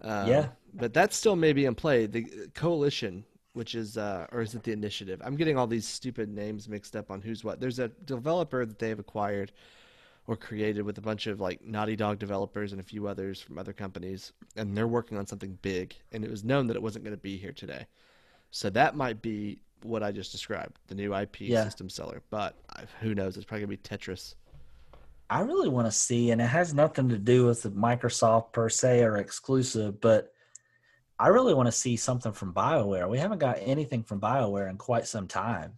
Um, 0.00 0.28
Yeah. 0.28 0.48
but 0.74 0.92
that's 0.94 1.16
still 1.16 1.36
maybe 1.36 1.64
in 1.64 1.74
play. 1.74 2.06
The 2.06 2.48
Coalition, 2.54 3.24
which 3.54 3.74
is, 3.74 3.96
uh, 3.96 4.26
or 4.32 4.40
is 4.42 4.54
it 4.54 4.62
the 4.62 4.72
Initiative? 4.72 5.20
I'm 5.24 5.36
getting 5.36 5.56
all 5.56 5.66
these 5.66 5.86
stupid 5.86 6.28
names 6.28 6.68
mixed 6.68 6.94
up 6.96 7.10
on 7.10 7.20
who's 7.22 7.42
what. 7.44 7.60
There's 7.60 7.78
a 7.78 7.88
developer 7.88 8.64
that 8.64 8.78
they 8.78 8.88
have 8.90 8.98
acquired 8.98 9.52
or 10.26 10.36
created 10.36 10.82
with 10.82 10.98
a 10.98 11.00
bunch 11.00 11.26
of 11.26 11.40
like 11.40 11.64
Naughty 11.64 11.96
Dog 11.96 12.18
developers 12.18 12.72
and 12.72 12.80
a 12.80 12.84
few 12.84 13.08
others 13.08 13.40
from 13.40 13.58
other 13.58 13.72
companies, 13.72 14.32
and 14.56 14.76
they're 14.76 14.86
working 14.86 15.16
on 15.16 15.26
something 15.26 15.58
big. 15.62 15.96
And 16.12 16.22
it 16.24 16.30
was 16.30 16.44
known 16.44 16.66
that 16.66 16.76
it 16.76 16.82
wasn't 16.82 17.04
going 17.04 17.16
to 17.16 17.20
be 17.22 17.36
here 17.38 17.52
today, 17.52 17.86
so 18.50 18.68
that 18.70 18.94
might 18.94 19.22
be 19.22 19.58
what 19.82 20.02
I 20.02 20.12
just 20.12 20.32
described, 20.32 20.78
the 20.88 20.94
new 20.94 21.14
IP 21.14 21.40
Yeah. 21.42 21.64
system 21.64 21.88
seller. 21.88 22.20
But 22.30 22.56
uh, 22.76 22.82
who 23.00 23.14
knows? 23.14 23.36
It's 23.36 23.46
probably 23.46 23.66
going 23.66 23.78
to 23.78 23.82
be 23.82 23.96
Tetris. 23.96 24.34
I 25.30 25.40
really 25.40 25.68
want 25.68 25.86
to 25.86 25.92
see, 25.92 26.30
and 26.30 26.40
it 26.40 26.46
has 26.46 26.72
nothing 26.72 27.10
to 27.10 27.18
do 27.18 27.46
with 27.46 27.62
the 27.62 27.70
Microsoft 27.70 28.52
per 28.52 28.68
se 28.68 29.02
or 29.02 29.16
exclusive, 29.18 30.00
but 30.00 30.32
I 31.18 31.28
really 31.28 31.54
want 31.54 31.66
to 31.66 31.72
see 31.72 31.96
something 31.96 32.32
from 32.32 32.54
BioWare. 32.54 33.08
We 33.08 33.18
haven't 33.18 33.40
got 33.40 33.58
anything 33.60 34.04
from 34.04 34.20
BioWare 34.20 34.70
in 34.70 34.76
quite 34.76 35.06
some 35.06 35.26
time. 35.28 35.74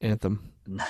Anthem. 0.00 0.52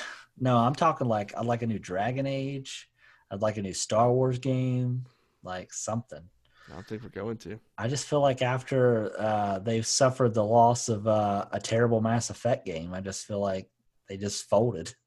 No, 0.42 0.56
I'm 0.56 0.74
talking 0.74 1.06
like 1.06 1.36
I'd 1.36 1.44
like 1.44 1.60
a 1.60 1.66
new 1.66 1.78
Dragon 1.78 2.26
Age. 2.26 2.88
I'd 3.30 3.42
like 3.42 3.58
a 3.58 3.62
new 3.62 3.74
Star 3.74 4.10
Wars 4.10 4.38
game, 4.38 5.04
like 5.42 5.70
something. 5.70 6.22
I 6.70 6.72
don't 6.72 6.86
think 6.86 7.02
we're 7.02 7.10
going 7.10 7.36
to. 7.38 7.60
I 7.76 7.88
just 7.88 8.06
feel 8.06 8.20
like 8.20 8.40
after 8.40 9.12
uh, 9.20 9.58
they've 9.58 9.86
suffered 9.86 10.32
the 10.32 10.44
loss 10.44 10.88
of 10.88 11.06
uh, 11.06 11.44
a 11.52 11.60
terrible 11.60 12.00
Mass 12.00 12.30
Effect 12.30 12.64
game, 12.64 12.94
I 12.94 13.02
just 13.02 13.26
feel 13.26 13.40
like 13.40 13.68
they 14.08 14.16
just 14.16 14.48
folded. 14.48 14.94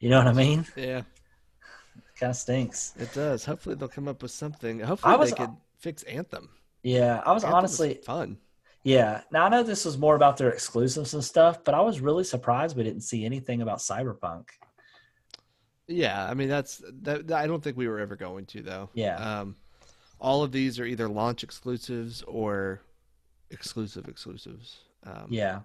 You 0.00 0.10
know 0.10 0.18
what 0.18 0.28
I 0.28 0.32
mean? 0.32 0.64
Yeah, 0.76 1.02
Kind 2.18 2.30
of 2.30 2.36
stinks. 2.36 2.94
it 2.98 3.12
does. 3.14 3.44
Hopefully 3.44 3.74
they'll 3.76 3.88
come 3.88 4.08
up 4.08 4.22
with 4.22 4.32
something. 4.32 4.80
Hopefully 4.80 5.16
was- 5.16 5.30
they 5.30 5.36
could 5.36 5.54
fix 5.78 6.02
Anthem. 6.04 6.48
Yeah, 6.82 7.22
I 7.24 7.32
was 7.32 7.44
Anthem 7.44 7.56
honestly 7.58 7.94
fun. 8.04 8.38
Yeah. 8.82 9.22
Now 9.30 9.44
I 9.46 9.48
know 9.48 9.62
this 9.62 9.84
was 9.84 9.98
more 9.98 10.14
about 10.16 10.36
their 10.36 10.50
exclusives 10.50 11.12
and 11.14 11.22
stuff, 11.22 11.62
but 11.64 11.74
I 11.74 11.80
was 11.80 12.00
really 12.00 12.24
surprised 12.24 12.76
we 12.76 12.82
didn't 12.84 13.02
see 13.02 13.24
anything 13.24 13.60
about 13.62 13.78
Cyberpunk. 13.78 14.48
Yeah, 15.86 16.24
I 16.28 16.34
mean 16.34 16.48
that's 16.48 16.82
that. 17.02 17.30
I 17.32 17.46
don't 17.46 17.62
think 17.62 17.76
we 17.76 17.88
were 17.88 17.98
ever 17.98 18.14
going 18.16 18.46
to 18.46 18.62
though. 18.62 18.90
Yeah. 18.94 19.16
Um, 19.16 19.56
all 20.20 20.42
of 20.42 20.52
these 20.52 20.78
are 20.80 20.84
either 20.84 21.08
launch 21.08 21.42
exclusives 21.44 22.22
or 22.22 22.80
exclusive 23.50 24.08
exclusives. 24.08 24.78
Um, 25.04 25.26
Yeah. 25.30 25.60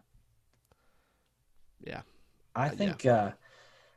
Yeah. 1.85 2.01
I 2.55 2.67
Uh, 2.67 2.71
think 2.71 3.05
uh, 3.05 3.31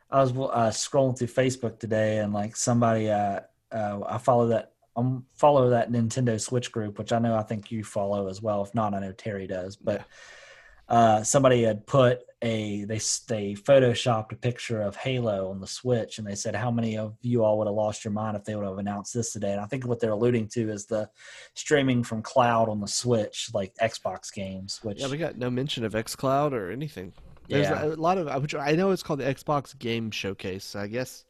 I 0.09 0.21
was 0.21 0.31
uh, 0.31 0.71
scrolling 0.71 1.17
through 1.17 1.27
Facebook 1.27 1.79
today 1.79 2.19
and 2.19 2.33
like 2.33 2.55
somebody 2.55 3.09
uh, 3.09 3.41
uh, 3.71 3.99
I 4.07 4.17
follow 4.17 4.47
that 4.47 4.71
um 4.95 5.25
follow 5.35 5.69
that 5.69 5.91
Nintendo 5.91 6.39
Switch 6.39 6.71
group, 6.71 6.97
which 6.97 7.11
I 7.11 7.19
know 7.19 7.35
I 7.35 7.43
think 7.43 7.71
you 7.71 7.83
follow 7.83 8.27
as 8.27 8.41
well. 8.41 8.63
If 8.63 8.73
not, 8.73 8.93
I 8.93 8.99
know 8.99 9.11
Terry 9.11 9.47
does. 9.47 9.75
But 9.75 10.05
uh, 10.89 11.21
somebody 11.23 11.63
had 11.63 11.85
put 11.85 12.21
a 12.41 12.85
they 12.85 12.99
they 13.27 13.53
photoshopped 13.55 14.31
a 14.31 14.35
picture 14.35 14.81
of 14.81 14.95
Halo 14.95 15.49
on 15.49 15.59
the 15.59 15.67
Switch, 15.67 16.17
and 16.17 16.25
they 16.25 16.35
said 16.35 16.55
how 16.55 16.71
many 16.71 16.97
of 16.97 17.15
you 17.21 17.43
all 17.43 17.57
would 17.57 17.67
have 17.67 17.75
lost 17.75 18.05
your 18.05 18.13
mind 18.13 18.37
if 18.37 18.45
they 18.45 18.55
would 18.55 18.65
have 18.65 18.77
announced 18.77 19.13
this 19.13 19.33
today. 19.33 19.51
And 19.51 19.61
I 19.61 19.65
think 19.65 19.85
what 19.85 19.99
they're 19.99 20.11
alluding 20.11 20.47
to 20.49 20.71
is 20.71 20.85
the 20.85 21.09
streaming 21.55 22.03
from 22.03 22.21
cloud 22.21 22.69
on 22.69 22.79
the 22.79 22.87
Switch, 22.87 23.49
like 23.53 23.73
Xbox 23.81 24.33
games. 24.33 24.79
Which 24.83 25.01
Yeah, 25.01 25.09
we 25.09 25.17
got 25.17 25.37
no 25.37 25.49
mention 25.49 25.83
of 25.83 25.93
XCloud 25.93 26.53
or 26.53 26.71
anything. 26.71 27.13
There's 27.47 27.67
Yeah. 27.67 27.85
a 27.85 27.87
lot 27.95 28.17
of 28.17 28.41
which 28.41 28.55
I 28.55 28.73
know 28.73 28.91
it's 28.91 29.03
called 29.03 29.19
the 29.19 29.25
Xbox 29.25 29.77
Game 29.77 30.11
Showcase. 30.11 30.63
So 30.65 30.79
I 30.79 30.87
guess 30.87 31.25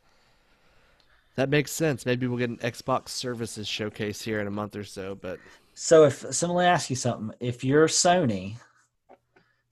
that 1.35 1.49
makes 1.49 1.71
sense. 1.71 2.05
Maybe 2.05 2.27
we'll 2.27 2.39
get 2.39 2.49
an 2.49 2.57
Xbox 2.57 3.09
Services 3.09 3.67
Showcase 3.67 4.21
here 4.23 4.39
in 4.39 4.47
a 4.47 4.51
month 4.51 4.75
or 4.75 4.83
so. 4.83 5.15
But 5.15 5.39
So 5.73 6.05
if 6.05 6.25
so, 6.33 6.51
let 6.53 6.63
me 6.63 6.67
ask 6.69 6.89
you 6.89 6.95
something. 6.95 7.35
If 7.39 7.63
you're 7.63 7.87
Sony, 7.87 8.55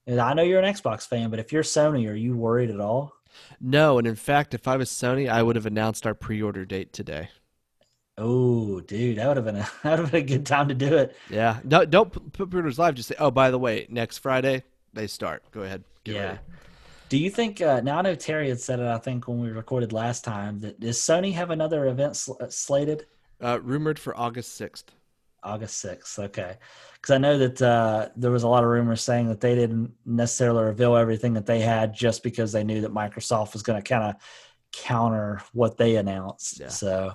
and 0.05 0.19
I 0.19 0.33
know 0.33 0.43
you're 0.43 0.61
an 0.61 0.71
Xbox 0.71 1.07
fan, 1.07 1.29
but 1.31 1.39
if 1.39 1.51
you're 1.51 1.63
Sony, 1.63 2.07
are 2.09 2.13
you 2.15 2.35
worried 2.35 2.69
at 2.69 2.79
all? 2.79 3.13
no, 3.59 3.97
and 3.97 4.07
in 4.07 4.15
fact, 4.15 4.53
if 4.53 4.65
I 4.67 4.77
was 4.77 4.89
Sony, 4.89 5.27
I 5.29 5.43
would 5.43 5.57
have 5.57 5.65
announced 5.65 6.07
our 6.07 6.13
pre-order 6.13 6.63
date 6.63 6.93
today. 6.93 7.29
Oh, 8.17 8.79
dude, 8.79 9.17
that 9.17 9.27
would 9.27 9.35
have 9.35 9.45
been 9.45 9.57
a 9.57 9.69
that 9.83 9.91
would 9.91 9.99
have 9.99 10.11
been 10.11 10.21
a 10.23 10.25
good 10.25 10.45
time 10.45 10.69
to 10.69 10.73
do 10.73 10.95
it. 10.97 11.17
Yeah, 11.29 11.59
no, 11.63 11.83
don't 11.85 12.11
put 12.31 12.49
pre-orders 12.49 12.79
live. 12.79 12.95
Just 12.95 13.09
say, 13.09 13.15
oh, 13.19 13.31
by 13.31 13.51
the 13.51 13.59
way, 13.59 13.87
next 13.89 14.19
Friday 14.19 14.63
they 14.93 15.07
start. 15.07 15.43
Go 15.51 15.63
ahead. 15.63 15.83
Get 16.05 16.15
yeah. 16.15 16.25
ready. 16.27 16.39
Do 17.09 17.17
you 17.17 17.29
think? 17.29 17.61
Uh, 17.61 17.81
now 17.81 17.99
I 17.99 18.01
know 18.01 18.15
Terry 18.15 18.49
had 18.49 18.59
said 18.59 18.79
it. 18.79 18.87
I 18.87 18.97
think 18.97 19.27
when 19.27 19.39
we 19.39 19.49
recorded 19.49 19.91
last 19.93 20.23
time 20.23 20.59
that 20.61 20.79
does 20.79 20.97
Sony 20.97 21.33
have 21.33 21.51
another 21.51 21.87
event 21.87 22.15
sl- 22.15 22.41
uh, 22.41 22.49
slated 22.49 23.05
Uh, 23.41 23.59
rumored 23.61 23.99
for 23.99 24.17
August 24.17 24.55
sixth. 24.55 24.91
August 25.43 25.77
sixth? 25.77 26.17
Okay, 26.17 26.57
because 26.93 27.13
I 27.13 27.19
know 27.19 27.37
that 27.37 27.61
uh, 27.61 28.09
there 28.15 28.31
was 28.31 28.41
a 28.41 28.47
lot 28.47 28.63
of 28.63 28.69
rumors 28.69 29.03
saying 29.03 29.27
that 29.27 29.39
they 29.39 29.53
didn't 29.53 29.93
necessarily 30.03 30.63
reveal 30.63 30.95
everything 30.95 31.33
that 31.33 31.45
they 31.45 31.59
had 31.59 31.93
just 31.93 32.23
because 32.23 32.51
they 32.51 32.63
knew 32.63 32.81
that 32.81 32.91
Microsoft 32.91 33.53
was 33.53 33.61
going 33.61 33.79
to 33.79 33.87
kind 33.87 34.03
of 34.03 34.15
counter 34.71 35.41
what 35.53 35.77
they 35.77 35.97
announced. 35.97 36.59
Yeah. 36.59 36.69
So 36.69 37.13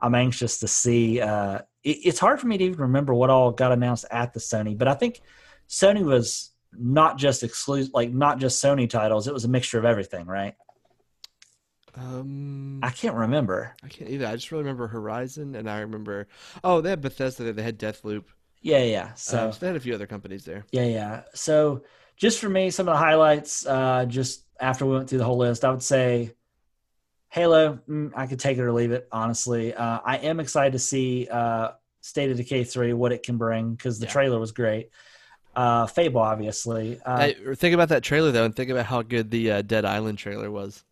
I'm 0.00 0.14
anxious 0.14 0.60
to 0.60 0.68
see. 0.68 1.20
Uh, 1.20 1.58
it, 1.82 1.98
it's 2.04 2.20
hard 2.20 2.38
for 2.38 2.46
me 2.46 2.58
to 2.58 2.64
even 2.64 2.78
remember 2.82 3.12
what 3.12 3.30
all 3.30 3.50
got 3.50 3.72
announced 3.72 4.04
at 4.12 4.32
the 4.32 4.40
Sony, 4.40 4.78
but 4.78 4.86
I 4.86 4.94
think 4.94 5.20
Sony 5.68 6.04
was 6.04 6.51
not 6.72 7.18
just 7.18 7.42
exclusive, 7.42 7.92
like 7.94 8.12
not 8.12 8.38
just 8.38 8.62
Sony 8.62 8.88
titles. 8.88 9.28
It 9.28 9.34
was 9.34 9.44
a 9.44 9.48
mixture 9.48 9.78
of 9.78 9.84
everything, 9.84 10.26
right? 10.26 10.54
Um, 11.94 12.80
I 12.82 12.90
can't 12.90 13.14
remember. 13.14 13.74
I 13.84 13.88
can't 13.88 14.10
either. 14.10 14.26
I 14.26 14.34
just 14.34 14.50
really 14.50 14.64
remember 14.64 14.88
Horizon, 14.88 15.54
and 15.54 15.68
I 15.68 15.80
remember. 15.80 16.26
Oh, 16.64 16.80
they 16.80 16.90
had 16.90 17.02
Bethesda. 17.02 17.52
They 17.52 17.62
had 17.62 17.78
Deathloop. 17.78 18.24
Yeah, 18.62 18.82
yeah. 18.82 19.14
So 19.14 19.32
So, 19.32 19.50
so 19.50 19.58
they 19.60 19.66
had 19.66 19.76
a 19.76 19.80
few 19.80 19.94
other 19.94 20.06
companies 20.06 20.44
there. 20.44 20.64
Yeah, 20.72 20.84
yeah. 20.84 21.22
So 21.34 21.82
just 22.16 22.38
for 22.38 22.48
me, 22.48 22.70
some 22.70 22.88
of 22.88 22.94
the 22.94 22.98
highlights, 22.98 23.66
uh, 23.66 24.06
just 24.06 24.44
after 24.60 24.86
we 24.86 24.94
went 24.94 25.08
through 25.10 25.18
the 25.18 25.24
whole 25.24 25.36
list, 25.38 25.64
I 25.64 25.70
would 25.70 25.82
say 25.82 26.32
Halo, 27.30 27.80
mm, 27.88 28.12
I 28.14 28.26
could 28.26 28.38
take 28.38 28.58
it 28.58 28.62
or 28.62 28.72
leave 28.72 28.92
it, 28.92 29.08
honestly. 29.10 29.74
Uh, 29.74 30.00
I 30.04 30.18
am 30.18 30.38
excited 30.40 30.72
to 30.72 30.78
see 30.78 31.28
uh, 31.30 31.70
State 32.00 32.30
of 32.30 32.36
Decay 32.36 32.64
3, 32.64 32.92
what 32.92 33.12
it 33.12 33.22
can 33.22 33.38
bring, 33.38 33.74
because 33.74 33.98
the 33.98 34.06
Yeah. 34.06 34.12
trailer 34.12 34.38
was 34.38 34.52
great. 34.52 34.90
Uh, 35.54 35.86
Fable, 35.86 36.20
obviously. 36.20 37.00
Uh, 37.04 37.28
Hey, 37.34 37.54
think 37.54 37.74
about 37.74 37.88
that 37.90 38.02
trailer 38.02 38.32
though, 38.32 38.44
and 38.44 38.54
think 38.56 38.70
about 38.70 38.86
how 38.86 39.02
good 39.02 39.30
the 39.30 39.50
uh, 39.50 39.62
Dead 39.62 39.84
Island 39.84 40.18
trailer 40.18 40.50
was. 40.50 40.84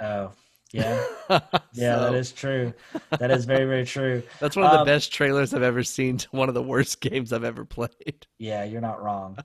oh, 0.00 0.32
yeah. 0.72 1.04
Yeah, 1.74 1.98
that 1.98 2.12
So, 2.12 2.14
is 2.14 2.32
true. 2.32 2.74
That 3.18 3.30
is 3.30 3.44
very, 3.46 3.64
very 3.64 3.86
true. 3.86 4.22
That's 4.40 4.56
one 4.56 4.66
of 4.66 4.70
the 4.72 4.80
um, 4.80 4.86
best 4.86 5.12
trailers 5.12 5.54
I've 5.54 5.62
ever 5.62 5.82
seen 5.82 6.18
to 6.18 6.28
one 6.32 6.48
of 6.48 6.54
the 6.54 6.62
worst 6.62 7.00
games 7.00 7.32
I've 7.32 7.44
ever 7.44 7.64
played. 7.64 8.26
Yeah, 8.38 8.64
you're 8.64 8.80
not 8.80 9.02
wrong. 9.02 9.38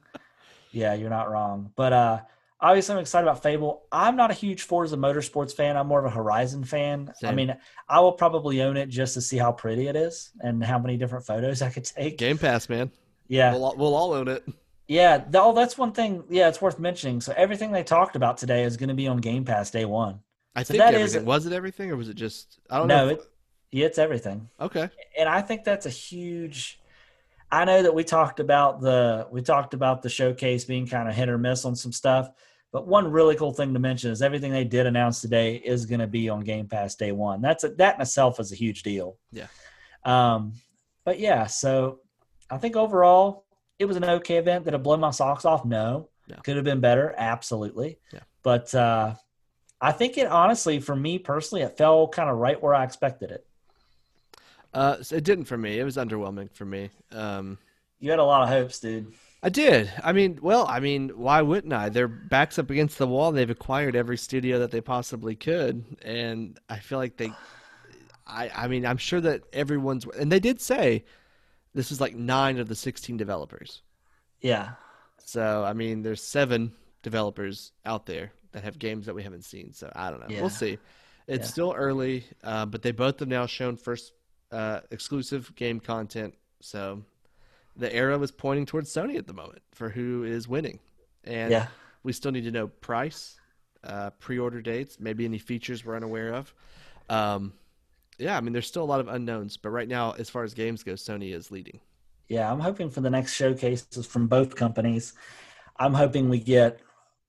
Yeah, 0.71 0.93
you're 0.93 1.10
not 1.10 1.30
wrong. 1.32 1.71
But 1.75 1.93
uh 1.93 2.21
obviously 2.60 2.95
I'm 2.95 3.01
excited 3.01 3.27
about 3.27 3.43
Fable. 3.43 3.84
I'm 3.91 4.15
not 4.15 4.32
a 4.32 4.34
huge 4.34 4.63
Forza 4.63 4.98
Motorsports 4.98 5.54
fan. 5.56 5.77
I'm 5.77 5.87
more 5.87 6.00
of 6.00 6.06
a 6.06 6.10
Horizon 6.15 6.63
fan. 6.63 7.13
I 7.23 7.31
mean, 7.33 7.56
I 7.87 8.00
will 8.02 8.13
probably 8.13 8.62
own 8.63 8.77
it 8.77 8.89
just 8.89 9.13
to 9.15 9.21
see 9.21 9.37
how 9.37 9.52
pretty 9.52 9.87
it 9.87 9.96
is 9.96 10.31
and 10.42 10.63
how 10.63 10.79
many 10.79 10.98
different 10.98 11.25
photos 11.25 11.62
I 11.62 11.69
could 11.69 11.85
take. 11.85 12.17
Game 12.17 12.37
Pass, 12.37 12.69
man. 12.69 12.92
Yeah. 13.28 13.52
We'll, 13.54 13.65
all- 13.65 13.75
we'll 13.78 13.96
all 13.96 14.13
own 14.13 14.28
it. 14.28 14.44
Yeah, 14.88 15.25
oh, 15.34 15.54
that's 15.54 15.78
one 15.78 15.92
thing. 15.92 16.23
Yeah, 16.30 16.48
it's 16.48 16.62
worth 16.62 16.80
mentioning. 16.80 17.19
So 17.19 17.34
everything 17.36 17.73
they 17.73 17.84
talked 17.84 18.15
about 18.15 18.38
today 18.38 18.63
is 18.63 18.78
going 18.78 18.88
to 18.88 18.96
be 18.96 19.08
on 19.10 19.17
Game 19.17 19.44
Pass 19.44 19.69
day 19.69 19.84
one. 19.84 20.19
I 20.56 20.63
So 20.63 20.71
think 20.73 20.80
that 20.84 20.94
is- 20.94 21.13
everything. 21.13 21.25
Was 21.28 21.46
it 21.46 21.52
everything, 21.54 21.92
or 21.92 21.98
was 21.98 22.08
it 22.08 22.15
just? 22.15 22.60
I 22.69 22.78
don't 22.78 22.88
No, 22.88 23.06
know. 23.08 23.12
it, 23.13 23.21
yeah, 23.71 23.86
it's 23.86 23.98
everything. 23.98 24.50
okay. 24.62 24.90
and 25.19 25.28
I 25.28 25.42
think 25.42 25.65
that's 25.65 25.86
a 25.86 25.90
huge. 25.90 26.80
I 27.52 27.65
know 27.65 27.82
that 27.84 27.94
we 27.94 28.04
talked 28.06 28.40
about 28.40 28.80
the 28.82 29.28
we 29.30 29.42
talked 29.42 29.73
about 29.73 30.02
the 30.04 30.10
showcase 30.10 30.63
being 30.63 30.88
kind 30.88 31.10
of 31.10 31.15
hit 31.15 31.28
or 31.28 31.38
miss 31.38 31.65
on 31.65 31.75
some 31.75 31.92
stuff, 31.92 32.30
but 32.71 32.88
one 32.88 33.12
really 33.12 33.36
cool 33.36 33.52
thing 33.54 33.73
to 33.73 33.80
mention 33.80 34.12
is 34.12 34.21
everything 34.21 34.52
they 34.54 34.63
did 34.63 34.86
announce 34.86 35.19
today 35.19 35.56
is 35.56 35.86
going 35.86 36.00
to 36.00 36.08
be 36.08 36.30
on 36.30 36.40
Game 36.42 36.67
Pass 36.67 36.96
day 36.96 37.12
one. 37.12 37.42
That's 37.42 37.65
a, 37.65 37.69
that 37.75 37.96
in 37.96 38.02
itself 38.02 38.40
is 38.40 38.54
a 38.54 38.56
huge 38.56 38.84
deal. 38.84 39.17
Yeah. 39.34 39.48
Um, 40.06 40.54
but 41.06 41.19
yeah, 41.19 41.46
so 41.48 42.00
I 42.50 42.58
think 42.58 42.75
overall 42.75 43.45
it 43.79 43.85
was 43.85 43.98
an 43.98 44.04
okay 44.06 44.37
event. 44.37 44.65
Did 44.65 44.73
it 44.73 44.83
blow 44.83 44.98
my 44.98 45.12
socks 45.12 45.45
off? 45.45 45.65
No. 45.65 46.10
No. 46.27 46.35
Could 46.43 46.56
have 46.56 46.65
been 46.65 46.81
better, 46.81 47.13
absolutely. 47.17 48.00
Yeah. 48.12 48.19
But 48.43 48.73
uh, 48.75 49.15
I 49.79 49.91
think 49.91 50.17
it 50.17 50.27
honestly, 50.27 50.79
for 50.79 50.95
me 50.95 51.19
personally, 51.19 51.63
it 51.63 51.77
fell 51.77 52.08
kind 52.08 52.29
of 52.29 52.37
right 52.37 52.62
where 52.62 52.73
I 52.75 52.83
expected 52.83 53.31
it. 53.31 53.45
Uh, 54.73 55.02
so 55.02 55.15
it 55.15 55.23
didn't 55.23 55.45
for 55.45 55.58
me. 55.58 55.79
It 55.79 55.83
was 55.83 55.98
underwhelming 55.98 56.52
for 56.52 56.65
me. 56.65 56.89
Um, 57.12 57.58
You 58.00 58.10
had 58.10 58.19
a 58.19 58.23
lot 58.23 58.43
of 58.43 58.50
hopes, 58.50 58.79
dude. 58.79 59.13
I 59.41 59.50
did. 59.50 59.91
I 60.04 60.13
mean, 60.13 60.39
well, 60.41 60.65
I 60.67 60.79
mean, 60.79 61.10
why 61.10 61.41
wouldn't 61.41 61.71
I? 61.71 61.89
Their 61.89 62.08
backs 62.08 62.60
up 62.60 62.69
against 62.69 62.98
the 62.98 63.08
wall. 63.08 63.31
They've 63.31 63.50
acquired 63.50 63.95
every 63.95 64.17
studio 64.17 64.60
that 64.60 64.71
they 64.71 64.81
possibly 64.81 65.35
could, 65.35 65.85
and 66.02 66.60
I 66.69 66.79
feel 66.79 66.98
like 66.98 67.17
they. 67.17 67.31
I 68.25 68.52
I 68.54 68.67
mean, 68.67 68.85
I'm 68.85 68.98
sure 68.98 69.21
that 69.21 69.43
everyone's 69.54 70.06
and 70.19 70.31
they 70.31 70.39
did 70.39 70.60
say 70.60 71.06
this 71.78 71.92
is 71.92 72.02
like 72.02 72.15
nine 72.15 72.58
of 72.58 72.67
the 72.67 72.75
16 72.75 73.17
developers. 73.17 73.84
Yeah. 74.42 74.71
So 75.23 75.63
I 75.63 75.73
mean, 75.73 76.02
there's 76.02 76.23
seven 76.23 76.71
developers 77.04 77.71
out 77.86 78.06
there 78.08 78.32
that 78.52 78.63
have 78.63 78.80
games 78.80 79.06
that 79.06 79.13
we 79.13 79.21
haven't 79.21 79.44
seen. 79.46 79.73
So 79.73 79.92
I 79.96 80.10
don't 80.10 80.19
know. 80.19 80.25
Yeah. 80.30 80.42
We'll 80.42 80.50
see. 80.50 80.80
It's 81.28 81.46
Yeah. 81.46 81.52
still 81.52 81.73
early, 81.78 82.25
uh, 82.44 82.65
but 82.65 82.82
they 82.82 82.92
both 82.92 83.19
have 83.19 83.28
now 83.30 83.46
shown 83.46 83.78
first 83.78 84.13
uh, 84.52 84.80
exclusive 84.92 85.54
game 85.56 85.80
content. 85.80 86.34
So 86.62 87.04
the 87.75 87.94
arrow 87.94 88.21
is 88.23 88.32
pointing 88.32 88.65
towards 88.65 88.92
Sony 88.92 89.17
at 89.17 89.28
the 89.28 89.34
moment 89.34 89.62
for 89.73 89.90
who 89.90 90.23
is 90.23 90.48
winning, 90.48 90.80
and 91.25 91.52
Yeah. 91.52 91.67
we 92.04 92.12
still 92.13 92.32
need 92.32 92.46
to 92.46 92.52
know 92.52 92.67
price, 92.67 93.40
uh, 93.84 94.10
pre-order 94.12 94.62
dates, 94.62 95.00
maybe 95.00 95.25
any 95.25 95.38
features 95.38 95.84
we're 95.86 95.96
unaware 95.98 96.34
of. 96.34 96.54
Um, 97.10 97.54
yeah, 98.18 98.38
I 98.38 98.42
mean, 98.42 98.54
there's 98.54 98.68
still 98.68 98.84
a 98.84 98.86
lot 98.86 99.00
of 99.00 99.08
unknowns, 99.08 99.58
but 99.58 99.70
right 99.70 99.88
now, 99.88 100.13
as 100.13 100.30
far 100.30 100.44
as 100.44 100.54
games 100.54 100.84
go, 100.84 100.94
Sony 100.94 101.34
is 101.34 101.52
leading. 101.52 101.80
Yeah, 102.28 102.52
I'm 102.52 102.60
hoping 102.60 102.90
for 102.90 103.02
the 103.02 103.10
next 103.10 103.34
showcases 103.34 104.06
from 104.06 104.28
both 104.28 104.56
companies. 104.56 105.13
I'm 105.80 105.94
hoping 105.94 106.30
we 106.30 106.40
get 106.40 106.80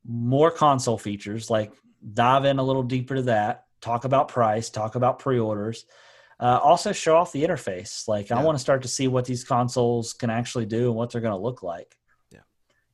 more 0.07 0.51
console 0.51 0.99
features, 0.99 1.51
like 1.51 1.72
dive 2.14 2.45
in 2.45 2.59
a 2.59 2.62
little 2.62 2.82
deeper 2.82 3.16
to 3.16 3.22
that, 3.22 3.66
talk 3.80 4.05
about 4.05 4.28
price, 4.28 4.70
talk 4.70 4.95
about 4.95 5.18
pre-orders, 5.18 5.84
uh, 6.41 6.59
also 6.62 6.93
show 6.93 7.16
off 7.16 7.32
the 7.32 7.45
interface. 7.45 8.09
Like 8.09 8.30
I 8.30 8.43
want 8.43 8.57
to 8.57 8.61
start 8.61 8.82
to 8.82 8.89
see 8.89 9.09
what 9.09 9.24
these 9.24 9.45
consoles 9.45 10.14
can 10.14 10.30
actually 10.30 10.66
do 10.66 10.89
and 10.89 10.97
what 10.97 11.11
they're 11.11 11.20
going 11.20 11.36
to 11.36 11.43
look 11.43 11.62
like. 11.62 11.97
Yeah. 12.30 12.41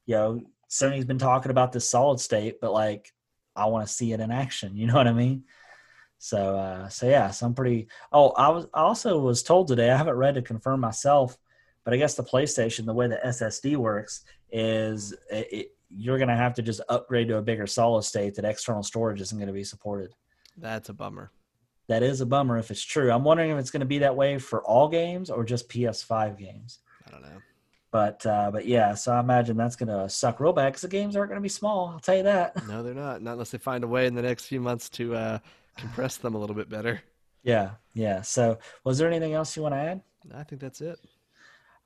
You 0.06 0.14
know, 0.14 0.40
Sony's 0.70 1.04
been 1.04 1.18
talking 1.18 1.50
about 1.50 1.72
this 1.72 1.88
solid 1.88 2.20
state, 2.20 2.60
but 2.60 2.72
like 2.72 3.12
I 3.54 3.66
want 3.66 3.86
to 3.86 3.92
see 3.92 4.12
it 4.12 4.20
in 4.20 4.30
action. 4.30 4.76
You 4.76 4.86
know 4.86 4.94
what 4.94 5.06
I 5.06 5.12
mean? 5.12 5.44
So, 6.24 6.56
uh, 6.56 6.88
so 6.88 7.06
yeah, 7.06 7.30
so 7.30 7.44
I'm 7.44 7.52
pretty. 7.52 7.86
Oh, 8.10 8.30
I 8.30 8.48
was 8.48 8.66
I 8.72 8.80
also 8.80 9.18
was 9.18 9.42
told 9.42 9.68
today. 9.68 9.90
I 9.90 9.96
haven't 9.98 10.14
read 10.14 10.36
to 10.36 10.40
confirm 10.40 10.80
myself, 10.80 11.36
but 11.84 11.92
I 11.92 11.98
guess 11.98 12.14
the 12.14 12.24
PlayStation, 12.24 12.86
the 12.86 12.94
way 12.94 13.08
the 13.08 13.20
SSD 13.26 13.76
works, 13.76 14.22
is 14.50 15.12
it, 15.30 15.48
it, 15.52 15.66
you're 15.90 16.16
going 16.16 16.30
to 16.30 16.34
have 16.34 16.54
to 16.54 16.62
just 16.62 16.80
upgrade 16.88 17.28
to 17.28 17.36
a 17.36 17.42
bigger 17.42 17.66
solid 17.66 18.04
state. 18.04 18.36
That 18.36 18.46
external 18.46 18.82
storage 18.82 19.20
isn't 19.20 19.36
going 19.36 19.48
to 19.48 19.52
be 19.52 19.64
supported. 19.64 20.14
That's 20.56 20.88
a 20.88 20.94
bummer. 20.94 21.30
That 21.88 22.02
is 22.02 22.22
a 22.22 22.26
bummer 22.26 22.56
if 22.56 22.70
it's 22.70 22.82
true. 22.82 23.12
I'm 23.12 23.22
wondering 23.22 23.50
if 23.50 23.58
it's 23.58 23.70
going 23.70 23.80
to 23.80 23.86
be 23.86 23.98
that 23.98 24.16
way 24.16 24.38
for 24.38 24.62
all 24.62 24.88
games 24.88 25.28
or 25.28 25.44
just 25.44 25.68
PS5 25.68 26.38
games. 26.38 26.78
I 27.06 27.10
don't 27.10 27.20
know. 27.20 27.42
But 27.90 28.24
uh, 28.24 28.50
but 28.50 28.66
yeah, 28.66 28.94
so 28.94 29.12
I 29.12 29.20
imagine 29.20 29.58
that's 29.58 29.76
going 29.76 29.90
to 29.90 30.08
suck 30.08 30.40
real 30.40 30.54
bad 30.54 30.70
because 30.70 30.80
the 30.80 30.88
games 30.88 31.16
aren't 31.16 31.28
going 31.28 31.38
to 31.38 31.42
be 31.42 31.50
small. 31.50 31.88
I'll 31.88 32.00
tell 32.00 32.16
you 32.16 32.22
that. 32.22 32.66
No, 32.66 32.82
they're 32.82 32.94
not. 32.94 33.20
Not 33.20 33.32
unless 33.32 33.50
they 33.50 33.58
find 33.58 33.84
a 33.84 33.86
way 33.86 34.06
in 34.06 34.14
the 34.14 34.22
next 34.22 34.46
few 34.46 34.60
months 34.62 34.88
to 34.90 35.14
uh, 35.14 35.38
compress 35.76 36.16
them 36.16 36.34
a 36.34 36.38
little 36.38 36.56
bit 36.56 36.68
better. 36.68 37.02
Yeah, 37.42 37.72
yeah. 37.92 38.22
So 38.22 38.58
was 38.84 38.98
there 38.98 39.08
anything 39.08 39.34
else 39.34 39.56
you 39.56 39.62
want 39.62 39.74
to 39.74 39.78
add? 39.78 40.00
I 40.34 40.42
think 40.42 40.60
that's 40.60 40.80
it. 40.80 40.98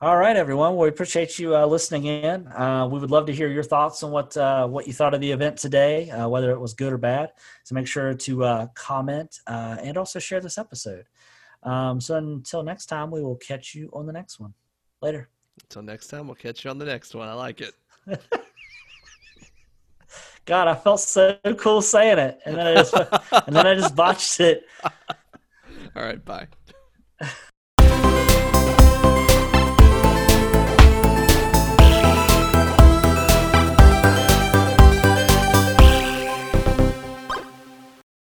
All 0.00 0.16
right, 0.16 0.36
everyone. 0.36 0.76
Well, 0.76 0.84
we 0.84 0.88
appreciate 0.90 1.40
you 1.40 1.56
uh, 1.56 1.66
listening 1.66 2.04
in. 2.04 2.46
Uh, 2.46 2.86
we 2.88 3.00
would 3.00 3.10
love 3.10 3.26
to 3.26 3.34
hear 3.34 3.48
your 3.48 3.64
thoughts 3.64 4.04
on 4.04 4.12
what 4.12 4.36
uh, 4.36 4.64
what 4.68 4.86
you 4.86 4.92
thought 4.92 5.12
of 5.12 5.20
the 5.20 5.32
event 5.32 5.56
today, 5.56 6.08
uh, 6.10 6.28
whether 6.28 6.52
it 6.52 6.60
was 6.60 6.72
good 6.72 6.92
or 6.92 6.98
bad. 6.98 7.30
So 7.64 7.74
make 7.74 7.88
sure 7.88 8.14
to 8.14 8.44
uh, 8.44 8.66
comment 8.74 9.40
uh, 9.48 9.78
and 9.82 9.96
also 9.98 10.20
share 10.20 10.40
this 10.40 10.56
episode. 10.56 11.06
Um, 11.64 12.00
so 12.00 12.14
until 12.14 12.62
next 12.62 12.86
time, 12.86 13.10
we 13.10 13.22
will 13.22 13.36
catch 13.36 13.74
you 13.74 13.90
on 13.92 14.06
the 14.06 14.12
next 14.12 14.38
one. 14.38 14.54
Later. 15.02 15.30
Until 15.64 15.82
next 15.82 16.06
time, 16.06 16.28
we'll 16.28 16.36
catch 16.36 16.64
you 16.64 16.70
on 16.70 16.78
the 16.78 16.84
next 16.84 17.16
one. 17.16 17.26
I 17.26 17.34
like 17.34 17.60
it. 17.60 17.74
God, 20.48 20.66
I 20.66 20.74
felt 20.74 20.98
so 21.00 21.38
cool 21.58 21.82
saying 21.82 22.18
it, 22.18 22.40
and 22.46 22.56
then 22.56 22.66
I 22.66 22.74
just 22.76 22.94
and 22.94 23.54
then 23.54 23.66
I 23.66 23.74
just 23.74 23.94
botched 23.94 24.40
it. 24.40 24.64
All 25.94 26.02
right, 26.02 26.24
bye. 26.24 26.48